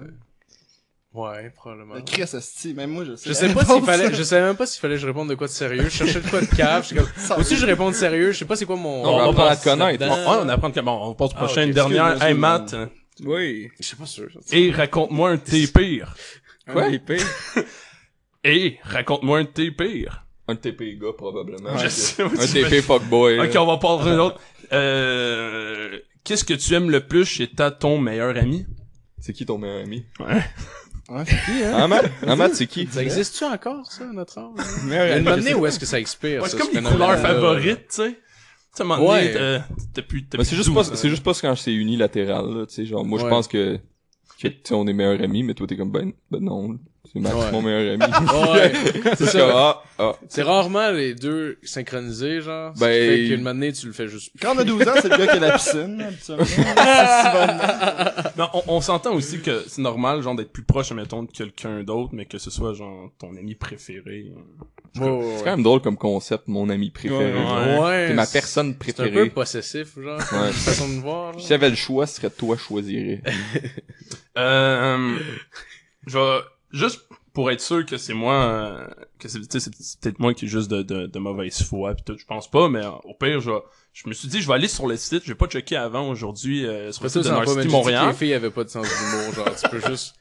[1.14, 1.94] Ouais, probablement.
[1.94, 3.30] Le Chris, esti, même moi, je sais.
[3.30, 5.36] Je sais pas s'il fallait, je savais même pas s'il fallait que je réponde de
[5.36, 5.84] quoi de sérieux.
[5.84, 6.92] Je cherchais de quoi de cave.
[6.92, 8.32] Comme, aussi je réponds de sérieux?
[8.32, 9.04] Je sais pas c'est quoi mon.
[9.06, 10.08] On va on apprendre à te connaître.
[10.08, 12.24] Bon, on apprend que, bon, on passe au Ah, prochain, ok, une dernière.
[12.24, 12.34] Hey.
[12.34, 12.76] Matt.
[13.24, 13.70] Oui.
[13.80, 14.28] Je sais pas sûr.
[14.52, 16.16] Et raconte-moi un de tes pires.
[16.72, 16.90] Quoi?
[16.90, 17.26] Les pires?
[18.44, 20.26] Et raconte-moi un de tes pires.
[20.48, 21.78] Un TP gars, probablement.
[21.78, 23.40] Je Un sais, un tu TP fuckboy.
[23.40, 24.42] Ok, on va parler d'un autre.
[24.74, 28.66] Euh, qu'est-ce que tu aimes le plus chez ta ton meilleur ami?
[29.20, 30.06] C'est qui ton meilleur ami?
[30.20, 31.74] Ouais, c'est qui, hein?
[31.76, 32.12] Ah, Matt?
[32.28, 32.88] Ah, Matt, c'est qui?
[32.92, 34.50] Ça existe-tu encore, ça, notre âge?
[34.86, 35.28] Une ami.
[35.30, 37.18] année où est-ce que ça expire, Ouais, c'est comme couleurs phénomène-là.
[37.18, 38.20] favorites, tu sais.
[38.74, 39.34] Tu sais, à un moment donné, Ouais.
[39.34, 40.96] t'as- t'as plus, t'as Mais plus c'est juste pas, 12 ans.
[40.96, 43.30] c'est juste pas quand c'est unilatéral, là, tu sais, genre, moi, je Ouais.
[43.30, 43.78] pense que,
[44.42, 46.80] que, tu sais, on est meilleurs amis, mais toi, t'es comme, ben, ben non,
[47.12, 47.52] c'est Max, Ouais.
[47.52, 48.14] mon meilleur ami.
[48.52, 48.72] Ouais,
[49.18, 49.50] c'est ça.
[49.54, 50.16] ah, ah.
[50.30, 52.74] C'est rarement les deux synchronisés, genre.
[52.80, 52.88] Ben-.
[52.88, 54.32] Fait qu'une année, tu le fais juste.
[54.42, 56.46] Quand on a 12 ans, c'est le gars qui a la piscine, habituellement.
[56.46, 56.62] Si.
[58.38, 61.84] Mais on, on s'entend aussi que c'est normal, genre, d'être plus proche, mettons, de quelqu'un
[61.84, 64.32] d'autre, mais que ce soit, genre, ton ami préféré.
[65.00, 67.34] Ouais, C'est quand même drôle comme concept, mon ami préféré.
[67.80, 68.06] Ouais.
[68.10, 69.30] C'est ma personne C'est un peu préférée.
[69.30, 70.20] possessif, genre.
[70.32, 70.48] Ouais.
[70.48, 71.48] Une façon de voir, Si genre.
[71.50, 73.22] j'avais le choix, ce serait toi choisirais.
[74.38, 75.18] Euh,
[76.08, 76.40] je vais,
[76.74, 77.02] juste
[77.34, 78.86] pour être sûr que c'est moi, euh,
[79.20, 81.64] que c'est, tu sais, c'est c'est peut-être moi qui est juste de, de, de mauvaise
[81.64, 83.52] foi pis tout, je pense pas, mais euh, au pire, je
[83.94, 86.10] je me suis dit, je vais aller sur le site, je vais pas checker avant
[86.10, 88.08] aujourd'hui, euh, sur le ça site de Narcity Montréal.
[88.08, 89.56] les filles avaient pas de sens d'humour, genre.
[89.56, 90.16] Tu peux juste.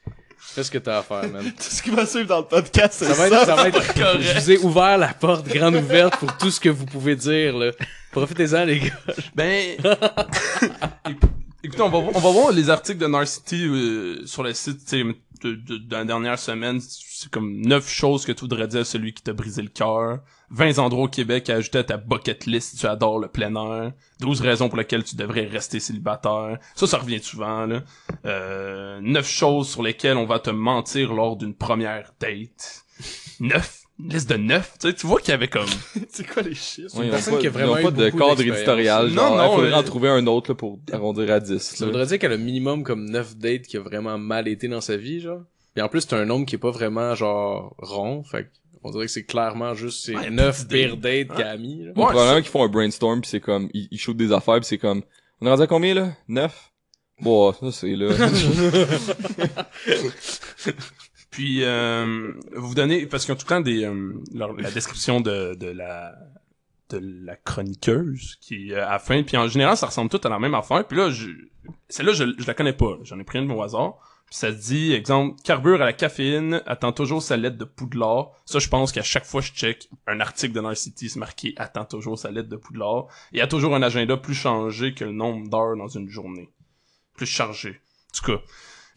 [0.44, 1.44] Fais ce que t'as à faire, man.
[1.56, 3.28] Tout ce qui va suivre dans le podcast, c'est Ça ça.
[3.28, 4.20] va être, ça va être Correct.
[4.22, 7.56] Je vous ai ouvert la porte grande ouverte pour tout ce que vous pouvez dire,
[7.56, 7.70] là.
[8.10, 9.14] Profitez-en, les gars.
[9.34, 9.76] Ben,
[11.06, 11.22] éc-
[11.62, 15.02] écoutez, on va, on va voir les articles de Narcity euh, sur le site, tu
[15.02, 15.16] sais,
[15.48, 16.80] de, de la dernière semaine.
[16.80, 20.20] C'est comme neuf choses que tu voudrais dire à celui qui t'a brisé le cœur.
[20.50, 23.54] 20 endroits au Québec à ajouter à ta bucket list si tu adores le plein
[23.54, 23.92] air.
[24.20, 26.58] 12 raisons pour lesquelles tu devrais rester célibataire.
[26.74, 27.82] Ça, ça revient souvent, là.
[28.26, 32.84] Euh, 9 choses sur lesquelles on va te mentir lors d'une première date.
[33.40, 34.74] 9 une liste de neuf.
[34.80, 35.68] Tu sais, tu vois qu'il y avait comme...
[36.10, 36.96] C'est quoi les chiffres?
[36.96, 38.58] Ont personne pas, qui a ils vraiment eu pas de beaucoup cadre d'expérience.
[38.58, 39.08] éditorial.
[39.08, 41.58] Non, Genre, non, il faudrait mais- en trouver un autre là, pour arrondir à 10.
[41.58, 41.90] Ça là.
[41.90, 44.96] voudrait dire qu'elle a minimum comme 9 dates qui a vraiment mal été dans sa
[44.96, 45.42] vie, genre.
[45.76, 48.22] Et en plus, c'est un nombre qui est pas vraiment, genre, rond.
[48.24, 48.50] Fait
[48.84, 50.86] on dirait que c'est clairement juste ces Ouais, 9 idée.
[50.86, 51.90] pires dates qu'elle a mis, là.
[51.90, 54.66] Ouais, probablement qu'ils font un brainstorm pis c'est comme, ils, ils shootent des affaires pis
[54.66, 55.02] c'est comme,
[55.40, 56.14] on est rendu à combien là?
[56.26, 56.72] 9?
[57.20, 58.10] Bon, ça c'est là.
[61.32, 65.54] Puis, euh, vous donnez, parce qu'ils ont tout le temps des, euh, la description de,
[65.54, 66.14] de la,
[66.90, 70.38] de la chroniqueuse qui, euh, à fin, puis en général, ça ressemble tout à la
[70.38, 70.86] même affaire.
[70.86, 71.30] Puis là, je,
[71.88, 72.98] celle-là, je, la connais pas.
[73.04, 73.94] J'en ai pris une au hasard.
[74.26, 78.32] Puis ça dit, exemple, carbure à la caféine, attend toujours sa lettre de Poudlard.
[78.44, 81.86] Ça, je pense qu'à chaque fois je check un article de Narcity, c'est marqué attend
[81.86, 83.06] toujours sa lettre de Poudlard.
[83.32, 86.50] Et a toujours un agenda plus changé que le nombre d'heures dans une journée.
[87.16, 87.70] Plus chargé.
[87.70, 88.42] En tout cas.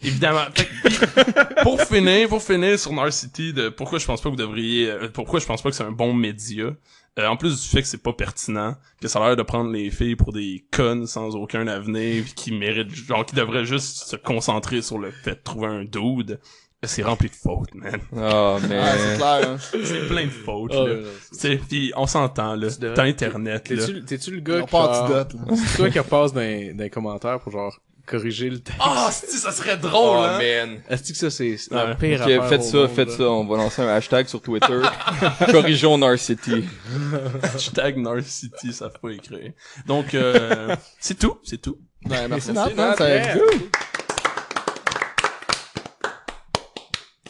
[0.05, 0.45] Évidemment.
[0.53, 4.41] Fait que- pour finir, pour finir sur Narcity de pourquoi je pense pas que vous
[4.41, 6.65] devriez, euh, pourquoi je pense pas que c'est un bon média.
[7.17, 9.71] Euh, en plus du fait que c'est pas pertinent, que ça a l'air de prendre
[9.71, 14.05] les filles pour des connes sans aucun avenir, pis qui méritent, genre, qui devraient juste
[14.09, 16.39] se concentrer sur le fait de trouver un dude.
[16.83, 17.99] C'est rempli de fautes, man.
[18.15, 18.77] Ah, mais...
[18.77, 19.57] Ah, c'est clair, hein.
[19.83, 20.95] C'est plein de fautes, Ah, là.
[21.31, 22.67] c'est- pis on s'entend, là.
[22.95, 23.77] Dans Internet, là.
[23.87, 24.75] T'es-tu, t'es-tu le gars qui.
[25.55, 26.41] C'est toi qui repasse dans,
[26.75, 28.79] dans les commentaires pour genre corriger le texte.
[28.83, 30.37] Ah, si, ça serait drôle, Oh, hein?
[30.37, 30.79] man.
[30.89, 31.87] Est-ce que ça c'est c'est Ouais.
[31.87, 33.17] la pire Ok, affaire faites au ça, monde, faites là?
[33.17, 33.23] ça.
[33.23, 34.81] On va lancer un hashtag sur Twitter.
[35.51, 36.65] Corrigeons Narcity.
[37.43, 39.51] Hashtag Narcity, ça faut écrire.
[39.87, 41.77] Donc, euh, c'est tout, c'est tout.
[42.09, 43.39] Ouais, merci, Merci.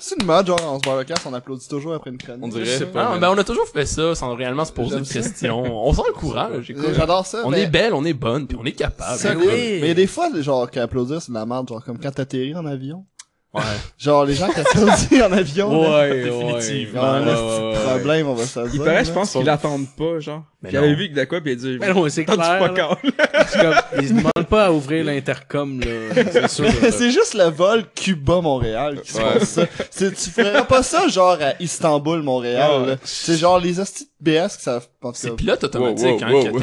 [0.07, 2.43] C'est une mode, genre, en se barre le casse, on applaudit toujours après une chronique.
[2.43, 2.77] On Je dirait.
[2.77, 3.13] sais pas.
[3.13, 5.63] Ah, ben, on a toujours fait ça sans réellement se poser de questions.
[5.63, 6.85] On s'encourage, écoute.
[6.95, 7.39] J'adore ça.
[7.43, 9.17] On mais- est belle, on est bonne, puis on est capable.
[9.17, 9.47] Ça, comme- oui.
[9.49, 12.11] Mais il y a des fois, genre, qu'applaudir, c'est de la merde, genre, comme quand
[12.11, 13.03] t'atterris en avion.
[13.55, 13.61] Ouais.
[13.97, 17.01] Genre, les gens qui applaudissent en avion, là, Ouais, Définitivement.
[17.01, 17.79] ouais, ouais, ouais, ouais.
[17.85, 20.43] problème, on va se le Il paraît, je pense qu'ils l'attendent pas, genre.
[20.71, 20.95] J'avais non.
[20.97, 22.37] vu que de pis il a dit, Mais non, c'est clair.
[22.37, 23.11] pas comme,
[24.01, 26.23] ils se demandent pas à ouvrir l'intercom, là.
[26.31, 26.65] C'est sûr.
[26.91, 29.23] c'est juste le vol Cuba-Montréal qui se Ouais.
[29.39, 29.65] passe ça.
[29.97, 32.95] Tu ferais pas ça, genre, à Istanbul-Montréal, Ah ouais.
[33.03, 35.33] C'est genre les hosties de BS qui savent pas C'est ça.
[35.35, 36.59] pilote automatique, Wow, hein, wow, qui wow.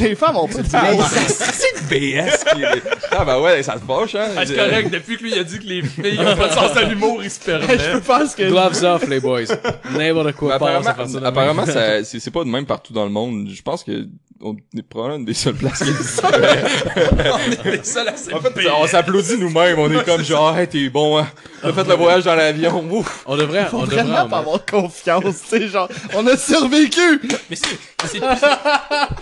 [0.00, 1.02] Les femmes ont pas dit Ah, bon.
[1.26, 2.82] c'est une BS qui est...
[3.10, 4.28] Ah, bah ouais, ça se fâche, hein.
[4.36, 6.76] Ah, c'est correct, depuis que lui a dit que les filles ont pas de sens
[6.76, 7.78] à l'humour, il se permet.
[7.78, 8.44] Je pense que...
[8.48, 9.42] Gloves off, les boys.
[9.96, 10.80] N'importe quoi apparemment,
[11.20, 13.25] de apparemment ça, c'est pas de même partout dans le monde.
[13.46, 14.06] Je pense que
[14.42, 15.88] on est probablement une des seules places qui
[16.22, 19.78] on est les seuls à en fait, on s'applaudit nous-mêmes.
[19.78, 21.26] On est comme genre, hey, t'es bon, hein.
[21.62, 22.84] T'as fait le voyage dans l'avion.
[22.92, 23.22] Ouf.
[23.26, 27.20] On devrait, on devrait vraiment en pas avoir confiance, tu sais, genre, on a survécu!
[27.48, 28.26] Mais c'est, c'est, le-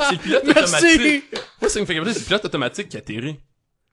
[0.08, 1.24] c'est le pilote automatique.
[1.60, 3.36] Moi, ça me fait c'est le pilote automatique qui atterrit.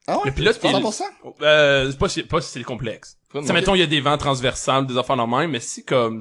[0.08, 0.22] Ah ouais?
[0.26, 1.02] Le pilote, il- 100%?
[1.42, 3.16] Euh, c'est pas si, pas si c'est le complexe.
[3.32, 3.42] Nom.
[3.54, 6.20] mettons, il y a des vents transversales, des affaires normales, mais si comme,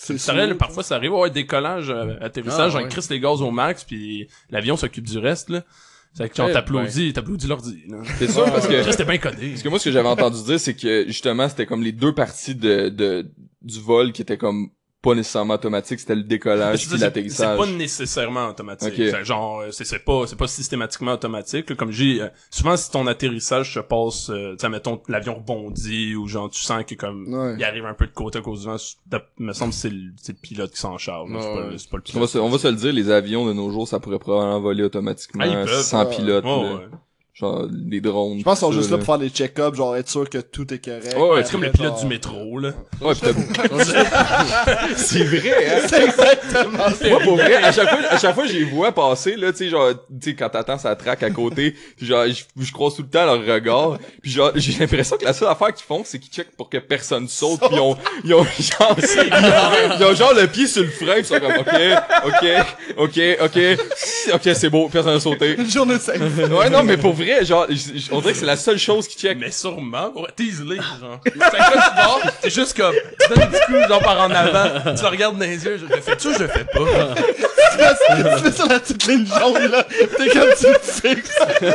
[0.00, 0.58] C'est ça arrive, sûr.
[0.58, 2.88] parfois ça arrive, ouais, décollage, euh, atterrissage, Ah, on ouais.
[2.88, 5.62] crisse les gaz au max, puis l'avion s'occupe du reste, là.
[6.14, 7.98] C'est que genre, Eh, t'applaudis, t'applaudis l'ordi, là.
[8.18, 9.50] C'est sûr parce que, Ça, c'était bien codé.
[9.50, 12.14] parce que moi, ce que j'avais entendu dire, c'est que justement, c'était comme les deux
[12.14, 13.30] parties de, de,
[13.62, 14.70] du vol qui étaient comme
[15.02, 16.00] pas nécessairement automatiques.
[16.00, 17.58] C'était le décollage puis l'atterrissage.
[17.58, 19.24] C'est pas nécessairement automatique.
[19.24, 21.74] Genre, euh, c'est pas, c'est pas systématiquement automatique.
[21.74, 26.14] Comme j'ai, euh, souvent si ton atterrissage se passe, euh, tu sais, mettons l'avion rebondit
[26.14, 27.56] ou genre tu sens que comme Ouais.
[27.58, 28.76] il arrive un peu de côté à cause du vent,
[29.38, 31.30] me semble que c'est le, pilote qui s'en charge.
[31.76, 33.70] C'est pas, le On va, se, on va se le dire, les avions de nos
[33.70, 36.44] jours, ça pourrait probablement voler automatiquement Ah, peuvent, sans pilote.
[36.44, 36.88] Ouais.
[37.34, 38.40] Genre, des drones.
[38.40, 40.72] Je pense qu'ils sont juste là pour faire des check-ups, genre être sûr que tout
[40.74, 41.16] est correct.
[41.16, 42.72] Ouais, ouais, C'est comme les pilotes genre- du métro, là.
[43.00, 43.20] Ouais, pis
[43.54, 45.80] t'as- c'est vrai, hein?
[45.88, 47.08] C'est exactement ça.
[47.08, 49.68] Moi, pour vrai, à chaque fois, à chaque fois, les vois passer, là, tu sais,
[49.70, 53.02] genre, tu sais, quand t'attends sa traque à côté, puis genre, je, je croise tout
[53.02, 56.18] le temps leur regard, puis genre, j'ai l'impression que la seule affaire qu'ils font, c'est
[56.18, 60.04] qu'ils checkent pour que personne saute, puis ils ont, ils ont, genre, ils ont, ils
[60.04, 61.72] ont genre le pied sur le frein, pis ils sont comme, ok,
[62.26, 62.46] ok,
[62.98, 63.58] ok, ok,
[64.34, 65.54] ok, c'est beau, personne n'a sauté.
[65.58, 66.54] Une journée de.
[66.54, 69.08] Ouais, non, mais pour vrai, genre, j- j- on dirait que c'est la seule chose
[69.08, 69.38] qu'ils checkent.
[69.38, 71.20] Mais sûrement, ouais, tease-les, genre.
[71.24, 71.38] C'est tu
[71.96, 75.08] dors, t'es juste comme, tu donnes un petit coup, genre par en avant, tu le
[75.08, 77.14] regardes dans les yeux, je le fais-tu ou je le fais pas?
[77.14, 79.84] tu fais sur la petite ligne jaune, là.
[80.16, 81.38] T'es comme tu le fixes.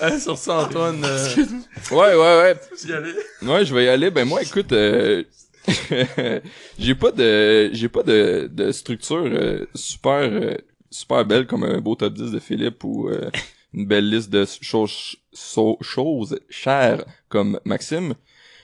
[0.00, 1.28] Hein, sur ça, Antoine, euh,
[1.90, 2.56] Ouais, ouais, ouais.
[2.80, 3.12] tu y allais?
[3.42, 4.10] Ouais, je vais y aller.
[4.10, 5.22] Ben moi, écoute, euh,
[6.78, 10.56] j'ai pas de, j'ai pas de, de structure euh, super, euh,
[10.90, 13.30] super belle comme un beau top 10 de Philippe ou euh,
[13.74, 18.14] une belle liste de choses, so- choses chères comme Maxime.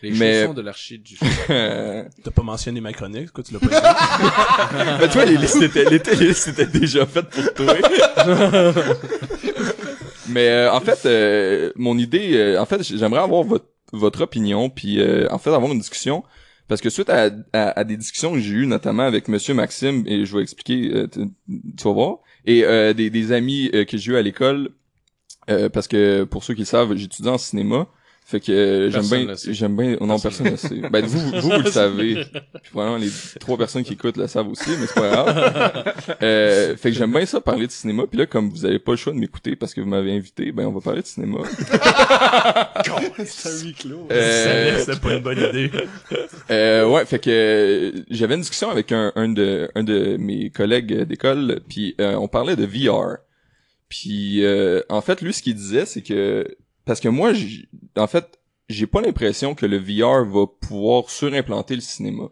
[0.03, 1.17] Les Mais- chaussons de l'archi du
[1.49, 5.01] T'as pas mentionné ma chronique, quoi, tu l'as pas dit?
[5.01, 7.75] ben toi, les listes étaient, les, les listes étaient déjà faites pour toi.
[10.29, 14.69] Mais euh, en fait, euh, mon idée, euh, en fait, j'aimerais avoir votre votre opinion,
[14.69, 16.25] puis euh, en fait avoir une discussion.
[16.69, 20.03] Parce que suite à, à, à des discussions que j'ai eues, notamment avec Monsieur Maxime,
[20.07, 23.97] et je vais expliquer, euh, tu, vas voir, et euh, des, des amis euh, que
[23.97, 24.71] j'ai eu à l'école,
[25.49, 27.87] euh, parce que pour ceux qui le savent, j'étudie en cinéma,
[28.29, 30.81] fait que euh, j'aime bien, j'aime bien, non personne le sait.
[30.91, 32.25] Ben vous, vous, vous le savez.
[32.61, 33.09] Puis vraiment les
[33.39, 35.95] trois personnes qui écoutent le savent aussi, mais c'est pas grave.
[36.23, 38.05] Euh, fait que j'aime bien ça parler de cinéma.
[38.09, 40.51] Puis là, comme vous avez pas le choix de m'écouter parce que vous m'avez invité,
[40.51, 41.39] ben on va parler de cinéma.
[43.25, 44.09] C'est un huis clos.
[44.11, 45.71] Euh, C'est pas une bonne idée.
[46.51, 50.51] Euh, ouais, fait que euh, j'avais une discussion avec un, un de un de mes
[50.51, 53.17] collègues d'école, puis euh, on parlait de VR.
[53.89, 56.47] Puis euh, en fait, lui, ce qu'il disait, c'est que
[56.87, 57.33] parce que moi,
[57.97, 58.41] en fait,
[58.71, 62.31] j'ai pas l'impression que le VR va pouvoir surimplanter le cinéma.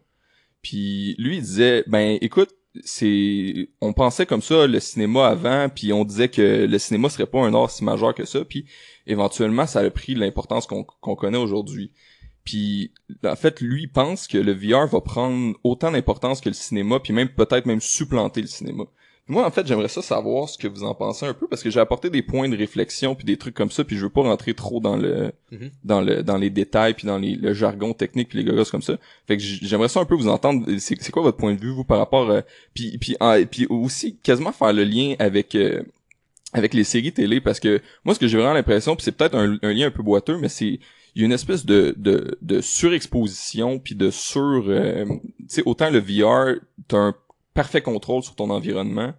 [0.63, 5.93] Puis lui, il disait, ben écoute, c'est, on pensait comme ça le cinéma avant, puis
[5.93, 8.65] on disait que le cinéma serait pas un art si majeur que ça, puis
[9.07, 11.93] éventuellement, ça a pris l'importance qu'on connaît aujourd'hui.
[12.45, 12.93] Puis
[13.25, 17.13] en fait, lui pense que le VR va prendre autant d'importance que le cinéma, puis
[17.13, 18.85] même peut-être même supplanter le cinéma.
[19.27, 21.71] Moi, en fait, j'aimerais ça savoir ce que vous en pensez un peu, parce que
[21.71, 24.21] j'ai apporté des points de réflexion puis des trucs comme ça, puis je veux pas
[24.21, 25.71] rentrer trop dans le Mhm.
[25.83, 28.83] dans le dans les détails puis dans les, le jargon technique puis les gogos comme
[28.83, 28.99] ça.
[29.27, 30.67] Fait que j'aimerais ça un peu vous entendre.
[30.79, 32.43] C'est quoi votre point de vue vous par rapport euh,
[32.75, 35.83] puis puis ah, puis aussi quasiment faire le lien avec euh,
[36.53, 39.37] avec les séries télé parce que moi ce que j'ai vraiment l'impression puis c'est peut-être
[39.37, 40.79] un, un lien un peu boiteux mais c'est
[41.17, 45.05] il y a une espèce de de, de surexposition puis de sur euh,
[45.39, 47.15] tu sais autant le VR t'as un
[47.55, 49.15] parfait contrôle sur ton environnement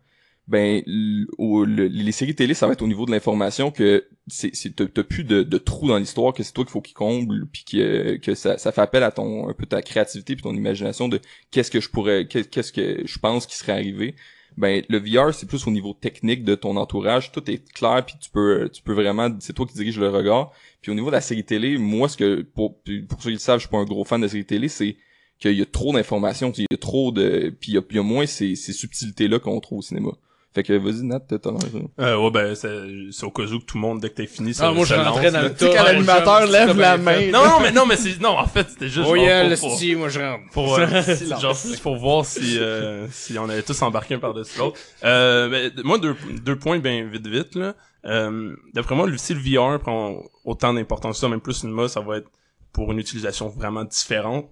[0.48, 5.24] ben les séries télé ça va être au niveau de l'information que c'est t'as plus
[5.24, 8.82] de, trous dans l'histoire que c'est toi qu'il faut qu'il comble puis que ça fait
[8.82, 12.28] appel à ton un peu ta créativité puis ton imagination de qu'est-ce que je pourrais
[12.28, 14.16] qu'est- qu'est-ce que je pense qui serait arrivé.
[14.58, 18.16] Ben le VR c'est plus au niveau technique de ton entourage tout est clair puis
[18.22, 20.52] tu peux tu peux vraiment c'est toi qui diriges le regard.
[20.82, 22.80] Puis au niveau de la série télé moi ce que pour
[23.10, 24.96] pour ceux qui le savent je suis pas un gros fan de série télé c'est
[25.40, 27.96] qu'il y a trop d'informations il y a trop de puis il y a, il
[27.96, 30.12] y a moins ces, ces subtilités là qu'on trouve au cinéma
[30.54, 32.70] fait que vas-y Nat t'as l'air Euh, ouais, ben, c'est
[33.12, 34.86] c'est au cas où que tout le monde, dès que t'as fini, ça Ah, moi,
[34.86, 35.92] je rentrais dans le Tu sais, quand tas.
[35.92, 37.30] l'animateur lève la main.
[37.30, 39.56] Non, non, mais non, mais c'est, non, en fait, c'était juste Oh yeah, pour- le
[39.58, 40.50] style, moi je rentre.
[40.54, 40.88] pour, euh,
[41.42, 44.80] genre pour voir si euh, si on allait tous embarquer un par-dessus l'autre.
[45.04, 47.76] Euh, ben, moi deux deux points bien vite vite là.
[48.06, 51.60] Euh, d'après moi, le- si le VR prend autant d'importance que ça, même plus le
[51.68, 52.30] cinéma, ça va être
[52.72, 54.46] pour une utilisation vraiment différente.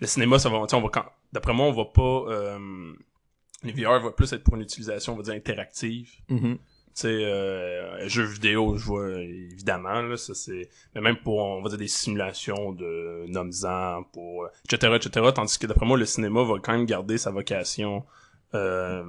[0.00, 2.92] Le cinéma, ça va, on va quand, d'après moi, on va pas, euh,
[3.64, 6.10] le VR va plus être pour une utilisation, on va dire interactive.
[6.28, 6.56] Mhm.
[6.56, 6.60] tu
[6.94, 11.62] sais euh, jeux vidéo je vois euh, évidemment là ça c'est mais même pour on
[11.62, 16.06] va dire des simulations de noms pour euh, etc etc tandis que d'après moi le
[16.06, 18.04] cinéma va quand même garder sa vocation
[18.54, 19.04] euh,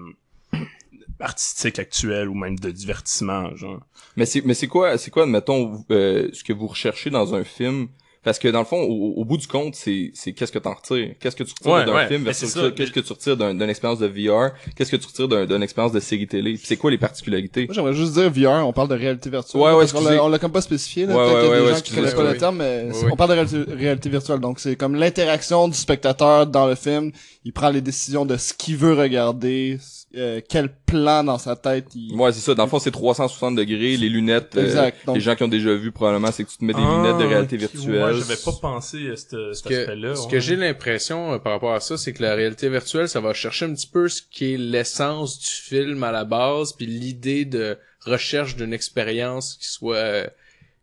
[1.19, 3.81] artistique actuelle ou même de divertissement genre.
[4.15, 7.43] Mais c'est mais c'est quoi c'est quoi admettons euh, ce que vous recherchez dans un
[7.43, 7.87] film
[8.23, 10.73] parce que dans le fond au, au bout du compte c'est c'est qu'est-ce que t'en
[10.73, 11.13] retires?
[11.19, 13.99] Qu'est-ce que tu retires Ouais, d'un ouais, film qu'est-ce que tu retires d'un- d'une expérience
[13.99, 16.57] de VR qu'est-ce que tu retires d'un- d'une expérience de série télé?
[16.61, 17.65] C'est quoi les particularités?
[17.65, 19.61] Moi, j'aimerais juste dire VR, on parle de réalité virtuelle.
[19.61, 20.15] Ouais, ouais, parce qu'on excusez.
[20.17, 21.15] l'a- On l'a comme pas spécifié, là.
[21.15, 22.57] Ouais, Peut-être ouais, qu'il y a ouais, des ouais, gens qui connaissent pas le terme,
[22.57, 24.39] mais on parle de réalité, réalité virtuelle.
[24.39, 27.11] Donc, c'est comme l'interaction du spectateur dans le film.
[27.45, 29.77] Il prend les décisions de ce qu'il veut regarder,
[30.17, 32.15] euh, quel plan dans sa tête il...
[32.15, 35.05] ouais c'est ça dans le fond c'est 360 degrés les lunettes euh, Exact.
[35.05, 37.17] Donc, les gens qui ont déjà vu probablement c'est que tu te mets des lunettes
[37.19, 40.31] de réalité virtuelle Ah, ouais, j'avais pas pensé à ce cet que- aspect-là ce ouais.
[40.31, 43.33] que j'ai l'impression euh, par rapport à ça, c'est que la réalité virtuelle, ça va
[43.33, 47.45] chercher un petit peu ce qui est l'essence du film à la base, puis l'idée
[47.45, 50.27] de recherche d'une expérience qui soit euh,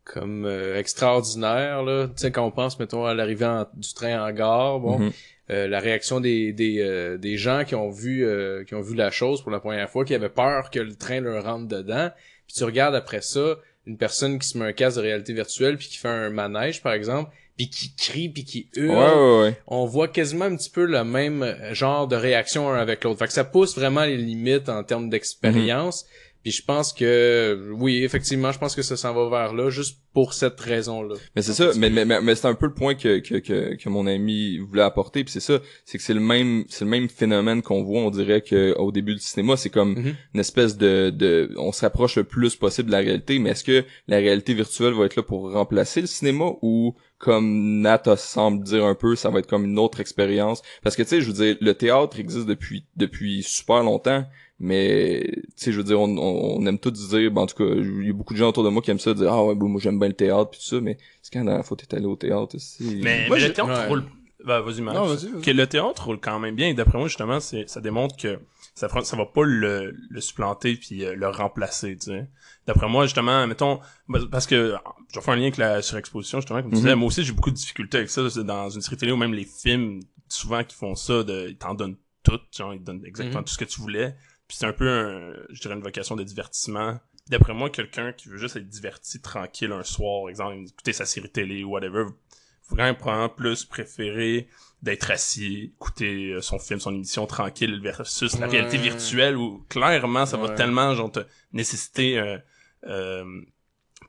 [0.05, 2.07] comme euh, extraordinaire là.
[2.07, 5.13] Tu sais quand on pense mettons à l'arrivée du train en gare, bon, Mhm.
[5.49, 8.97] Euh, la réaction des des, euh, des gens qui ont vu euh, qui ont vu
[8.97, 12.11] la chose pour la première fois, qui avaient peur que le train leur rentre dedans.
[12.47, 13.57] Puis tu regardes après ça
[13.87, 16.83] une personne qui se met un casque de réalité virtuelle puis qui fait un manège
[16.83, 18.97] par exemple, puis qui crie puis qui hurle.
[18.97, 23.05] ouais ouais On voit quasiment un petit peu le même genre de réaction un avec
[23.05, 23.21] l'autre.
[23.21, 26.07] Fait que ça pousse vraiment les limites en termes d'expérience.
[26.47, 29.99] Puis je pense que oui, effectivement, je pense que ça s'en va vers là juste
[30.15, 31.17] pour cette raison-là.
[31.35, 33.75] Mais c'est ça, mais, mais, mais, mais c'est un peu le point que, que, que,
[33.75, 36.91] que mon ami voulait apporter, puis c'est ça, c'est que c'est le même c'est le
[36.93, 40.15] même phénomène qu'on voit, on dirait que au début du cinéma, c'est comme Mhm.
[40.35, 43.65] une espèce de, de on se rapproche le plus possible de la réalité, mais est-ce
[43.65, 48.63] que la réalité virtuelle va être là pour remplacer le cinéma ou comme Nat semble
[48.63, 50.63] dire un peu, ça va être comme une autre expérience?
[50.85, 54.25] Parce que tu sais, je veux dire le théâtre existe depuis depuis super longtemps,
[54.59, 57.57] mais tu sais je veux dire on, on, on aime tous dire ben, en tout
[57.57, 59.45] cas il y a beaucoup de gens autour de moi qui aiment ça dire ah
[59.45, 61.95] ouais bon, moi j'aime bien le théâtre puis tout ça mais c'est quand la t'es
[61.97, 63.89] allé au théâtre aussi mais, Moi, mais le théâtre ouais.
[63.89, 64.05] roule
[64.45, 64.97] bah, vas-y, Max.
[64.97, 65.43] Non, vas-y, vas-y.
[65.43, 66.69] Que le théâtre roule quand même bien.
[66.69, 68.39] Et d'après moi, justement, c'est, ça démontre que
[68.77, 72.29] ça, ça va pas le, le supplanter puis euh, le remplacer, tu sais.
[72.65, 74.77] D'après moi, justement, mettons, bah, parce que,
[75.13, 76.83] je vais faire un lien avec la surexposition, justement, comme tu Mhm.
[76.83, 79.17] disais, moi aussi, j'ai beaucoup de difficultés avec ça, c'est dans une série télé ou
[79.17, 82.85] même les films, souvent, qui font ça, de, ils t'en donnent tout, genre, ils te
[82.85, 83.47] donnent exactement Mhm.
[83.47, 84.15] tout ce que tu voulais.
[84.49, 86.99] Puis c'est un peu, un, je dirais, une vocation de divertissement.
[87.29, 91.31] D'après moi, quelqu'un qui veut juste être diverti tranquille un soir, exemple, écouter sa série
[91.31, 92.05] télé ou whatever,
[92.63, 94.49] faut quand même probablement plus préférer
[94.83, 100.27] d'être assis, écouter euh, son film, son émission tranquille versus la réalité virtuelle où clairement
[100.27, 101.21] ça va tellement genre te
[101.53, 102.39] nécessiter euh,
[102.87, 103.25] euh,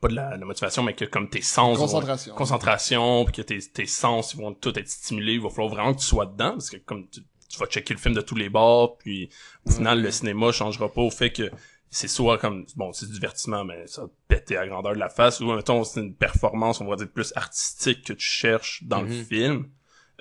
[0.00, 2.34] pas de la, de la motivation mais que comme tes sens vont- Concentration.
[2.34, 5.94] concentration puis que tes, tes sens ils vont tout être stimulés il va falloir vraiment
[5.94, 8.34] que tu sois dedans parce que comme tu, tu vas checker le film de tous
[8.34, 9.30] les bords puis
[9.66, 11.50] au final le cinéma changera pas au fait que
[11.90, 14.98] c'est soit comme bon c'est du divertissement mais ça va te péter à grandeur de
[14.98, 18.82] la face ou mettons c'est une performance on va dire plus artistique que tu cherches
[18.84, 19.24] dans le Mhm.
[19.24, 19.68] film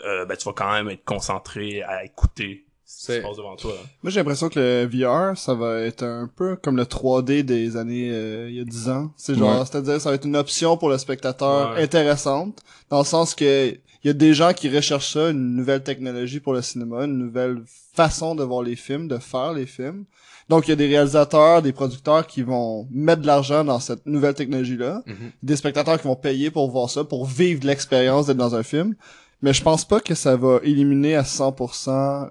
[0.05, 2.66] euh, ben tu vas quand même être concentré à écouter
[2.97, 4.85] qui C'est- se passe devant toi Moi, j'ai l'impression que le
[5.31, 8.63] VR, ça va être un peu comme le 3D des années euh, il y a
[8.65, 9.11] 10 ans.
[9.17, 9.65] C'est genre, Ouais.
[9.65, 11.83] c'est-à-dire, ça va être une option pour le spectateur Ouais.
[11.83, 12.59] intéressante,
[12.89, 13.69] dans le sens que
[14.03, 17.17] il y a des gens qui recherchent ça, une nouvelle technologie pour le cinéma, une
[17.17, 17.61] nouvelle
[17.93, 20.05] façon de voir les films, de faire les films.
[20.49, 24.05] Donc, il y a des réalisateurs, des producteurs qui vont mettre de l'argent dans cette
[24.05, 25.03] nouvelle technologie-là.
[25.05, 25.15] Mhm.
[25.43, 28.95] Des spectateurs qui vont payer pour voir ça, pour vivre l'expérience d'être dans un film.
[29.41, 32.27] Mais je pense pas que ça va éliminer à 100%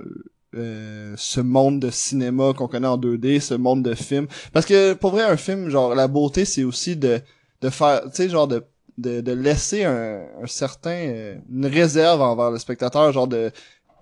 [0.57, 4.27] euh, ce monde de cinéma qu'on connaît en 2D, ce monde de film.
[4.53, 7.21] Parce que pour vrai, un film, genre la beauté, c'est aussi de
[7.63, 8.65] de faire, tu sais, genre de
[8.99, 13.51] de, de laisser un, un certain euh, une réserve envers le spectateur, genre de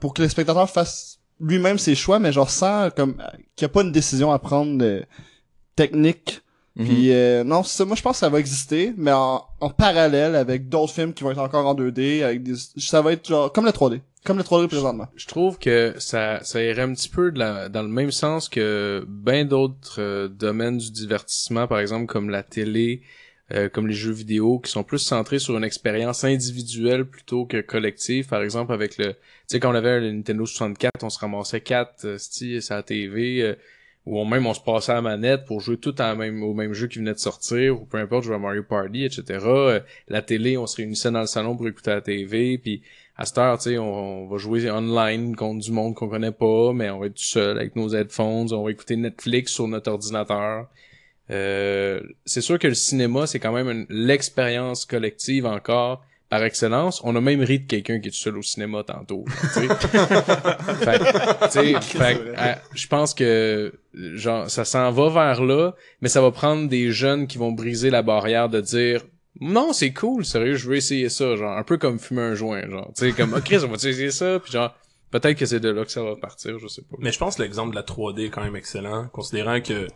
[0.01, 3.71] pour que le spectateur fasse lui-même ses choix, mais genre sans comme euh, qu'il n'y
[3.71, 5.05] a pas une décision à prendre de
[5.77, 6.43] technique.
[6.77, 6.87] Mhm.
[6.87, 10.35] Puis euh, non, ça, moi je pense que ça va exister, mais en, en parallèle
[10.35, 13.53] avec d'autres films qui vont être encore en 2D, avec des ça va être genre
[13.53, 15.09] comme le 3D, comme le 3D présentement.
[15.17, 18.49] Je trouve que ça, ça irait un petit peu de la, dans le même sens
[18.49, 23.03] que ben d'autres euh, domaines du divertissement, par exemple comme la télé,
[23.53, 27.61] euh, comme les jeux vidéo, qui sont plus centrés sur une expérience individuelle plutôt que
[27.61, 28.27] collective.
[28.27, 29.19] Par exemple, avec le, tu
[29.49, 32.83] sais, quand on avait le Nintendo 64, on se ramassait quatre, euh, sti, sur la
[32.83, 33.55] TV, euh,
[34.07, 36.73] ou même on se passait à la manette pour jouer tout en même, au même
[36.73, 39.41] jeu qui venait de sortir, ou peu importe, jouer à Mario Party, etc.
[39.45, 42.83] Euh, la télé, on se réunissait dans le salon pour écouter la TV, puis
[43.17, 46.33] à cette heure, tu sais, on, on va jouer online contre du monde qu'on connaît
[46.33, 49.69] pas, mais on va être tout seul avec nos headphones, on va écouter Netflix sur
[49.69, 50.67] notre ordinateur.
[51.31, 57.01] Euh, c'est sûr que le cinéma, c'est quand même l'expérience collective encore par excellence.
[57.05, 59.25] On a même ri de quelqu'un qui est tout seul au cinéma tantôt.
[62.75, 67.27] je pense que genre ça s'en va vers là, mais ça va prendre des jeunes
[67.27, 69.03] qui vont briser la barrière de dire
[69.41, 72.69] non, c'est cool, sérieux, je veux essayer ça, genre un peu comme fumer un joint,
[72.69, 74.75] genre, tu sais comme Chris, on va essayer ça, puis genre
[75.11, 76.97] peut-être que c'est de là que ça va partir, je sais pas.
[76.99, 79.87] Mais je pense que l'exemple de la 3D est quand même excellent, considérant que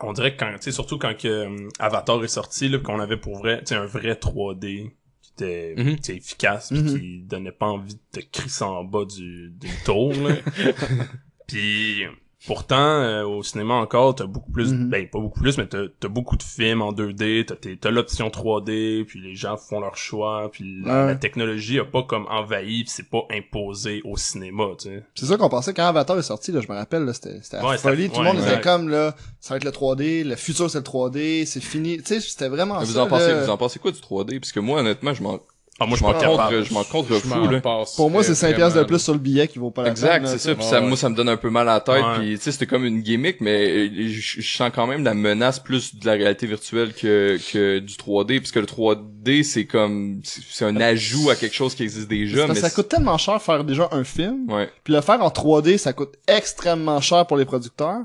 [0.00, 3.00] on dirait que quand, tu sais, surtout quand que euh, Avatar est sorti, là, qu'on
[3.00, 4.92] avait pour vrai, tu sais, un vrai 3D
[5.22, 5.96] qui était, Mhm.
[5.96, 6.98] tu sais, efficace, pis Mhm.
[7.00, 10.36] qui donnait pas envie de te crisser en bas du, d'une tour, là.
[11.48, 12.04] Puis
[12.46, 14.88] pourtant, euh, au cinéma encore, t'as beaucoup plus, Mhm.
[14.90, 17.44] ben pas beaucoup plus, mais t'as, t'as beaucoup de films en 2D,
[17.80, 21.06] t'as, l'option 3D, puis les gens font leur choix, puis la, Ouais.
[21.08, 25.02] la technologie a pas comme envahi, pis c'est pas imposé au cinéma, tu sais.
[25.14, 27.76] C'est ça qu'on pensait quand Avatar est sorti, là, je me rappelle, là, c'était, Ouais,
[27.78, 28.02] folie.
[28.04, 30.78] c'était- Tout le monde était comme, là, ça va être le 3D, le futur c'est
[30.78, 31.98] le 3D, c'est fini.
[31.98, 33.42] Tu sais, c'était vraiment Vous ça, en pensez, là.
[33.44, 34.38] vous en pensez quoi du 3D?
[34.40, 35.40] Parce que moi, honnêtement, je m'en,
[35.80, 38.56] Ah, moi, je m'en contre, je m'en contre Je fou, passe Pour moi, c'est 5
[38.56, 40.04] piastres de plus sur le billet qui vaut pas la peine.
[40.04, 40.54] Exact, c'est ça.
[40.56, 42.04] Puis ça, moi, ça me donne un peu mal à la tête.
[42.04, 42.18] Ouais.
[42.18, 45.14] Puis tu sais, c'était comme une gimmick, mais euh, je, je sens quand même la
[45.14, 50.20] menace plus de la réalité virtuelle que que du 3D, puisque le 3D c'est comme
[50.24, 52.38] c'est un ajout à quelque chose qui existe déjà.
[52.38, 54.46] parce Mais que ça coûte tellement cher faire déjà un film,
[54.82, 58.00] puis le faire en 3D, ça coûte extrêmement cher pour les producteurs.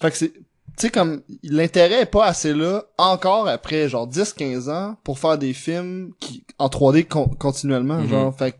[0.00, 0.32] Fait que c'est,
[0.78, 5.36] tu sais, comme, l'intérêt est pas assez là, encore après, genre, 10-15 ans, pour faire
[5.38, 8.08] des films qui, en 3D con- continuellement, Mhm.
[8.08, 8.54] genre, fait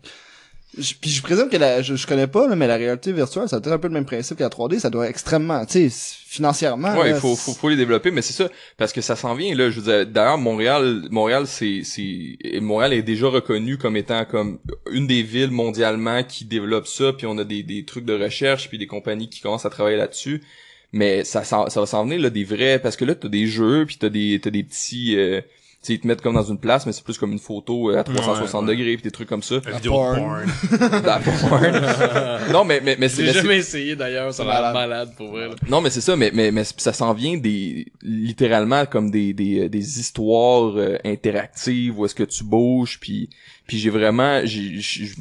[0.77, 3.49] je- puis je présume que la, je, je connais pas, là, mais la réalité virtuelle,
[3.49, 5.65] ça doit être un peu le même principe que la 3D, ça doit être extrêmement,
[5.65, 6.95] tu sais, financièrement.
[6.95, 8.47] Ouais, il faut, faut, faut les développer, mais c'est ça,
[8.77, 12.93] parce que ça s'en vient, là, je veux d'ailleurs, Montréal, Montréal, c'est, c'est, et Montréal
[12.93, 14.59] est déjà reconnu comme étant comme
[14.91, 18.69] une des villes mondialement qui développe ça, puis on a des, des trucs de recherche,
[18.69, 20.43] puis des compagnies qui commencent à travailler là-dessus,
[20.91, 23.47] mais ça, s'en- ça va s'en venir, là, des vrais, parce que là, t'as des
[23.47, 25.41] jeux, puis t'as des, t'as des petits, euh,
[25.81, 27.99] sais, ils te mettent comme dans une place, mais c'est plus comme une photo euh,
[27.99, 28.75] à 360 Ouais, ouais.
[28.75, 29.61] degrés pis des trucs comme ça.
[29.65, 30.45] La vidéo porn.
[31.05, 32.51] la porn.
[32.51, 35.47] non, mais, mais, mais c'est, J'ai jamais essayé d'ailleurs, ça a l'air malade pour vrai.
[35.47, 35.55] là.
[35.69, 39.61] non, mais c'est ça, mais, mais, mais ça s'en vient des, littéralement comme des, des,
[39.65, 43.29] euh, des histoires euh, interactives où est-ce que tu bouges, puis,
[43.67, 45.11] puis j'ai vraiment, j'ai, j'ai-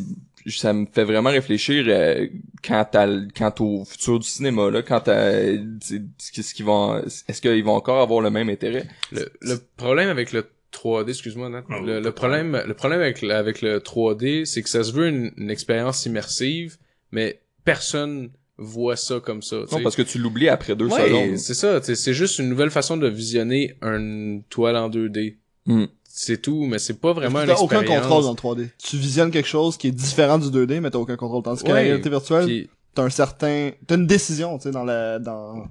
[0.50, 2.26] ça me fait vraiment réfléchir euh,
[2.66, 5.32] quant à, l- quant au futur du cinéma, là, quant à,
[5.82, 6.98] tu sais, ce qu'ils vont,
[7.28, 8.86] est-ce qu'ils vont encore avoir le même intérêt?
[9.12, 13.22] Le, le problème avec le 3D, excuse-moi Nat, Ah, le, le problème, le problème avec,
[13.22, 16.76] le- avec le 3D, c'est que ça se veut une, une expérience immersive,
[17.12, 19.58] mais personne voit ça comme ça.
[19.68, 21.36] tu Non, parce que tu l'oublies après deux Ouais, secondes.
[21.38, 21.80] c'est ça.
[21.80, 25.36] tu sais, C'est juste une nouvelle façon de visionner une toile en 2D.
[25.66, 25.84] Hmm.
[26.20, 28.06] C'est tout, mais c'est pas vraiment une T'as aucun expérience.
[28.06, 28.68] contrôle dans le 3D.
[28.82, 31.42] Tu visionnes quelque chose qui est différent du 2D, mais t'as aucun contrôle.
[31.44, 35.20] Tandis que la réalité virtuelle, t'as un certain, t'as une décision, tu sais, dans la,
[35.20, 35.68] dans,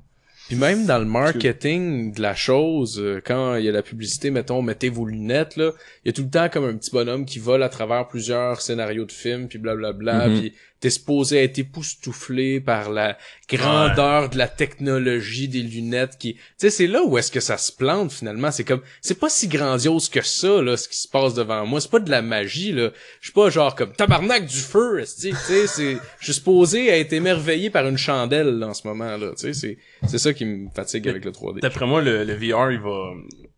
[0.47, 4.31] puis même dans le marketing de la chose, euh, quand il y a la publicité,
[4.31, 5.71] mettons, mettez vos lunettes, là,
[6.05, 8.61] il y a tout le temps comme un petit bonhomme qui vole à travers plusieurs
[8.61, 10.39] scénarios de films, puis blablabla, Mhm.
[10.39, 13.17] puis t'es supposé être époustouflé par la
[13.49, 16.35] grandeur de la technologie des lunettes qui...
[16.35, 18.51] Tu sais, c'est là où est-ce que ça se plante, finalement.
[18.51, 18.81] C'est comme...
[19.01, 21.81] C'est pas si grandiose que ça, là, ce qui se passe devant moi.
[21.81, 22.91] C'est pas de la magie, là.
[23.21, 25.97] Je suis pas genre comme tabarnak du feu, tu sais, c'est...
[26.19, 29.31] Je suis supposé être émerveillé par une chandelle, là, en ce moment, là.
[29.31, 29.77] Tu sais, c'est...
[30.07, 31.59] C'est ça qui me fatigue avec le 3D.
[31.61, 33.13] D'après moi, le, le VR, il va,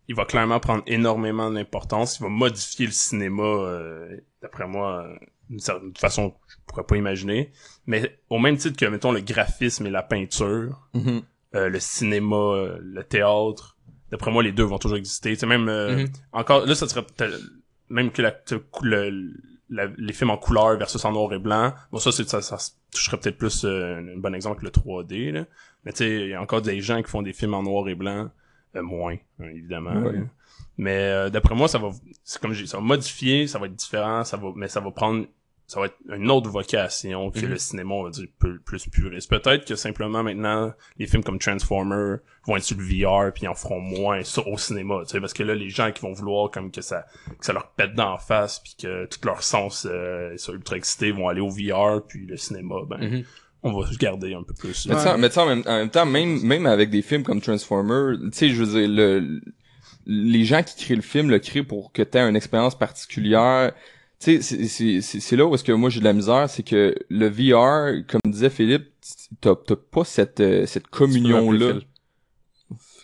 [0.07, 2.17] il va clairement prendre énormément d'importance.
[2.19, 6.33] Il va modifier le cinéma, euh, d'après moi, euh, d'une certaine façon
[6.69, 7.51] pourrais pas imaginer.
[7.87, 11.21] Mais au même titre que, mettons, le graphisme et la peinture, Mhm.
[11.55, 13.77] euh, le cinéma, euh, le théâtre,
[14.11, 15.31] d'après moi, les deux vont toujours exister.
[15.33, 16.07] Tu sais, même, euh, Mhm.
[16.33, 17.05] encore, là, ça serait
[17.89, 18.33] même que la,
[18.83, 19.33] le-
[19.71, 21.73] la- les films en couleur versus en noir et blanc.
[21.91, 22.57] Bon, ça, ça, ça
[22.91, 25.45] toucherait peut-être plus euh, un, bon exemple que le 3D, là.
[25.85, 27.87] Mais tu sais, il y a encore des gens qui font des films en noir
[27.87, 28.29] et blanc,
[28.75, 30.03] euh, moins, hein, évidemment.
[30.77, 31.89] Mais euh, d'après moi, ça va,
[32.23, 34.91] c'est comme j'ai, ça va modifier, ça va être différent, ça va, mais ça va
[34.91, 35.25] prendre,
[35.69, 37.49] ça va être une autre vocation que Mhm.
[37.51, 39.29] le cinéma, on va dire, plus, plus puriste.
[39.29, 42.15] Peut-être que simplement maintenant, les films comme Transformer
[42.47, 45.19] vont être sur le VR puis ils en feront moins ça au cinéma, tu sais,
[45.21, 47.05] parce que là, les gens qui vont vouloir comme que ça,
[47.39, 51.11] que ça leur pète d'en face puis que tout leur sens euh, sont ultra excités
[51.11, 53.23] vont aller au VR puis le cinéma, ben, Mhm.
[53.61, 54.87] on va se garder un peu plus.
[54.87, 57.03] Mais tu sais, mais tu sais, en même, en même temps, même, même avec des
[57.03, 59.41] films comme Transformer, tu sais, je veux dire, le,
[60.07, 63.73] les gens qui créent le film le créent pour que tu aies une expérience particulière.
[64.21, 66.49] Tu sais, c'est- c'est- c'est c'est là où est-ce que moi j'ai de la misère,
[66.49, 68.89] c'est que le VR, comme disait Philippe,
[69.39, 71.73] t'as t'as pas cette, euh, cette communion-là.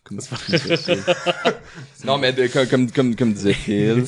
[0.03, 0.19] Comme
[2.05, 4.03] non, mais de- comme, comme, comme, comme disait Phil.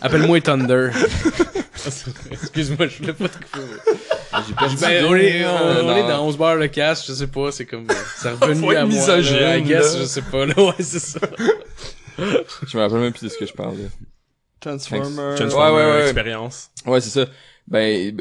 [0.00, 0.90] Appelle-moi Thunder.
[2.30, 3.60] Excuse-moi, je voulais pas te couper.
[4.80, 7.64] Ben, on est, on, on est dans 11 bars le cash, je sais pas, c'est
[7.66, 7.86] comme,
[8.18, 8.94] c'est revenu à moi.
[9.00, 11.18] misogyne, là, I guess, je sais pas, là, ouais, c'est ça.
[12.18, 13.88] Je me rappelle même plus de ce que je parlais.
[14.60, 15.34] Transformer.
[15.36, 16.02] Transformer Ouais, ouais, ouais.
[16.04, 16.70] expérience.
[16.86, 17.26] Ouais, c'est ça.
[17.68, 18.20] Ben,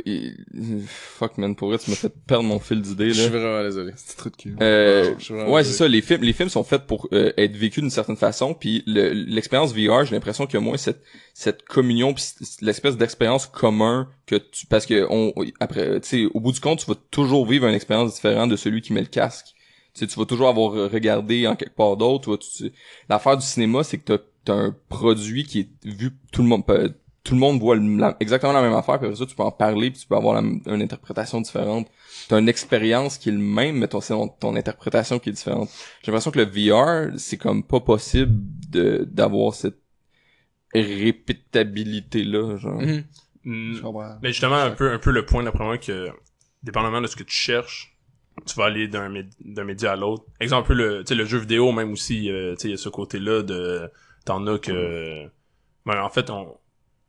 [0.87, 3.29] fuck man, pour vrai, tu m'as fait perdre mon fil d'idée, Je là.
[3.29, 3.93] suis vraiment désolé.
[3.95, 4.55] C'est trop de cul.
[4.61, 5.87] Euh, Je ouais, c'est ça.
[5.87, 8.53] Les films, les films sont faits pour euh, être vécus d'une certaine façon.
[8.53, 11.01] Puis le- l'expérience VR, j'ai l'impression qu'il y a moins cette
[11.33, 12.23] cette communion, puis
[12.61, 16.79] l'espèce d'expérience commun que tu, parce que on après, tu sais, au bout du compte,
[16.79, 19.47] tu vas toujours vivre une expérience différente de celui qui met le casque.
[19.99, 22.23] Tu sais, tu vas toujours avoir regardé en quelque part d'autre.
[22.23, 22.71] tu vois, tu-
[23.09, 26.65] L'affaire du cinéma, c'est que t'as t'as un produit qui est vu tout le monde.
[26.65, 26.93] peut-
[27.23, 29.43] Tout le monde voit le- la- exactement la même affaire, puis après ça, tu peux
[29.43, 31.87] en parler, puis tu peux avoir la- une interprétation différente
[32.27, 35.33] t'as une expérience qui est le même, mais ton, c'est ton, ton interprétation qui est
[35.33, 35.69] différente.
[36.01, 38.33] J'ai l'impression que le VR, c'est comme pas possible
[38.69, 39.79] de, d'avoir cette
[40.73, 42.81] répétabilité-là, genre.
[42.81, 43.03] Mhm.
[43.45, 43.73] Mm.
[44.21, 46.09] Mais justement, un peu, un peu le point d'après moi que,
[46.63, 47.88] dépendamment de ce que tu cherches,
[48.45, 49.11] tu vas aller d'un,
[49.43, 50.23] d'un média à l'autre.
[50.39, 52.71] Exemple, un peu le, tu sais, le jeu vidéo, même aussi, euh, tu sais, il
[52.71, 53.89] y a ce côté-là de,
[54.25, 55.25] t'en as que,
[55.85, 56.55] ben, en fait, on,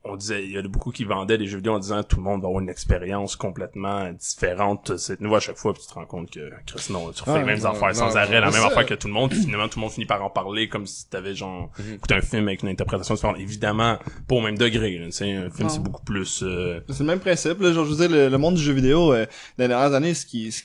[0.03, 2.23] on disait, il y a beaucoup qui vendaient des jeux vidéo en disant tout le
[2.23, 5.93] monde va avoir une expérience complètement différente, c'est nouveau à chaque fois, puis tu te
[5.93, 8.51] rends compte que, Chris, non, tu refais les mêmes non, affaires sans non, arrêt, la
[8.51, 8.69] même ça.
[8.69, 10.87] affaire que tout le monde, puis finalement tout le monde finit par en parler comme
[10.87, 11.95] si t'avais genre Mhm.
[11.97, 13.37] écouté un film avec une interprétation différente.
[13.39, 17.01] Évidemment, pas au même degré, là, tu sais, un film c'est beaucoup plus, euh, C'est
[17.01, 19.27] le même principe, là, genre, je veux dire, le, le monde du jeu vidéo, euh,
[19.59, 20.63] dans les dernières années, ce qui, ce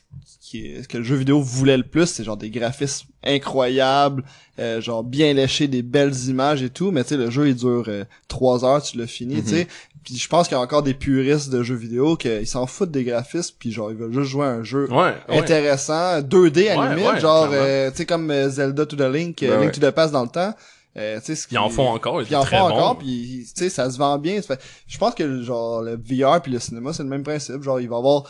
[0.61, 4.23] qui est- ce que le jeu vidéo voulait le plus, c'est genre des graphismes incroyables,
[4.59, 7.55] euh, genre bien léchés, des belles images et tout, mais tu sais, le jeu, il
[7.55, 9.67] dure euh, trois heures, tu l'as fini, tu sais.
[10.03, 12.91] Puis je pense qu'il y a encore des puristes de jeux vidéo qui s'en foutent
[12.91, 15.37] des graphismes, puis genre, ils veulent juste jouer à un jeu ouais, ouais.
[15.39, 19.41] intéressant, 2D à Ouais, limite, genre, euh, tu sais, comme euh, Zelda to the Link,
[19.43, 20.53] euh, Ben Link to the Past dans le temps.
[20.97, 22.75] Euh, tu sais, ce Ils en font encore, ils en très font bon.
[22.75, 24.39] encore, puis tu sais, ça se vend bien.
[24.87, 27.61] Je pense que genre le VR puis le cinéma, c'est le même principe.
[27.63, 28.23] Genre, il va y avoir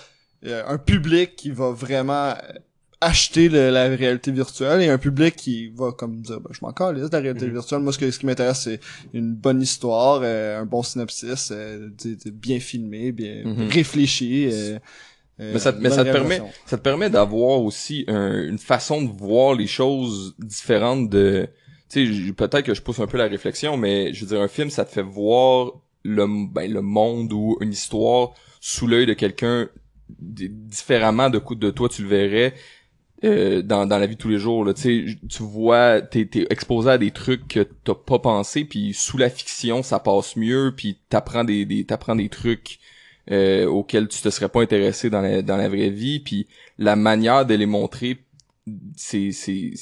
[0.43, 2.35] un public qui va vraiment euh,
[3.01, 6.71] acheter le- la réalité virtuelle et un public qui va comme dire ben, je m'en
[6.71, 7.51] calisse de la réalité Mhm.
[7.53, 8.79] virtuelle moi ce, que, ce qui m'intéresse c'est
[9.13, 11.89] une bonne histoire euh, un bon synopsis euh,
[12.33, 13.67] bien filmé bien Mhm.
[13.69, 14.79] réfléchi euh,
[15.41, 18.43] euh, Mais ça te- mais bonne ça te permet- ça te permet d'avoir aussi un-
[18.43, 21.47] une façon de voir les choses différentes de
[21.89, 24.47] tu sais peut-être que je pousse un peu la réflexion mais je veux dire un
[24.47, 29.13] film ça te fait voir le ben, le monde ou une histoire sous l'œil de
[29.13, 29.67] quelqu'un
[30.09, 32.53] différemment de de toi tu le verrais
[33.23, 34.73] euh, dans, dans la vie de tous les jours là.
[34.73, 39.29] Tu vois t'es t'es exposé à des trucs que t'as pas pensé puis sous la
[39.29, 42.79] fiction ça passe mieux puis t'apprends des, des t'apprends des trucs
[43.31, 46.95] euh, auxquels tu te serais pas intéressé dans la, dans la vraie vie puis la
[46.95, 48.19] manière de les montrer
[48.95, 49.73] c'est c'est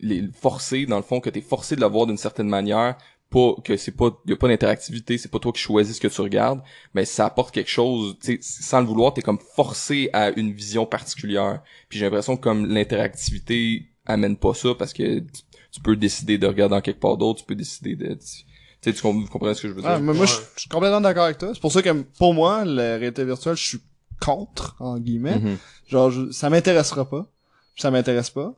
[0.00, 2.96] les forcer dans le fond que t'es forcé de le voir d'une certaine manière
[3.30, 6.08] pas que c'est pas y a pas d'interactivité c'est pas toi qui choisis ce que
[6.08, 6.62] tu regardes
[6.94, 10.52] mais ça apporte quelque chose tu sais sans le vouloir t'es comme forcé à une
[10.52, 15.20] vision particulière puis j'ai l'impression que comme l'interactivité amène pas ça parce que
[15.72, 18.18] tu, peux décider de regarder dans quelque part d'autre tu peux décider de tu
[18.80, 19.90] tu sais tu com- vous comprenez ce que je veux dire?
[19.90, 20.42] Ah, mais moi, je Ouais.
[20.54, 21.50] je suis complètement d'accord avec toi.
[21.52, 23.80] C'est pour ça que, pour moi, la réalité virtuelle, je suis
[24.20, 25.40] contre, en guillemets.
[25.40, 25.56] Mhm.
[25.88, 27.26] Genre, je- ça m'intéressera pas.
[27.76, 28.54] Ça m'intéresse pas.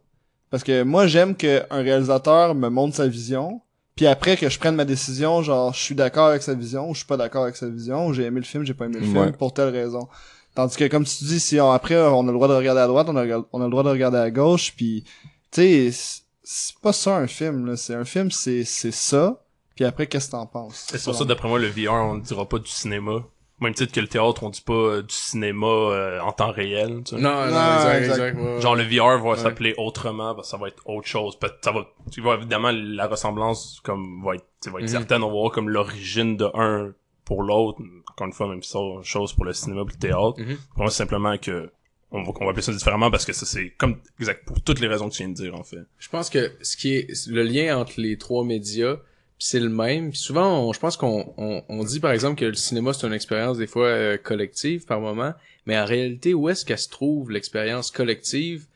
[0.51, 3.62] Parce que moi, j'aime qu'un réalisateur me montre sa vision.
[3.96, 6.94] Puis après que je prenne ma décision, genre, je suis d'accord avec sa vision, ou
[6.94, 8.96] je suis pas d'accord avec sa vision, ou j'ai aimé le film, j'ai pas aimé
[8.98, 9.32] le film, Ouais.
[9.32, 10.08] pour telle raison.
[10.54, 12.86] Tandis que, comme tu dis, si on- après, on a le droit de regarder à
[12.86, 15.04] droite, on a, on a le droit de regarder à gauche, puis,
[15.50, 17.76] tu sais, c'est- c'est pas ça un film, là.
[17.76, 19.42] C'est un film, c'est, c'est ça.
[19.76, 20.86] Puis après, qu'est-ce que t'en penses?
[20.90, 23.20] C'est pour ça, d'après moi, le VR, on ne dira pas du cinéma.
[23.60, 27.02] Même titre que le théâtre, on dit pas euh, du cinéma euh, en temps réel.
[27.04, 27.20] tu sais.
[27.20, 28.12] Non, non, Non, exact, exact.
[28.28, 28.38] exact.
[28.40, 28.60] ouais.
[28.62, 31.36] Genre le VR va s'appeler autrement parce que ça va être autre chose.
[31.38, 34.84] Peut- Ça va, tu vois évidemment la ressemblance comme va être, tu sais, va être
[34.86, 34.88] Mhm.
[34.88, 35.22] certaine.
[35.22, 36.92] On va voir comme l'origine de un
[37.26, 37.80] pour l'autre.
[38.12, 38.62] Encore une fois, même
[39.02, 40.34] chose pour le cinéma et le théâtre.
[40.38, 40.56] Mhm.
[40.74, 41.70] Pour moi, c'est simplement que
[42.12, 44.80] on va, qu'on va appeler ça différemment parce que ça c'est comme exact pour toutes
[44.80, 45.78] les raisons que tu viens de dire en fait.
[45.98, 48.96] Je pense que ce qui est le lien entre les trois médias,
[49.40, 50.14] c'est le même.
[50.14, 53.12] Souvent, on- je pense qu'on on, on dit par exemple que le cinéma c'est une
[53.12, 55.32] expérience des fois euh, collective par moment,
[55.66, 58.66] mais en réalité, où est-ce qu'elle se trouve l'expérience collective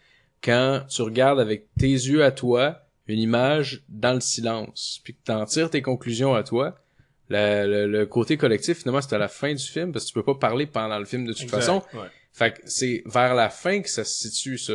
[0.42, 5.18] quand tu regardes avec tes yeux à toi une image dans le silence, puis que
[5.24, 6.74] t'en tires tes conclusions à toi.
[7.30, 10.22] Le, le côté collectif, finalement, c'est à la fin du film, parce que tu peux
[10.22, 11.82] pas parler pendant le film de toute façon.
[11.94, 12.06] Ouais.
[12.32, 14.74] Fait que c'est vers la fin que ça se situe, ça.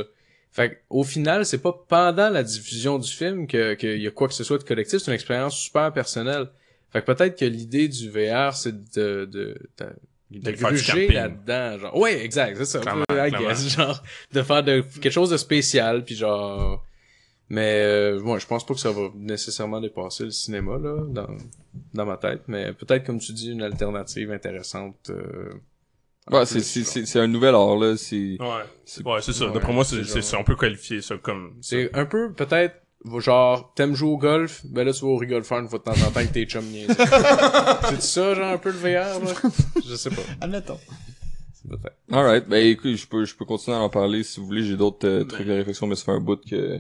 [0.60, 4.12] Fait que, au final, c'est pas pendant la diffusion du film que qu'il y a
[4.12, 6.50] quoi que ce soit de collectif, c'est une expérience super personnelle.
[6.92, 9.96] Fait que peut-être que l'idée du VR, c'est de, de, de,
[10.32, 11.96] de gruger là-dedans, genre.
[11.98, 12.80] Ouais, exact, c'est ça.
[12.80, 14.04] Clairement, I guess, genre,
[14.34, 16.84] de faire de, quelque chose de spécial, puis genre,
[17.48, 21.38] mais, euh, ouais, je pense pas que ça va nécessairement dépasser le cinéma, là, dans,
[21.94, 25.54] dans ma tête, mais peut-être, comme tu dis, une alternative intéressante, euh,
[26.32, 28.48] Ouais, c'est c'est c'est c'est un nouvel art là c'est Ouais,
[28.86, 29.48] C'est- ouais, c'est ça.
[29.48, 31.54] ouais, D'après moi, c'est c'est, c'est, genre- c'est- on peut qualifier ça comme.
[31.62, 32.76] C'est un peu, peut-être,
[33.18, 35.84] genre, t'aimes jouer au golf, ben là, tu vas au rigole faire une fois de
[35.84, 36.64] temps en temps avec tes chums.
[37.90, 39.34] C'est ça, genre, un peu le VR, là?
[39.88, 40.22] Je sais pas.
[40.42, 40.78] Admettons.
[41.54, 41.96] C'est peut-être.
[42.12, 44.78] Alright, ben écoute, je peux je peux continuer à en parler si vous voulez, j'ai
[44.78, 46.80] d'autres euh, trucs de réflexion mais ça fait un bout que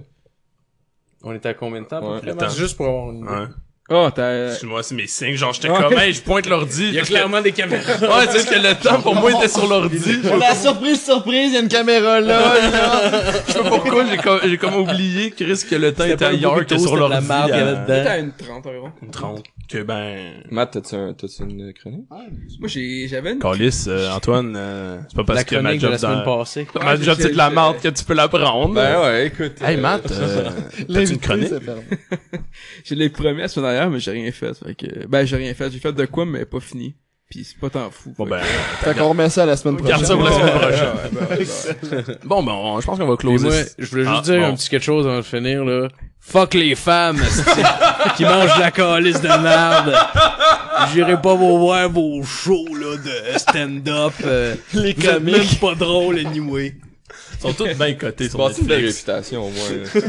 [1.22, 2.36] On était à combien de temps, à peu Ouais.
[2.36, 2.50] temps.
[2.50, 3.28] Juste pour avoir une idée.
[3.28, 3.48] Ouais.
[3.92, 4.50] Oh, t'as...
[4.50, 5.36] Excuse-moi, c'est mes signes.
[5.36, 6.88] Genre, j'étais comme, hey, je pointe l'ordi.
[6.90, 7.84] Il y a que- clairement des caméras.
[8.02, 10.00] Ouais, tu sais que le temps pour moi était sur l'ordi.
[10.40, 12.40] la surprise, surprise, il y a une caméra là,
[12.70, 13.12] là.
[13.48, 16.66] Je sais pas pourquoi, j'ai comme, j'ai comme oublié, Chris, que le temps était ailleurs
[16.66, 17.28] que sur l'ordi.
[17.28, 18.04] la avait à- dedans.
[18.04, 18.92] T'as une 30 environ.
[19.02, 19.44] Une 30.
[19.70, 20.34] Que ben...
[20.50, 22.06] Matt, t'as-tu un t'as-tu une chronique?
[22.10, 23.40] Moi, j'ai, j'avais une...
[23.40, 26.68] Calice, euh, Antoine, euh, c'est pas parce que ma job la semaine passée.
[26.84, 28.74] Ma job c'est de la marde que tu peux la prendre.
[28.74, 29.62] Ben ouais, écoute.
[29.62, 30.50] Hey euh, Matt, euh,
[30.92, 31.54] t'as-tu une chronique?
[32.84, 34.54] Je l'ai promis la semaine dernière, mais j'ai rien fait.
[34.54, 35.72] Fait que, ben, j'ai rien fait.
[35.72, 36.96] J'ai fait de quoi, mais pas fini.
[37.30, 38.12] Pis c'est pas tant fou.
[38.18, 38.42] Bon Fait ben,
[38.82, 40.06] Fait qu'on remet ça à la semaine garde prochaine.
[40.08, 40.94] ça pour la semaine prochaine.
[41.92, 43.46] Ben, ben, Bon ben, on- je pense qu'on va closer.
[43.48, 44.46] moi, je voulais juste Ah, dire bon.
[44.48, 45.90] un petit quelque chose avant de finir, là.
[46.20, 47.62] Fuck les femmes, esti,
[48.18, 49.96] qui mangent de la calice de merde.
[50.94, 54.14] J'irai pas vous voir vos shows, là, de stand-up.
[54.26, 55.38] euh, Les vous êtes comiques.
[55.38, 56.74] même pas drôle, anyway.
[57.36, 59.06] Ils sont tous bien cotés sur bâti une belle Netflix.
[59.08, 59.70] réputation au moins.
[59.70, 60.02] là.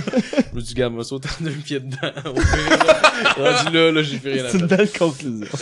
[0.50, 2.12] Je me dis, gars, moi, sauter en deux pieds dedans.
[2.26, 3.00] Au pire, là.
[3.62, 4.78] Rendu là, là, j'ai fait rien à C'est une faire.
[4.78, 5.46] belle conclusion.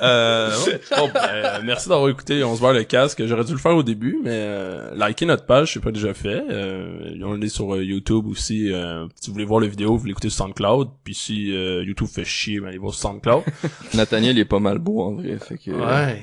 [0.00, 0.50] Euh,
[0.96, 3.24] bon, ben, euh, merci d'avoir écouté On se voit le casque.
[3.26, 6.42] J'aurais dû le faire au début, mais euh, likez notre page, c'est pas déjà fait.
[6.50, 8.72] Euh, on est sur euh, YouTube aussi.
[8.72, 10.88] euh, si vous voulez voir la vidéo, vous l'écoutez sur SoundCloud.
[11.04, 13.44] Puis si euh, YouTube fait chier, ben allez voir sur SoundCloud.
[13.94, 16.22] Nathaniel il est pas mal beau en vrai, fait que ouais.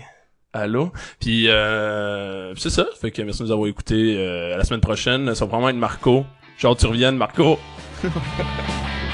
[0.54, 0.92] Allô?
[1.20, 2.86] Puis euh, c'est ça.
[3.00, 4.16] Fait que merci de nous avoir écoutés.
[4.18, 6.26] Euh, à la semaine prochaine, ça va probablement être Marco.
[6.58, 7.58] Genre tu reviennes, Marco.